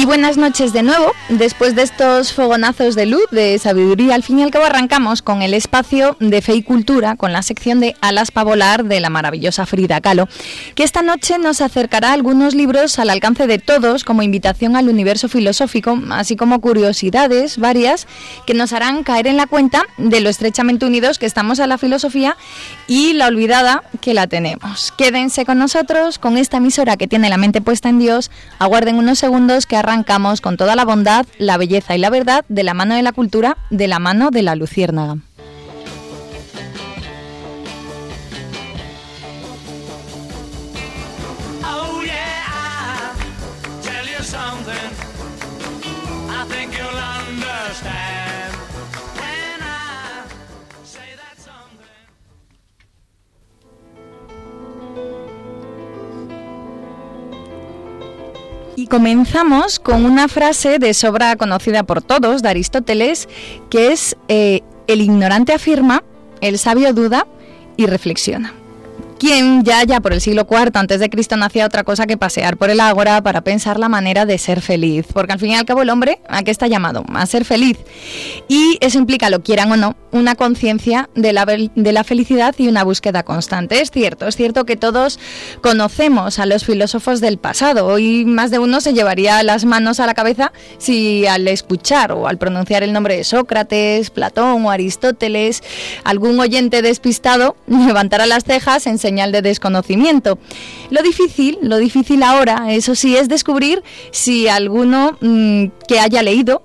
Y 0.00 0.06
buenas 0.06 0.38
noches 0.38 0.72
de 0.72 0.82
nuevo. 0.82 1.12
Después 1.28 1.74
de 1.74 1.82
estos 1.82 2.32
fogonazos 2.32 2.94
de 2.94 3.04
luz, 3.04 3.26
de 3.32 3.58
sabiduría, 3.58 4.14
al 4.14 4.22
fin 4.22 4.38
y 4.38 4.42
al 4.42 4.50
cabo 4.50 4.64
arrancamos 4.64 5.20
con 5.20 5.42
el 5.42 5.52
espacio 5.52 6.16
de 6.20 6.40
fe 6.40 6.54
y 6.54 6.62
cultura, 6.62 7.16
con 7.16 7.34
la 7.34 7.42
sección 7.42 7.80
de 7.80 7.94
Alas 8.00 8.30
para 8.30 8.46
volar 8.46 8.84
de 8.84 8.98
la 9.00 9.10
maravillosa 9.10 9.66
Frida 9.66 10.00
Kahlo, 10.00 10.26
que 10.74 10.84
esta 10.84 11.02
noche 11.02 11.36
nos 11.36 11.60
acercará 11.60 12.14
algunos 12.14 12.54
libros 12.54 12.98
al 12.98 13.10
alcance 13.10 13.46
de 13.46 13.58
todos 13.58 14.04
como 14.04 14.22
invitación 14.22 14.74
al 14.74 14.88
universo 14.88 15.28
filosófico, 15.28 16.00
así 16.12 16.34
como 16.34 16.62
curiosidades 16.62 17.58
varias 17.58 18.06
que 18.46 18.54
nos 18.54 18.72
harán 18.72 19.04
caer 19.04 19.26
en 19.26 19.36
la 19.36 19.46
cuenta 19.46 19.82
de 19.98 20.22
lo 20.22 20.30
estrechamente 20.30 20.86
unidos 20.86 21.18
que 21.18 21.26
estamos 21.26 21.60
a 21.60 21.66
la 21.66 21.76
filosofía 21.76 22.38
y 22.86 23.12
la 23.12 23.26
olvidada 23.26 23.82
que 24.00 24.14
la 24.14 24.26
tenemos. 24.28 24.94
Quédense 24.96 25.44
con 25.44 25.58
nosotros, 25.58 26.18
con 26.18 26.38
esta 26.38 26.56
emisora 26.56 26.96
que 26.96 27.06
tiene 27.06 27.28
la 27.28 27.36
mente 27.36 27.60
puesta 27.60 27.90
en 27.90 27.98
Dios. 27.98 28.30
Aguarden 28.58 28.96
unos 28.96 29.18
segundos 29.18 29.66
que 29.66 29.76
arrancamos 29.76 29.89
con 30.40 30.56
toda 30.56 30.76
la 30.76 30.84
bondad, 30.84 31.26
la 31.38 31.56
belleza 31.56 31.96
y 31.96 31.98
la 31.98 32.10
verdad 32.10 32.44
de 32.48 32.62
la 32.62 32.74
mano 32.74 32.94
de 32.94 33.02
la 33.02 33.12
cultura, 33.12 33.56
de 33.70 33.88
la 33.88 33.98
mano 33.98 34.30
de 34.30 34.42
la 34.42 34.54
luciérnaga. 34.54 35.16
Y 58.76 58.86
comenzamos 58.86 59.78
con 59.78 60.04
una 60.04 60.28
frase 60.28 60.78
de 60.78 60.94
sobra 60.94 61.36
conocida 61.36 61.82
por 61.82 62.02
todos, 62.02 62.42
de 62.42 62.48
Aristóteles, 62.48 63.28
que 63.68 63.92
es, 63.92 64.16
eh, 64.28 64.60
el 64.86 65.00
ignorante 65.00 65.52
afirma, 65.52 66.02
el 66.40 66.58
sabio 66.58 66.92
duda 66.92 67.26
y 67.76 67.86
reflexiona 67.86 68.54
quien 69.20 69.64
ya 69.64 69.84
ya 69.84 70.00
por 70.00 70.14
el 70.14 70.22
siglo 70.22 70.46
IV 70.50 70.70
antes 70.78 70.98
de 70.98 71.10
Cristo 71.10 71.36
no 71.36 71.44
hacía 71.44 71.66
otra 71.66 71.84
cosa 71.84 72.06
que 72.06 72.16
pasear 72.16 72.56
por 72.56 72.70
el 72.70 72.80
ágora 72.80 73.22
para 73.22 73.42
pensar 73.42 73.78
la 73.78 73.90
manera 73.90 74.24
de 74.24 74.38
ser 74.38 74.62
feliz, 74.62 75.06
porque 75.12 75.34
al 75.34 75.38
fin 75.38 75.50
y 75.50 75.54
al 75.56 75.66
cabo 75.66 75.82
el 75.82 75.90
hombre 75.90 76.20
a 76.26 76.42
qué 76.42 76.50
está 76.50 76.68
llamado, 76.68 77.04
a 77.12 77.26
ser 77.26 77.44
feliz. 77.44 77.76
Y 78.48 78.78
eso 78.80 78.98
implica, 78.98 79.28
lo 79.28 79.42
quieran 79.42 79.70
o 79.72 79.76
no, 79.76 79.94
una 80.10 80.36
conciencia 80.36 81.10
de 81.14 81.34
la, 81.34 81.44
de 81.44 81.92
la 81.92 82.02
felicidad 82.02 82.54
y 82.56 82.68
una 82.68 82.82
búsqueda 82.82 83.22
constante. 83.22 83.82
Es 83.82 83.90
cierto, 83.90 84.26
es 84.26 84.36
cierto 84.36 84.64
que 84.64 84.76
todos 84.76 85.18
conocemos 85.60 86.38
a 86.38 86.46
los 86.46 86.64
filósofos 86.64 87.20
del 87.20 87.36
pasado. 87.36 87.88
Hoy 87.88 88.24
más 88.24 88.50
de 88.50 88.58
uno 88.58 88.80
se 88.80 88.94
llevaría 88.94 89.42
las 89.42 89.66
manos 89.66 90.00
a 90.00 90.06
la 90.06 90.14
cabeza 90.14 90.50
si 90.78 91.26
al 91.26 91.46
escuchar 91.46 92.12
o 92.12 92.26
al 92.26 92.38
pronunciar 92.38 92.82
el 92.82 92.94
nombre 92.94 93.18
de 93.18 93.24
Sócrates, 93.24 94.08
Platón 94.08 94.64
o 94.64 94.70
Aristóteles, 94.70 95.62
algún 96.04 96.40
oyente 96.40 96.80
despistado 96.80 97.54
levantara 97.66 98.24
las 98.24 98.44
cejas 98.44 98.86
en 98.86 98.98
señal 99.10 99.32
de 99.32 99.42
desconocimiento. 99.42 100.38
Lo 100.90 101.02
difícil, 101.02 101.58
lo 101.62 101.78
difícil 101.78 102.22
ahora, 102.22 102.72
eso 102.72 102.94
sí, 102.94 103.16
es 103.16 103.28
descubrir 103.28 103.82
si 104.12 104.46
alguno 104.46 105.18
mm, 105.20 105.64
que 105.90 105.98
haya 105.98 106.22
leído, 106.22 106.62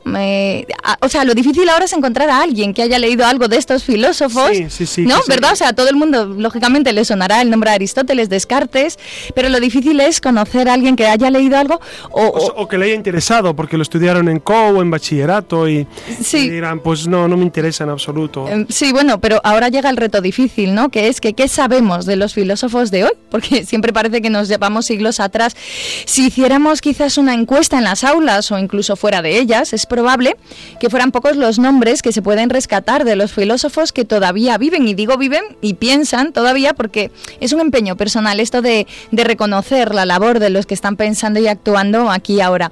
o 1.01 1.09
sea, 1.09 1.23
lo 1.23 1.33
difícil 1.33 1.67
ahora 1.67 1.85
es 1.85 1.93
encontrar 1.93 2.29
a 2.29 2.43
alguien 2.43 2.75
que 2.75 2.83
haya 2.83 2.99
leído 2.99 3.25
algo 3.25 3.47
de 3.47 3.57
estos 3.57 3.83
filósofos, 3.83 4.51
¿no? 4.99 5.15
¿Verdad? 5.27 5.53
O 5.53 5.55
sea, 5.55 5.73
todo 5.73 5.89
el 5.89 5.95
mundo, 5.95 6.25
lógicamente, 6.25 6.93
le 6.93 7.03
sonará 7.05 7.41
el 7.41 7.49
nombre 7.49 7.71
de 7.71 7.77
Aristóteles, 7.77 8.29
Descartes, 8.29 8.99
pero 9.33 9.49
lo 9.49 9.59
difícil 9.59 9.99
es 9.99 10.21
conocer 10.21 10.69
a 10.69 10.73
alguien 10.73 10.95
que 10.95 11.07
haya 11.07 11.31
leído 11.31 11.57
algo 11.57 11.81
o, 12.11 12.67
que 12.67 12.77
le 12.77 12.85
haya 12.85 12.93
interesado, 12.93 13.55
porque 13.55 13.77
lo 13.77 13.81
estudiaron 13.81 14.29
en 14.29 14.41
CO 14.41 14.53
o 14.53 14.81
en 14.83 14.91
bachillerato 14.91 15.67
y, 15.67 15.87
dirán, 16.31 16.81
pues 16.81 17.07
no, 17.07 17.27
no 17.27 17.35
me 17.35 17.45
interesa 17.45 17.83
en 17.83 17.89
absoluto. 17.89 18.47
Em, 18.47 18.67
sí, 18.69 18.91
bueno, 18.91 19.19
pero 19.19 19.41
ahora 19.43 19.69
llega 19.69 19.89
el 19.89 19.97
reto 19.97 20.21
difícil, 20.21 20.75
¿no? 20.75 20.89
Que 20.89 21.07
es 21.07 21.19
que 21.19 21.33
qué 21.33 21.47
sabemos 21.47 22.05
de 22.05 22.15
los 22.15 22.35
filósofos 22.35 22.91
de 22.91 23.05
hoy, 23.05 23.13
porque 23.31 23.65
siempre 23.65 23.91
parece 23.91 24.21
que 24.21 24.29
nos 24.29 24.49
llevamos 24.49 24.85
siglos 24.85 25.19
atrás. 25.19 25.55
Si 26.05 26.27
hiciéramos 26.27 26.79
quizás 26.79 27.17
una 27.17 27.33
encuesta 27.33 27.79
en 27.79 27.85
las 27.85 28.03
aulas 28.03 28.51
o 28.51 28.59
incluso 28.59 28.95
fuera 28.95 29.14
de 29.21 29.39
ellas, 29.39 29.73
es 29.73 29.85
probable 29.85 30.35
que 30.79 30.89
fueran 30.89 31.11
pocos 31.11 31.35
los 31.35 31.59
nombres 31.59 32.01
que 32.01 32.11
se 32.11 32.21
pueden 32.21 32.49
rescatar 32.49 33.03
de 33.05 33.15
los 33.15 33.33
filósofos 33.33 33.91
que 33.91 34.05
todavía 34.05 34.57
viven, 34.57 34.87
y 34.87 34.93
digo 34.93 35.17
viven 35.17 35.43
y 35.61 35.75
piensan 35.75 36.33
todavía 36.33 36.73
porque 36.73 37.11
es 37.39 37.53
un 37.53 37.61
empeño 37.61 37.95
personal 37.97 38.39
esto 38.39 38.61
de, 38.61 38.87
de 39.11 39.23
reconocer 39.23 39.93
la 39.93 40.05
labor 40.05 40.39
de 40.39 40.49
los 40.49 40.65
que 40.65 40.73
están 40.73 40.95
pensando 40.95 41.39
y 41.39 41.47
actuando 41.47 42.09
aquí 42.09 42.35
y 42.35 42.41
ahora. 42.41 42.71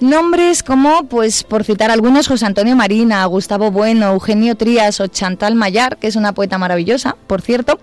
Nombres 0.00 0.62
como, 0.62 1.04
pues 1.04 1.44
por 1.44 1.64
citar 1.64 1.90
algunos, 1.90 2.28
José 2.28 2.46
Antonio 2.46 2.76
Marina, 2.76 3.24
Gustavo 3.26 3.70
Bueno, 3.70 4.12
Eugenio 4.12 4.56
Trías 4.56 5.00
o 5.00 5.06
Chantal 5.06 5.54
Mayar, 5.54 5.98
que 5.98 6.06
es 6.06 6.16
una 6.16 6.32
poeta 6.32 6.58
maravillosa, 6.58 7.16
por 7.26 7.42
cierto, 7.42 7.78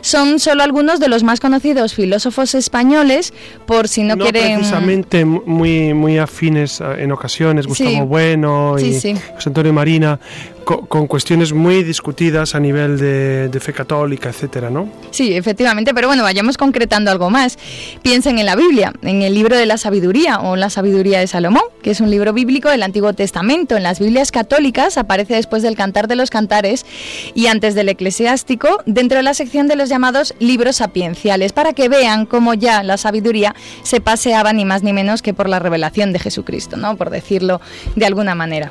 son 0.00 0.38
solo 0.38 0.62
algunos 0.62 1.00
de 1.00 1.08
los 1.08 1.22
más 1.22 1.40
conocidos 1.40 1.94
filósofos 1.94 2.54
españoles, 2.54 3.32
por 3.66 3.88
si 3.88 4.02
no, 4.02 4.16
quieren... 4.16 4.58
precisamente 4.58 5.24
muy, 5.24 5.94
muy 5.94 6.18
afines 6.18 6.80
en 6.80 7.12
ocasiones, 7.12 7.32
Gustavo 7.66 8.06
Bueno 8.06 8.76
y 8.78 8.94
José 8.94 9.14
Antonio 9.46 9.72
Marina, 9.72 10.18
con, 10.64 11.06
cuestiones 11.06 11.52
muy 11.52 11.82
discutidas 11.82 12.54
a 12.54 12.60
nivel 12.60 12.98
de, 12.98 13.60
fe 13.60 13.72
católica, 13.72 14.30
etcétera, 14.30 14.70
¿no? 14.70 14.88
Sí, 15.10 15.34
efectivamente, 15.34 15.94
pero 15.94 16.08
bueno, 16.08 16.22
vayamos 16.22 16.56
concretando 16.56 17.10
algo 17.10 17.30
más. 17.30 17.58
Piensen 18.02 18.38
en 18.38 18.46
la 18.46 18.56
Biblia, 18.56 18.92
en 19.02 19.22
el 19.22 19.34
libro 19.34 19.56
de 19.56 19.66
la 19.66 19.76
sabiduría 19.76 20.40
o 20.40 20.56
la 20.56 20.70
sabiduría 20.70 21.20
de 21.20 21.26
Salomón, 21.26 21.62
que 21.82 21.90
es 21.90 22.00
un 22.00 22.10
libro 22.10 22.32
bíblico 22.32 22.68
del 22.68 22.82
Antiguo 22.82 23.12
Testamento. 23.12 23.76
En 23.76 23.82
las 23.82 24.00
Biblias 24.00 24.32
católicas 24.32 24.98
aparece 24.98 25.34
después 25.34 25.62
del 25.62 25.76
Cantar 25.76 26.08
de 26.08 26.16
los 26.16 26.30
Cantares 26.30 26.86
y 27.34 27.46
antes 27.46 27.74
del 27.74 27.88
Eclesiástico, 27.88 28.82
dentro 28.86 29.18
de 29.18 29.22
la 29.22 29.34
sección 29.34 29.68
de 29.68 29.76
los 29.76 29.88
llamados 29.88 30.34
libros 30.38 30.76
sapienciales, 30.76 31.52
para 31.52 31.72
que 31.72 31.88
vean 31.88 32.26
cómo 32.26 32.54
ya 32.54 32.82
la 32.82 32.96
sabiduría 32.96 33.54
se 33.82 34.00
paseaba 34.00 34.52
ni 34.52 34.64
más 34.64 34.82
ni 34.82 34.92
menos 34.92 35.22
que 35.22 35.34
por 35.34 35.48
la 35.48 35.58
revelación 35.58 36.12
de 36.12 36.18
Jesucristo, 36.18 36.76
¿no? 36.76 36.96
Por 36.96 37.10
decirlo 37.10 37.60
de 37.96 38.06
alguna 38.06 38.34
manera. 38.34 38.70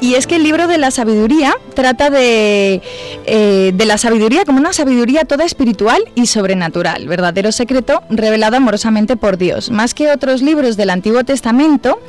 Y 0.00 0.14
es 0.14 0.26
que 0.26 0.36
el 0.36 0.42
libro 0.42 0.66
de 0.66 0.78
la 0.78 0.90
sabiduría 0.90 1.54
trata 1.74 2.10
de, 2.10 2.82
eh, 3.26 3.72
de 3.74 3.86
la 3.86 3.96
sabiduría 3.96 4.44
como 4.44 4.58
una 4.58 4.72
sabiduría 4.72 5.24
toda 5.24 5.44
espiritual 5.44 6.02
y 6.14 6.26
sobrenatural, 6.26 7.08
verdadero 7.08 7.52
secreto 7.52 8.02
revelado 8.10 8.56
amorosamente 8.56 9.16
por 9.16 9.38
Dios. 9.38 9.70
Más 9.70 9.94
que 9.94 10.10
otros 10.10 10.42
libros 10.42 10.76
del 10.76 10.90
Antiguo 10.90 11.24
Testamento, 11.24 12.00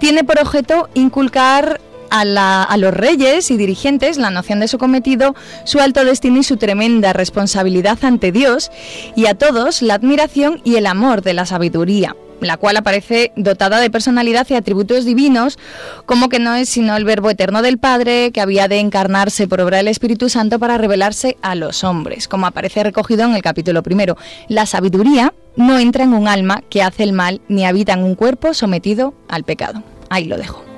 tiene 0.00 0.24
por 0.24 0.38
objeto 0.38 0.88
inculcar 0.94 1.80
a, 2.10 2.62
a, 2.62 2.76
los 2.76 2.94
reyes 2.94 3.50
y 3.50 3.56
dirigentes 3.56 4.18
la 4.18 4.30
noción 4.30 4.60
de 4.60 4.68
su 4.68 4.78
cometido, 4.78 5.34
su 5.64 5.80
alto 5.80 6.04
destino 6.04 6.38
y 6.38 6.44
su 6.44 6.56
tremenda 6.56 7.12
responsabilidad 7.12 7.98
ante 8.02 8.30
Dios, 8.30 8.70
y 9.16 9.26
a 9.26 9.34
todos 9.34 9.82
la 9.82 9.94
admiración 9.94 10.60
y 10.64 10.76
el 10.76 10.86
amor 10.86 11.22
de 11.22 11.34
la 11.34 11.44
sabiduría 11.44 12.14
la 12.40 12.56
cual 12.56 12.76
aparece 12.76 13.32
dotada 13.36 13.80
de 13.80 13.90
personalidad 13.90 14.46
y 14.50 14.54
atributos 14.54 15.04
divinos, 15.04 15.58
como 16.06 16.28
que 16.28 16.38
no 16.38 16.54
es 16.54 16.68
sino 16.68 16.96
el 16.96 17.04
verbo 17.04 17.30
eterno 17.30 17.62
del 17.62 17.78
Padre, 17.78 18.30
que 18.32 18.40
había 18.40 18.68
de 18.68 18.80
encarnarse 18.80 19.48
por 19.48 19.60
obra 19.60 19.78
del 19.78 19.88
Espíritu 19.88 20.28
Santo 20.28 20.58
para 20.58 20.78
revelarse 20.78 21.36
a 21.42 21.54
los 21.54 21.84
hombres, 21.84 22.28
como 22.28 22.46
aparece 22.46 22.82
recogido 22.82 23.24
en 23.24 23.34
el 23.34 23.42
capítulo 23.42 23.82
primero. 23.82 24.16
La 24.48 24.66
sabiduría 24.66 25.32
no 25.56 25.78
entra 25.78 26.04
en 26.04 26.14
un 26.14 26.28
alma 26.28 26.62
que 26.68 26.82
hace 26.82 27.04
el 27.04 27.12
mal, 27.12 27.40
ni 27.48 27.64
habita 27.64 27.92
en 27.92 28.02
un 28.02 28.14
cuerpo 28.14 28.54
sometido 28.54 29.14
al 29.28 29.44
pecado. 29.44 29.82
Ahí 30.10 30.24
lo 30.24 30.36
dejo. 30.36 30.73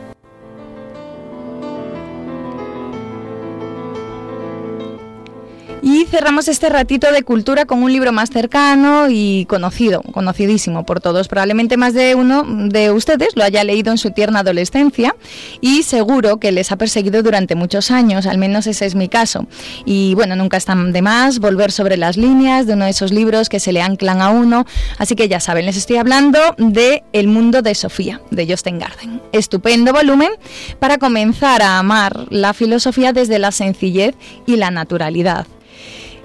Y 5.88 6.04
cerramos 6.06 6.48
este 6.48 6.68
ratito 6.68 7.12
de 7.12 7.22
cultura 7.22 7.64
con 7.64 7.84
un 7.84 7.92
libro 7.92 8.10
más 8.10 8.30
cercano 8.30 9.06
y 9.08 9.46
conocido, 9.48 10.02
conocidísimo 10.02 10.84
por 10.84 11.00
todos. 11.00 11.28
Probablemente 11.28 11.76
más 11.76 11.94
de 11.94 12.16
uno 12.16 12.42
de 12.44 12.90
ustedes 12.90 13.36
lo 13.36 13.44
haya 13.44 13.62
leído 13.62 13.92
en 13.92 13.96
su 13.96 14.10
tierna 14.10 14.40
adolescencia 14.40 15.14
y 15.60 15.84
seguro 15.84 16.38
que 16.38 16.50
les 16.50 16.72
ha 16.72 16.76
perseguido 16.76 17.22
durante 17.22 17.54
muchos 17.54 17.92
años, 17.92 18.26
al 18.26 18.36
menos 18.36 18.66
ese 18.66 18.84
es 18.84 18.96
mi 18.96 19.08
caso. 19.08 19.46
Y 19.84 20.16
bueno, 20.16 20.34
nunca 20.34 20.56
están 20.56 20.92
de 20.92 21.02
más 21.02 21.38
volver 21.38 21.70
sobre 21.70 21.96
las 21.96 22.16
líneas 22.16 22.66
de 22.66 22.72
uno 22.72 22.86
de 22.86 22.90
esos 22.90 23.12
libros 23.12 23.48
que 23.48 23.60
se 23.60 23.70
le 23.70 23.80
anclan 23.80 24.20
a 24.20 24.30
uno. 24.30 24.66
Así 24.98 25.14
que 25.14 25.28
ya 25.28 25.38
saben, 25.38 25.66
les 25.66 25.76
estoy 25.76 25.98
hablando 25.98 26.40
de 26.58 27.04
El 27.12 27.28
mundo 27.28 27.62
de 27.62 27.76
Sofía, 27.76 28.20
de 28.32 28.44
Jostein 28.48 28.80
Garden. 28.80 29.22
Estupendo 29.30 29.92
volumen 29.92 30.32
para 30.80 30.98
comenzar 30.98 31.62
a 31.62 31.78
amar 31.78 32.26
la 32.30 32.54
filosofía 32.54 33.12
desde 33.12 33.38
la 33.38 33.52
sencillez 33.52 34.16
y 34.46 34.56
la 34.56 34.72
naturalidad. 34.72 35.46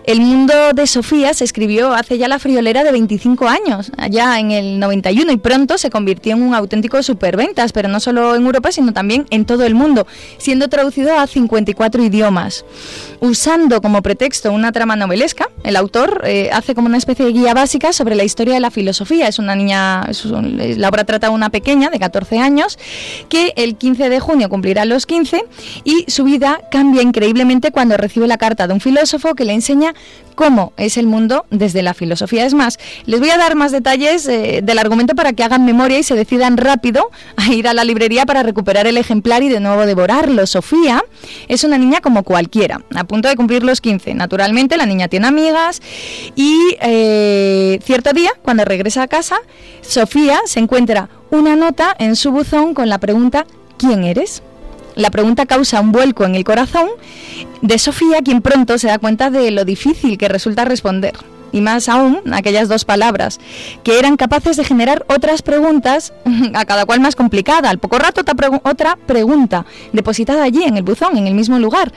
El 0.03 0.19
mundo 0.21 0.53
de 0.73 0.87
Sofía 0.87 1.33
se 1.35 1.43
escribió 1.43 1.93
hace 1.93 2.17
ya 2.17 2.27
la 2.27 2.39
friolera 2.39 2.83
de 2.83 2.91
25 2.91 3.47
años, 3.47 3.91
allá 3.97 4.39
en 4.39 4.51
el 4.51 4.79
91, 4.79 5.31
y 5.31 5.37
pronto 5.37 5.77
se 5.77 5.91
convirtió 5.91 6.33
en 6.33 6.41
un 6.41 6.55
auténtico 6.55 7.03
superventas, 7.03 7.71
pero 7.71 7.87
no 7.87 7.99
solo 7.99 8.35
en 8.35 8.43
Europa, 8.43 8.71
sino 8.71 8.93
también 8.93 9.27
en 9.29 9.45
todo 9.45 9.63
el 9.63 9.75
mundo, 9.75 10.07
siendo 10.39 10.69
traducido 10.69 11.17
a 11.17 11.27
54 11.27 12.03
idiomas. 12.03 12.65
Usando 13.19 13.81
como 13.81 14.01
pretexto 14.01 14.51
una 14.51 14.71
trama 14.71 14.95
novelesca, 14.95 15.49
el 15.63 15.75
autor 15.75 16.21
eh, 16.25 16.49
hace 16.51 16.73
como 16.73 16.87
una 16.87 16.97
especie 16.97 17.23
de 17.23 17.31
guía 17.31 17.53
básica 17.53 17.93
sobre 17.93 18.15
la 18.15 18.23
historia 18.23 18.55
de 18.55 18.59
la 18.59 18.71
filosofía. 18.71 19.27
Es 19.27 19.37
una 19.37 19.55
niña, 19.55 20.07
la 20.77 20.89
obra 20.89 21.03
trata 21.03 21.27
de 21.27 21.33
una 21.33 21.51
pequeña 21.51 21.91
de 21.91 21.99
14 21.99 22.39
años 22.39 22.79
que 23.29 23.53
el 23.55 23.75
15 23.75 24.09
de 24.09 24.19
junio 24.19 24.49
cumplirá 24.49 24.85
los 24.85 25.05
15 25.05 25.43
y 25.83 26.05
su 26.07 26.23
vida 26.23 26.61
cambia 26.71 27.03
increíblemente 27.03 27.71
cuando 27.71 27.97
recibe 27.97 28.27
la 28.27 28.39
carta 28.39 28.67
de 28.67 28.73
un 28.73 28.79
filósofo 28.79 29.35
que 29.35 29.45
le 29.45 29.53
enseña 29.53 29.90
cómo 30.35 30.73
es 30.77 30.97
el 30.97 31.07
mundo 31.07 31.45
desde 31.49 31.81
la 31.81 31.93
filosofía. 31.93 32.45
Es 32.45 32.53
más, 32.53 32.79
les 33.05 33.19
voy 33.19 33.29
a 33.29 33.37
dar 33.37 33.55
más 33.55 33.71
detalles 33.71 34.27
eh, 34.27 34.61
del 34.63 34.79
argumento 34.79 35.15
para 35.15 35.33
que 35.33 35.43
hagan 35.43 35.65
memoria 35.65 35.99
y 35.99 36.03
se 36.03 36.15
decidan 36.15 36.57
rápido 36.57 37.09
a 37.35 37.51
ir 37.53 37.67
a 37.67 37.73
la 37.73 37.83
librería 37.83 38.25
para 38.25 38.43
recuperar 38.43 38.87
el 38.87 38.97
ejemplar 38.97 39.43
y 39.43 39.49
de 39.49 39.59
nuevo 39.59 39.85
devorarlo. 39.85 40.47
Sofía 40.47 41.03
es 41.47 41.63
una 41.63 41.77
niña 41.77 42.01
como 42.01 42.23
cualquiera, 42.23 42.81
a 42.95 43.03
punto 43.03 43.27
de 43.27 43.35
cumplir 43.35 43.63
los 43.63 43.81
15. 43.81 44.13
Naturalmente, 44.15 44.77
la 44.77 44.85
niña 44.85 45.07
tiene 45.07 45.27
amigas 45.27 45.81
y 46.35 46.75
eh, 46.81 47.79
cierto 47.83 48.13
día, 48.13 48.31
cuando 48.41 48.65
regresa 48.65 49.03
a 49.03 49.07
casa, 49.07 49.37
Sofía 49.81 50.39
se 50.45 50.59
encuentra 50.59 51.09
una 51.29 51.55
nota 51.55 51.95
en 51.99 52.15
su 52.15 52.31
buzón 52.31 52.73
con 52.73 52.89
la 52.89 52.99
pregunta 52.99 53.45
¿Quién 53.81 54.03
eres? 54.03 54.43
La 54.93 55.09
pregunta 55.09 55.47
causa 55.47 55.81
un 55.81 55.91
vuelco 55.91 56.23
en 56.23 56.35
el 56.35 56.43
corazón 56.43 56.87
de 57.61 57.77
Sofía, 57.77 58.21
quien 58.23 58.41
pronto 58.41 58.77
se 58.77 58.87
da 58.87 58.99
cuenta 58.99 59.29
de 59.29 59.51
lo 59.51 59.65
difícil 59.65 60.17
que 60.17 60.27
resulta 60.27 60.65
responder. 60.65 61.13
Y 61.53 61.59
más 61.59 61.89
aún, 61.89 62.21
aquellas 62.31 62.69
dos 62.69 62.85
palabras, 62.85 63.39
que 63.83 63.99
eran 63.99 64.15
capaces 64.15 64.55
de 64.55 64.63
generar 64.63 65.05
otras 65.09 65.41
preguntas, 65.41 66.13
a 66.53 66.65
cada 66.65 66.85
cual 66.85 67.01
más 67.01 67.15
complicada. 67.15 67.69
Al 67.69 67.79
poco 67.79 67.99
rato 67.99 68.21
otra, 68.63 68.95
pregunta, 68.95 69.65
depositada 69.91 70.43
allí 70.43 70.63
en 70.63 70.77
el 70.77 70.83
buzón, 70.83 71.17
en 71.17 71.27
el 71.27 71.35
mismo 71.35 71.59
lugar, 71.59 71.91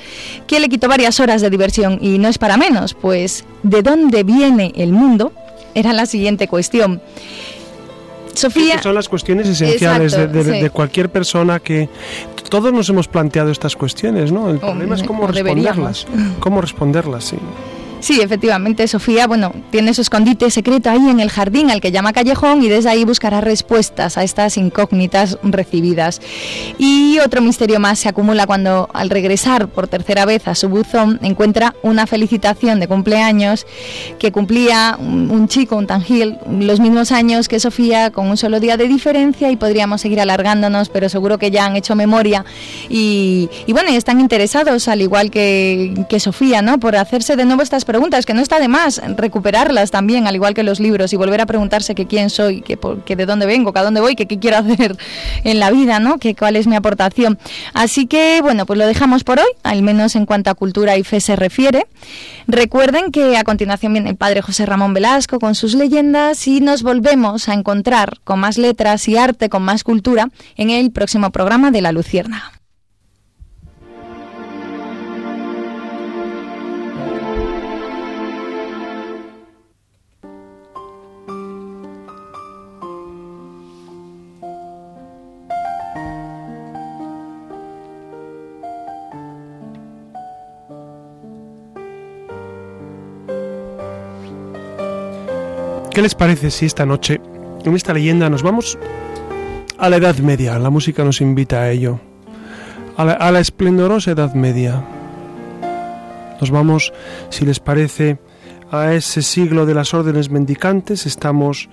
que 0.47 0.59
le 0.59 0.69
quitó 0.69 0.89
varias 0.89 1.21
horas 1.21 1.41
de 1.41 1.51
diversión. 1.51 1.99
Y 2.01 2.19
no 2.19 2.29
es 2.29 2.39
para 2.39 2.57
menos, 2.57 2.95
pues 2.95 3.45
¿de 3.62 3.83
dónde 3.83 4.25
viene 4.25 4.73
el 4.77 4.93
mundo? 4.93 5.33
Era 5.75 5.93
la 5.93 6.07
siguiente 6.07 6.49
cuestión. 6.49 7.01
Sofía. 8.35 8.82
son 8.82 8.95
las 8.95 9.09
cuestiones 9.09 9.49
esenciales 9.49 10.12
de, 10.12 10.70
cualquier 10.70 11.09
persona 11.11 11.61
que 11.61 11.89
todos 12.49 12.72
nos 12.72 12.89
hemos 12.89 13.09
planteado 13.09 13.51
estas 13.51 13.76
cuestiones, 13.76 14.32
¿no? 14.32 14.51
El 14.51 14.59
problema 14.59 14.95
es 14.95 15.03
cómo 15.03 15.26
responderlas. 15.26 16.07
Cómo 16.41 16.61
responderlas, 16.61 17.24
sí. 17.24 17.37
Sí, 18.05 18.21
efectivamente, 18.21 18.87
Sofía, 18.87 19.27
bueno, 19.27 19.51
tiene 19.71 19.95
su 19.95 20.03
escondite 20.03 20.51
secreto 20.51 20.91
ahí 20.91 21.09
en 21.09 21.21
el 21.21 21.31
jardín 21.31 21.71
al 21.71 21.81
que 21.81 21.91
llama 21.91 22.13
callejón 22.13 22.63
y 22.63 22.69
desde 22.69 22.91
ahí 22.91 23.07
buscará 23.07 23.41
respuestas 23.41 24.19
a 24.19 24.25
estas 24.25 24.59
incógnitas 24.59 25.39
recibidas. 25.43 26.21
Y 26.77 27.19
otro 27.25 27.41
misterio 27.41 27.81
más 27.81 27.99
se 28.01 28.11
acumula 28.11 28.47
cuando 28.47 28.91
al 28.93 29.09
regresar 29.09 29.69
por 29.69 29.89
tercera 29.89 30.27
vez 30.27 30.47
a 30.49 30.55
su 30.55 30.69
buzón 30.69 31.19
encuentra 31.23 31.77
una 31.81 32.07
felicitación 32.07 32.79
de 32.79 32.89
cumpleaños 32.89 33.67
que 34.19 34.33
cumplía 34.33 34.99
un, 35.01 35.49
chico, 35.49 35.77
un 35.77 35.87
tangil, 35.87 36.37
los 36.47 36.81
mismos 36.81 37.11
años 37.11 37.49
que 37.49 37.59
Sofía 37.59 38.11
con 38.11 38.29
un 38.29 38.37
solo 38.37 38.61
día 38.61 38.77
de 38.77 38.87
diferencia 38.87 39.51
y 39.51 39.57
podríamos 39.57 40.03
seguir 40.03 40.21
alargándonos, 40.21 40.91
pero 40.91 41.09
seguro 41.09 41.39
que 41.39 41.51
ya 41.51 41.65
han 41.65 41.75
hecho 41.77 41.95
memoria 41.95 42.45
y, 42.91 43.49
bueno, 43.69 43.91
y 43.91 43.97
están 43.97 44.21
interesados 44.21 44.89
al 44.89 45.01
igual 45.01 45.31
que, 45.31 46.05
que 46.11 46.21
Sofía, 46.21 46.61
¿no? 46.61 46.79
Por 46.79 46.97
hacerse 46.97 47.35
de 47.35 47.47
nuevo 47.47 47.63
estas 47.63 47.87
preguntas, 47.87 47.94
que 48.27 48.35
no 48.35 48.41
está 48.41 48.61
de 48.61 48.69
más 48.69 49.01
recuperarlas 49.17 49.91
también, 49.91 50.27
al 50.27 50.35
igual 50.35 50.55
que 50.55 50.63
los 50.63 50.81
libros, 50.81 51.13
y 51.13 51.17
volver 51.17 51.41
a 51.41 51.47
preguntarse 51.47 51.95
que 51.95 52.07
quién 52.07 52.31
soy, 52.31 52.61
que, 52.63 52.79
que 53.05 53.17
de 53.17 53.27
dónde 53.27 53.47
vengo, 53.47 53.73
que 53.73 53.79
a 53.79 53.83
dónde 53.83 54.01
voy, 54.01 54.15
qué 54.15 54.27
quiero 54.27 54.57
hacer 54.59 54.97
en 55.45 55.59
la 55.59 55.71
vida, 55.71 56.01
¿no? 56.01 56.19
Que 56.19 56.35
cuál 56.35 56.57
es 56.57 56.67
mi 56.67 56.77
aportación. 56.77 57.39
Así 57.73 58.07
que, 58.07 58.41
bueno, 58.43 58.67
pues 58.67 58.79
lo 58.79 58.87
dejamos 58.87 59.25
por 59.25 59.39
hoy, 59.39 59.49
al 59.63 59.83
menos 59.83 60.17
en 60.17 60.27
cuanto 60.27 60.51
a 60.51 60.55
cultura 60.55 60.97
y 60.97 61.03
fe 61.03 61.21
se 61.21 61.37
refiere. 61.37 61.87
Recuerden 62.47 63.11
que 63.11 63.37
a 63.37 63.45
continuación 63.45 63.93
viene 63.93 64.11
el 64.11 64.17
padre 64.17 64.43
José 64.43 64.67
Ramón 64.67 64.95
Velasco 64.95 65.39
con 65.39 65.55
sus 65.55 65.75
leyendas 65.75 66.47
y 66.47 66.61
nos 66.61 66.83
volvemos 66.83 67.49
a 67.49 67.55
encontrar 67.55 68.19
con 68.25 68.41
más 68.41 68.59
letras 68.59 69.09
y 69.09 69.17
arte, 69.17 69.49
con 69.49 69.63
más 69.63 69.85
cultura, 69.85 70.29
en 70.57 70.71
el 70.71 70.91
próximo 70.91 71.31
programa 71.31 71.71
de 71.71 71.81
La 71.81 71.93
Lucierna. 71.93 72.64
¿Qué 95.95 96.03
les 96.03 96.17
parece 96.17 96.51
si 96.51 96.67
esta 96.67 96.85
noche, 96.85 97.21
en 97.65 97.77
esta 97.77 97.95
leyenda, 97.95 98.29
nos 98.29 98.43
vamos 98.43 98.77
a 99.79 99.89
la 99.89 99.99
Edad 99.99 100.17
Media? 100.17 100.59
La 100.59 100.69
música 100.69 101.05
nos 101.05 101.21
invita 101.21 101.61
a 101.61 101.71
ello. 101.71 102.01
A 102.97 103.31
la, 103.31 103.39
esplendorosa 103.39 104.11
Edad 104.11 104.35
Media. 104.35 104.85
Nos 106.41 106.51
vamos, 106.51 106.93
si 107.29 107.45
les 107.47 107.61
parece, 107.61 108.19
a 108.73 108.93
ese 108.93 109.23
siglo 109.23 109.67
de 109.67 109.75
las 109.75 109.95
órdenes 109.95 110.31
mendicantes. 110.31 111.07
Estamos 111.07 111.69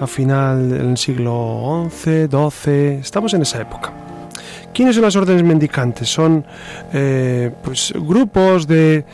a 0.00 0.06
final 0.06 0.70
del 0.70 0.96
siglo 0.96 1.90
XI, 1.90 2.26
XII. 2.26 3.00
Estamos 3.00 3.34
en 3.34 3.42
esa 3.42 3.60
época. 3.60 3.92
¿Quiénes 4.72 4.94
son 4.94 5.04
las 5.04 5.14
órdenes 5.14 5.42
mendicantes? 5.42 6.08
Son 6.08 6.42
eh, 6.94 7.50
pues, 7.62 7.92
grupos 7.94 8.66
de, 8.66 9.04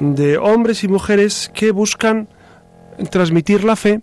de 0.00 0.38
hombres 0.38 0.82
y 0.82 0.88
mujeres 0.88 1.50
que 1.52 1.72
buscan 1.72 2.28
transmitir 3.10 3.64
la 3.64 3.76
fe 3.76 4.00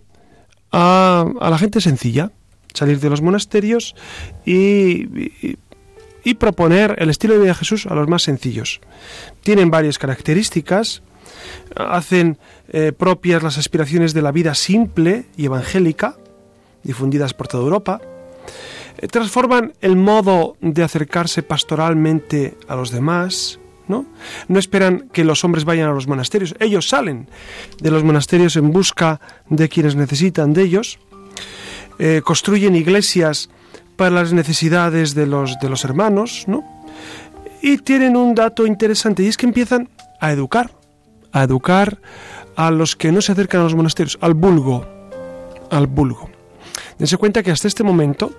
a, 0.72 1.26
la 1.40 1.58
gente 1.58 1.80
sencilla, 1.80 2.30
salir 2.74 3.00
de 3.00 3.10
los 3.10 3.22
monasterios 3.22 3.94
y, 4.44 5.06
proponer 6.38 6.96
el 6.98 7.08
estilo 7.08 7.34
de 7.34 7.40
vida 7.40 7.52
de 7.52 7.58
Jesús 7.58 7.86
a 7.86 7.94
los 7.94 8.08
más 8.08 8.22
sencillos. 8.22 8.80
Tienen 9.42 9.70
varias 9.70 9.96
características, 9.96 11.02
hacen 11.76 12.38
eh, 12.68 12.92
propias 12.92 13.44
las 13.44 13.58
aspiraciones 13.58 14.12
de 14.12 14.22
la 14.22 14.32
vida 14.32 14.54
simple 14.54 15.26
y 15.36 15.44
evangélica, 15.44 16.16
difundidas 16.82 17.32
por 17.32 17.46
toda 17.46 17.62
Europa, 17.62 18.00
eh, 18.98 19.06
transforman 19.06 19.74
el 19.80 19.94
modo 19.94 20.56
de 20.60 20.82
acercarse 20.82 21.44
pastoralmente 21.44 22.56
a 22.66 22.74
los 22.74 22.90
demás, 22.90 23.60
¿no? 23.88 24.06
esperan 24.58 25.08
que 25.12 25.24
los 25.24 25.44
hombres 25.44 25.64
vayan 25.64 25.88
a 25.88 25.92
los 25.92 26.06
monasterios, 26.06 26.54
ellos 26.60 26.88
salen 26.88 27.28
de 27.80 27.90
los 27.90 28.04
monasterios 28.04 28.56
en 28.56 28.72
busca 28.72 29.20
de 29.48 29.68
quienes 29.68 29.96
necesitan 29.96 30.52
de 30.52 30.62
ellos, 30.62 30.98
eh, 31.98 32.20
construyen 32.24 32.76
iglesias 32.76 33.48
para 33.96 34.10
las 34.10 34.32
necesidades 34.32 35.14
de 35.14 35.26
los, 35.26 35.58
de 35.58 35.68
los 35.68 35.84
hermanos, 35.84 36.44
¿no? 36.46 36.64
Y 37.62 37.78
tienen 37.78 38.16
un 38.16 38.34
dato 38.34 38.66
interesante 38.66 39.22
y 39.22 39.28
es 39.28 39.36
que 39.36 39.46
empiezan 39.46 39.88
a 40.20 40.30
educar, 40.30 40.70
a 41.32 41.42
educar 41.42 41.98
a 42.54 42.70
los 42.70 42.96
que 42.96 43.12
no 43.12 43.20
se 43.20 43.32
acercan 43.32 43.60
a 43.60 43.64
los 43.64 43.74
monasterios, 43.74 44.18
al 44.20 44.34
vulgo, 44.34 44.86
al 45.70 45.86
vulgo. 45.86 46.35
Dense 46.98 47.16
cuenta 47.16 47.42
que 47.42 47.50
hasta 47.50 47.68
este 47.68 47.84
momento 47.84 48.32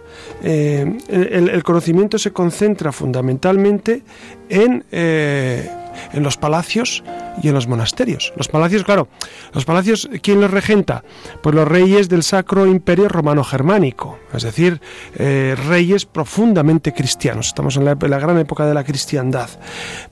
eh, 0.43 0.97
el, 1.09 1.63
conocimiento 1.63 2.17
se 2.17 2.31
concentra 2.31 2.91
fundamentalmente 2.91 4.01
en, 4.49 4.83
eh, 4.91 5.69
en 6.13 6.23
los 6.23 6.37
palacios 6.37 7.03
y 7.41 7.49
en 7.49 7.53
los 7.53 7.67
monasterios. 7.67 8.33
Los 8.35 8.47
palacios, 8.47 8.83
claro, 8.83 9.07
los 9.53 9.65
palacios, 9.65 10.09
¿quién 10.21 10.41
los 10.41 10.51
regenta? 10.51 11.03
Pues 11.41 11.55
los 11.55 11.67
reyes 11.67 12.09
del 12.09 12.23
Sacro 12.23 12.65
Imperio 12.65 13.07
Romano 13.09 13.43
Germánico, 13.43 14.17
es 14.33 14.43
decir, 14.43 14.81
eh, 15.15 15.55
reyes 15.67 16.05
profundamente 16.05 16.93
cristianos. 16.93 17.47
Estamos 17.47 17.77
en 17.77 17.85
la, 17.85 17.91
en 17.91 18.09
la, 18.09 18.19
gran 18.19 18.37
época 18.39 18.65
de 18.65 18.73
la 18.73 18.83
cristiandad. 18.83 19.49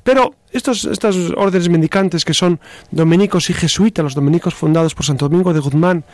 Pero 0.04 0.36
estos, 0.52 0.86
estas 0.86 1.16
órdenes 1.36 1.70
mendicantes 1.70 2.24
que 2.24 2.34
son 2.34 2.60
dominicos 2.92 3.50
y 3.50 3.54
jesuitas, 3.54 4.04
los 4.04 4.16
dominicos 4.16 4.54
fundados 4.54 4.94
por 4.94 5.06
Santo 5.06 5.28
Domingo 5.28 5.54
de 5.54 5.60
Guzmán, 5.60 6.06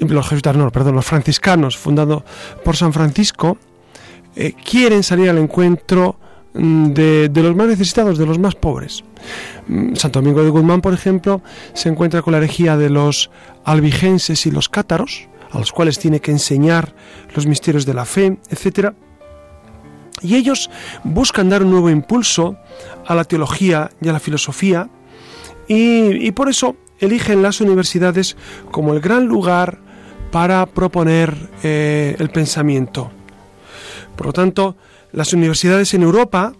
los 0.00 0.28
jesuitas 0.28 0.56
no, 0.56 0.70
perdón, 0.70 0.94
los 0.94 1.06
franciscanos, 1.06 1.76
fundado 1.76 2.24
por 2.64 2.76
San 2.76 2.92
Francisco, 2.92 3.58
eh, 4.36 4.52
quieren 4.52 5.02
salir 5.02 5.30
al 5.30 5.38
encuentro 5.38 6.16
mm, 6.54 6.88
de, 6.88 7.30
los 7.34 7.56
más 7.56 7.68
necesitados, 7.68 8.18
de 8.18 8.26
los 8.26 8.38
más 8.38 8.54
pobres. 8.54 9.04
Mm, 9.66 9.94
Santo 9.94 10.20
Domingo 10.20 10.42
de 10.42 10.50
Guzmán, 10.50 10.80
por 10.80 10.94
ejemplo, 10.94 11.42
se 11.74 11.88
encuentra 11.88 12.22
con 12.22 12.32
la 12.32 12.38
herejía 12.38 12.76
de 12.76 12.90
los 12.90 13.30
albigenses 13.64 14.46
y 14.46 14.50
los 14.50 14.68
cátaros, 14.68 15.28
a 15.50 15.58
los 15.58 15.72
cuales 15.72 15.98
tiene 15.98 16.20
que 16.20 16.30
enseñar 16.30 16.94
los 17.34 17.46
misterios 17.46 17.86
de 17.86 17.94
la 17.94 18.04
fe, 18.04 18.38
etc. 18.50 18.92
Y 20.20 20.36
ellos 20.36 20.70
buscan 21.04 21.48
dar 21.48 21.62
un 21.62 21.70
nuevo 21.70 21.90
impulso 21.90 22.56
a 23.06 23.14
la 23.14 23.24
teología 23.24 23.90
y 24.00 24.08
a 24.08 24.12
la 24.12 24.20
filosofía 24.20 24.90
y, 25.68 26.30
por 26.32 26.48
eso 26.48 26.76
eligen 26.98 27.42
las 27.42 27.60
universidades 27.60 28.36
como 28.70 28.94
el 28.94 29.00
gran 29.00 29.26
lugar 29.26 29.80
para 30.30 30.66
proponer 30.66 31.34
eh, 31.62 32.16
el 32.18 32.30
pensamiento. 32.30 33.10
Por 34.16 34.26
lo 34.26 34.32
tanto, 34.32 34.76
las 35.12 35.32
universidades 35.32 35.94
en 35.94 36.02
Europa 36.02 36.52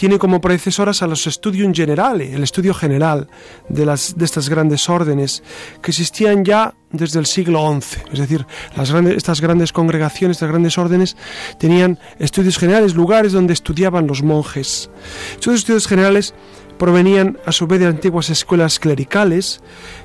tienen 0.00 0.18
como 0.18 0.40
predecesoras 0.40 1.02
a 1.02 1.06
los 1.06 1.24
Studium 1.24 1.74
Generale, 1.74 2.32
el 2.32 2.42
estudio 2.42 2.72
general 2.72 3.28
de, 3.68 3.84
las, 3.84 4.16
de 4.16 4.24
estas 4.24 4.48
grandes 4.48 4.88
órdenes, 4.88 5.42
que 5.82 5.90
existían 5.90 6.42
ya 6.42 6.72
desde 6.90 7.18
el 7.18 7.26
siglo 7.26 7.70
XI. 7.80 8.00
Es 8.10 8.18
decir, 8.18 8.46
las 8.74 8.90
grandes, 8.90 9.18
estas 9.18 9.42
grandes 9.42 9.72
congregaciones, 9.72 10.38
estas 10.38 10.48
grandes 10.48 10.78
órdenes, 10.78 11.18
tenían 11.58 11.98
estudios 12.18 12.56
generales, 12.56 12.94
lugares 12.94 13.32
donde 13.32 13.52
estudiaban 13.52 14.06
los 14.06 14.22
monjes. 14.22 14.88
Estos 15.34 15.56
estudios 15.56 15.86
generales 15.86 16.32
provenían 16.80 17.38
a 17.44 17.52
su 17.52 17.66
vez 17.66 17.78
de 17.78 17.86
antiguas 17.86 18.30
escuelas 18.30 18.80
clericales 18.80 19.60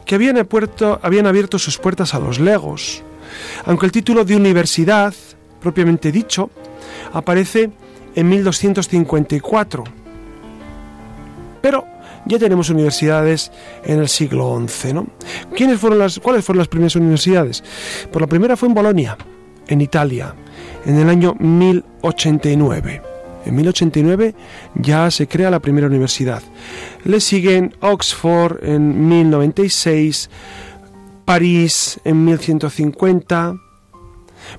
que 0.05 0.13
habían, 0.13 0.45
habían 1.01 1.25
abierto 1.25 1.57
sus 1.57 1.77
puertas 1.77 2.13
a 2.13 2.19
los 2.19 2.37
legos. 2.37 3.01
Aunque 3.65 3.85
el 3.85 3.93
título 3.93 4.25
de 4.25 4.35
universidad, 4.35 5.13
propiamente 5.61 6.11
dicho, 6.11 6.51
aparece 7.13 7.71
en 8.13 8.27
1254. 8.27 9.85
Pero 11.61 11.85
ya 12.25 12.37
tenemos 12.37 12.69
universidades 12.69 13.53
en 13.85 13.99
el 13.99 14.09
siglo 14.09 14.61
XI. 14.67 14.93
¿no? 14.93 15.07
¿Quiénes 15.55 15.79
fueron 15.79 15.97
las, 15.97 16.19
¿Cuáles 16.19 16.43
fueron 16.43 16.59
las 16.59 16.67
primeras 16.67 16.97
universidades? 16.97 17.63
Pues 18.11 18.19
la 18.19 18.27
primera 18.27 18.57
fue 18.57 18.67
en 18.67 18.75
Bolonia, 18.75 19.17
en 19.67 19.79
Italia, 19.79 20.35
en 20.85 20.99
el 20.99 21.07
año 21.07 21.35
1089. 21.39 23.14
En 23.45 23.55
1089 23.55 24.35
ya 24.75 25.09
se 25.11 25.27
crea 25.27 25.51
la 25.51 25.59
primera 25.59 25.87
universidad. 25.87 26.41
Le 27.03 27.19
siguen 27.19 27.75
Oxford 27.79 28.63
en 28.63 29.07
1096, 29.07 30.29
París 31.25 31.99
en 32.03 32.25
1150. 32.25 33.55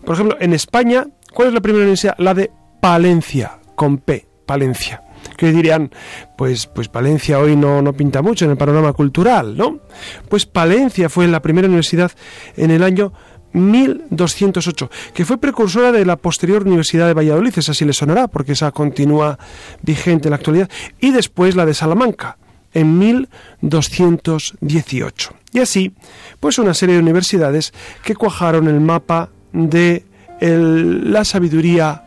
Por 0.05 0.15
ejemplo, 0.15 0.37
en 0.41 0.53
España, 0.53 1.07
¿cuál 1.35 1.49
es 1.49 1.55
la 1.55 1.61
primera 1.61 1.83
universidad? 1.83 2.15
La 2.19 2.35
de 2.35 2.51
Palencia, 2.81 3.59
con 3.75 3.99
P, 3.99 4.27
Palencia. 4.47 5.03
Que 5.37 5.53
dirían, 5.53 5.91
pues, 6.39 6.67
pues 6.67 6.89
Palencia 6.89 7.41
hoy 7.41 7.57
no, 7.57 7.83
no 7.83 7.93
pinta 7.93 8.23
mucho 8.23 8.45
en 8.45 8.53
el 8.53 8.57
panorama 8.57 8.93
cultural, 8.93 9.57
¿no? 9.57 9.81
Pues 10.29 10.47
Palencia 10.47 11.09
fue 11.09 11.27
la 11.27 11.43
primera 11.43 11.67
universidad 11.67 12.13
en 12.57 12.71
el 12.71 12.83
año 12.83 13.13
1208, 13.57 14.91
que 15.15 15.25
fue 15.25 15.39
precursora 15.39 15.93
de 15.93 16.05
la 16.05 16.17
posterior 16.17 16.67
Universidad 16.67 17.07
de 17.07 17.15
Valladolid, 17.15 17.57
esa 17.57 17.73
sí 17.75 17.85
le 17.85 17.93
sonará, 17.93 18.27
porque 18.29 18.53
esa 18.53 18.73
continúa 18.73 19.39
vigente 19.83 20.29
en 20.29 20.31
la 20.31 20.37
actualidad, 20.37 20.71
y 21.01 21.11
después 21.11 21.57
la 21.57 21.67
de 21.67 21.75
Salamanca, 21.75 22.39
en 22.75 22.99
1218. 22.99 25.35
Y 25.53 25.59
así, 25.61 25.93
pues 26.39 26.59
una 26.59 26.75
serie 26.75 26.97
de 26.97 27.01
universidades 27.01 27.73
que 28.05 28.15
cuajaron 28.15 28.69
el 28.69 28.81
mapa 28.81 29.31
de 29.53 30.05
la 30.41 31.25
sabiduría 31.25 32.05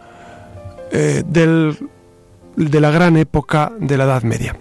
eh, 0.91 1.23
de 1.25 2.79
la 2.79 2.91
gran 2.91 3.17
época 3.17 3.71
de 3.79 3.97
la 3.97 4.03
Edad 4.03 4.21
Media. 4.21 4.55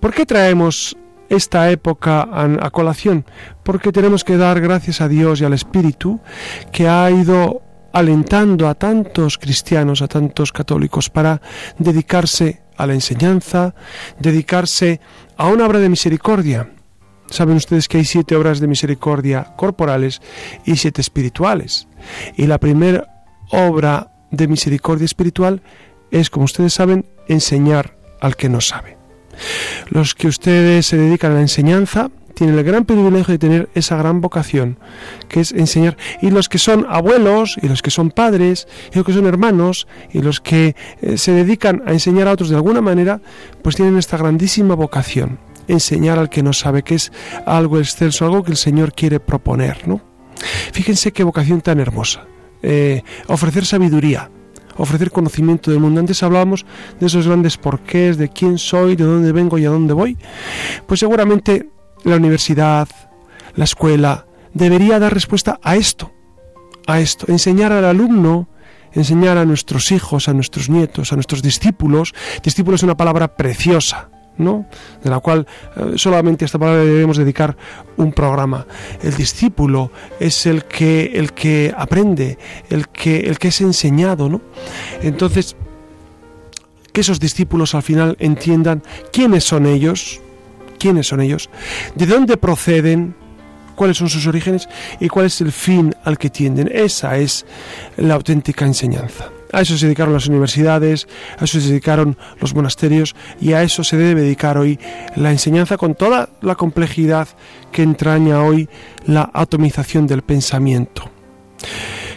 ¿Por 0.00 0.14
qué 0.14 0.24
traemos 0.24 0.96
esta 1.28 1.70
época 1.70 2.28
a, 2.32 2.70
colación? 2.70 3.24
Porque 3.62 3.92
tenemos 3.92 4.24
que 4.24 4.36
dar 4.36 4.60
gracias 4.60 5.00
a 5.00 5.08
Dios 5.08 5.40
y 5.40 5.44
al 5.44 5.52
Espíritu 5.52 6.20
que 6.72 6.88
ha 6.88 7.10
ido 7.10 7.62
alentando 7.92 8.68
a 8.68 8.74
tantos 8.74 9.38
cristianos, 9.38 10.02
a 10.02 10.08
tantos 10.08 10.52
católicos, 10.52 11.10
para 11.10 11.40
dedicarse 11.78 12.62
a 12.76 12.86
la 12.86 12.94
enseñanza, 12.94 13.74
dedicarse 14.18 15.00
a 15.36 15.46
una 15.46 15.66
obra 15.66 15.78
de 15.78 15.88
misericordia. 15.88 16.70
Saben 17.30 17.56
ustedes 17.56 17.88
que 17.88 17.98
hay 17.98 18.04
siete 18.04 18.36
obras 18.36 18.60
de 18.60 18.66
misericordia 18.66 19.54
corporales 19.56 20.20
y 20.64 20.76
siete 20.76 21.00
espirituales. 21.00 21.88
Y 22.36 22.46
la 22.46 22.58
primera 22.58 23.26
obra 23.50 24.12
de 24.30 24.48
misericordia 24.48 25.04
espiritual 25.04 25.62
es, 26.10 26.30
como 26.30 26.44
ustedes 26.44 26.74
saben, 26.74 27.06
enseñar 27.28 27.96
al 28.20 28.36
que 28.36 28.48
no 28.48 28.60
sabe. 28.60 29.03
Los 29.88 30.14
que 30.14 30.28
ustedes 30.28 30.86
se 30.86 30.96
dedican 30.96 31.32
a 31.32 31.34
la 31.36 31.40
enseñanza 31.40 32.10
tienen 32.34 32.58
el 32.58 32.64
gran 32.64 32.84
privilegio 32.84 33.32
de 33.32 33.38
tener 33.38 33.68
esa 33.74 33.96
gran 33.96 34.20
vocación, 34.20 34.78
que 35.28 35.40
es 35.40 35.52
enseñar. 35.52 35.96
Y 36.20 36.30
los 36.30 36.48
que 36.48 36.58
son 36.58 36.86
abuelos, 36.88 37.56
y 37.62 37.68
los 37.68 37.80
que 37.80 37.90
son 37.90 38.10
padres, 38.10 38.66
y 38.92 38.96
los 38.96 39.06
que 39.06 39.12
son 39.12 39.26
hermanos, 39.26 39.86
y 40.12 40.20
los 40.20 40.40
que 40.40 40.76
eh, 41.00 41.16
se 41.16 41.32
dedican 41.32 41.82
a 41.86 41.92
enseñar 41.92 42.28
a 42.28 42.32
otros 42.32 42.50
de 42.50 42.56
alguna 42.56 42.80
manera, 42.80 43.20
pues 43.62 43.76
tienen 43.76 43.96
esta 43.98 44.16
grandísima 44.16 44.74
vocación, 44.74 45.38
enseñar 45.68 46.18
al 46.18 46.28
que 46.28 46.42
no 46.42 46.52
sabe, 46.52 46.82
que 46.82 46.96
es 46.96 47.12
algo 47.46 47.78
excelso, 47.78 48.26
algo 48.26 48.42
que 48.42 48.50
el 48.50 48.56
Señor 48.56 48.92
quiere 48.92 49.20
proponer, 49.20 49.86
¿no? 49.86 50.02
Fíjense 50.72 51.12
qué 51.12 51.22
vocación 51.22 51.60
tan 51.60 51.80
hermosa. 51.80 52.26
Eh, 52.62 53.02
ofrecer 53.28 53.64
sabiduría, 53.64 54.30
ofrecer 54.76 55.10
conocimiento 55.10 55.70
del 55.70 55.80
mundo. 55.80 56.00
Antes 56.00 56.22
hablábamos 56.22 56.66
de 57.00 57.06
esos 57.06 57.26
grandes 57.26 57.56
porqués, 57.56 58.16
de 58.18 58.28
quién 58.28 58.58
soy, 58.58 58.96
de 58.96 59.04
dónde 59.04 59.32
vengo 59.32 59.58
y 59.58 59.64
a 59.64 59.70
dónde 59.70 59.94
voy. 59.94 60.16
Pues 60.86 61.00
seguramente 61.00 61.68
la 62.04 62.16
universidad, 62.16 62.88
la 63.54 63.64
escuela, 63.64 64.26
debería 64.52 64.98
dar 64.98 65.12
respuesta 65.12 65.58
a 65.62 65.76
esto, 65.76 66.12
a 66.86 67.00
esto, 67.00 67.26
enseñar 67.28 67.72
al 67.72 67.84
alumno, 67.84 68.48
enseñar 68.92 69.38
a 69.38 69.44
nuestros 69.44 69.90
hijos, 69.92 70.28
a 70.28 70.32
nuestros 70.32 70.68
nietos, 70.68 71.12
a 71.12 71.16
nuestros 71.16 71.42
discípulos. 71.42 72.14
Discípulo 72.42 72.76
es 72.76 72.82
una 72.82 72.96
palabra 72.96 73.36
preciosa, 73.36 74.10
¿no? 74.38 74.66
de 75.02 75.10
la 75.10 75.20
cual 75.20 75.46
eh, 75.76 75.92
solamente 75.96 76.44
a 76.44 76.46
esta 76.46 76.58
palabra 76.58 76.82
debemos 76.82 77.16
dedicar 77.16 77.56
un 77.96 78.12
programa. 78.12 78.66
El 79.02 79.14
discípulo 79.16 79.90
es 80.20 80.46
el 80.46 80.64
que, 80.64 81.12
el 81.14 81.32
que 81.32 81.72
aprende, 81.76 82.38
el 82.70 82.88
que, 82.88 83.20
el 83.20 83.38
que 83.38 83.48
es 83.48 83.60
enseñado. 83.60 84.28
¿no? 84.28 84.40
Entonces, 85.02 85.56
que 86.92 87.00
esos 87.00 87.20
discípulos 87.20 87.74
al 87.74 87.82
final 87.82 88.16
entiendan 88.20 88.82
quiénes 89.12 89.44
son 89.44 89.66
ellos, 89.66 90.20
quiénes 90.78 91.08
son 91.08 91.20
ellos, 91.20 91.50
de 91.94 92.06
dónde 92.06 92.36
proceden, 92.36 93.16
cuáles 93.74 93.96
son 93.96 94.08
sus 94.08 94.26
orígenes 94.26 94.68
y 95.00 95.08
cuál 95.08 95.26
es 95.26 95.40
el 95.40 95.52
fin 95.52 95.94
al 96.04 96.18
que 96.18 96.30
tienden. 96.30 96.70
Esa 96.72 97.18
es 97.18 97.44
la 97.96 98.14
auténtica 98.14 98.64
enseñanza. 98.64 99.30
A 99.54 99.60
eso 99.60 99.78
se 99.78 99.86
dedicaron 99.86 100.12
las 100.12 100.26
universidades, 100.26 101.06
a 101.38 101.44
eso 101.44 101.60
se 101.60 101.68
dedicaron 101.68 102.16
los 102.40 102.54
monasterios 102.54 103.14
y 103.40 103.52
a 103.52 103.62
eso 103.62 103.84
se 103.84 103.96
debe 103.96 104.22
dedicar 104.22 104.58
hoy 104.58 104.78
la 105.16 105.30
enseñanza 105.30 105.76
con 105.76 105.94
toda 105.94 106.30
la 106.40 106.56
complejidad 106.56 107.28
que 107.72 107.82
entraña 107.82 108.42
hoy 108.42 108.68
la 109.06 109.30
atomización 109.32 110.06
del 110.06 110.22
pensamiento. 110.22 111.10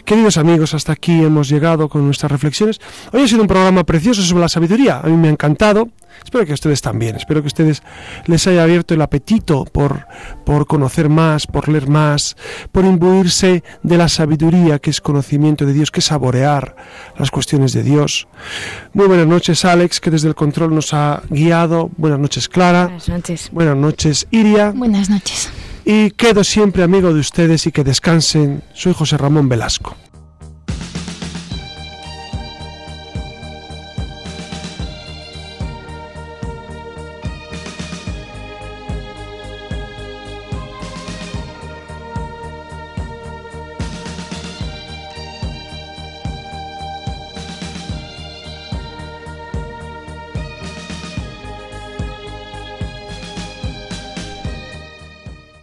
Queridos 0.07 0.37
amigos, 0.37 0.73
hasta 0.73 0.93
aquí 0.93 1.11
hemos 1.21 1.49
llegado 1.49 1.89
con 1.89 2.05
nuestras 2.05 2.31
reflexiones. 2.31 2.79
Hoy 3.11 3.23
ha 3.23 3.27
sido 3.27 3.41
un 3.41 3.47
programa 3.49 3.83
precioso 3.83 4.21
sobre 4.21 4.39
la 4.39 4.47
sabiduría. 4.47 5.01
A 5.01 5.07
mí 5.07 5.17
me 5.17 5.27
ha 5.27 5.31
encantado. 5.31 5.89
Espero 6.23 6.45
que 6.45 6.51
a 6.51 6.53
ustedes 6.53 6.81
también. 6.81 7.17
Espero 7.17 7.41
que 7.41 7.47
a 7.47 7.49
ustedes 7.49 7.83
les 8.25 8.47
haya 8.47 8.63
abierto 8.63 8.93
el 8.93 9.01
apetito 9.01 9.65
por, 9.65 10.07
por 10.45 10.65
conocer 10.65 11.09
más, 11.09 11.45
por 11.45 11.67
leer 11.67 11.89
más, 11.89 12.37
por 12.71 12.85
imbuirse 12.85 13.65
de 13.83 13.97
la 13.97 14.07
sabiduría 14.07 14.79
que 14.79 14.91
es 14.91 15.01
conocimiento 15.01 15.65
de 15.65 15.73
Dios, 15.73 15.91
que 15.91 15.99
es 15.99 16.05
saborear 16.05 16.77
las 17.17 17.29
cuestiones 17.29 17.73
de 17.73 17.83
Dios. 17.83 18.29
Muy 18.93 19.07
buenas 19.07 19.27
noches, 19.27 19.65
Alex, 19.65 19.99
que 19.99 20.09
desde 20.09 20.29
el 20.29 20.35
control 20.35 20.73
nos 20.73 20.93
ha 20.93 21.21
guiado. 21.29 21.91
Buenas 21.97 22.19
noches, 22.19 22.47
Clara. 22.47 22.85
Buenas 22.85 23.09
noches. 23.09 23.49
Buenas 23.51 23.75
noches, 23.75 24.25
Iria. 24.31 24.71
Buenas 24.73 25.09
noches. 25.09 25.51
Y 25.89 26.11
quedo 26.11 26.43
siempre 26.43 26.83
amigo 26.83 27.13
de 27.13 27.21
ustedes 27.21 27.65
y 27.65 27.71
que 27.71 27.85
descansen. 27.85 28.61
Soy 28.73 28.91
José 28.93 29.17
Ramón 29.17 29.47
Velasco. 29.47 29.95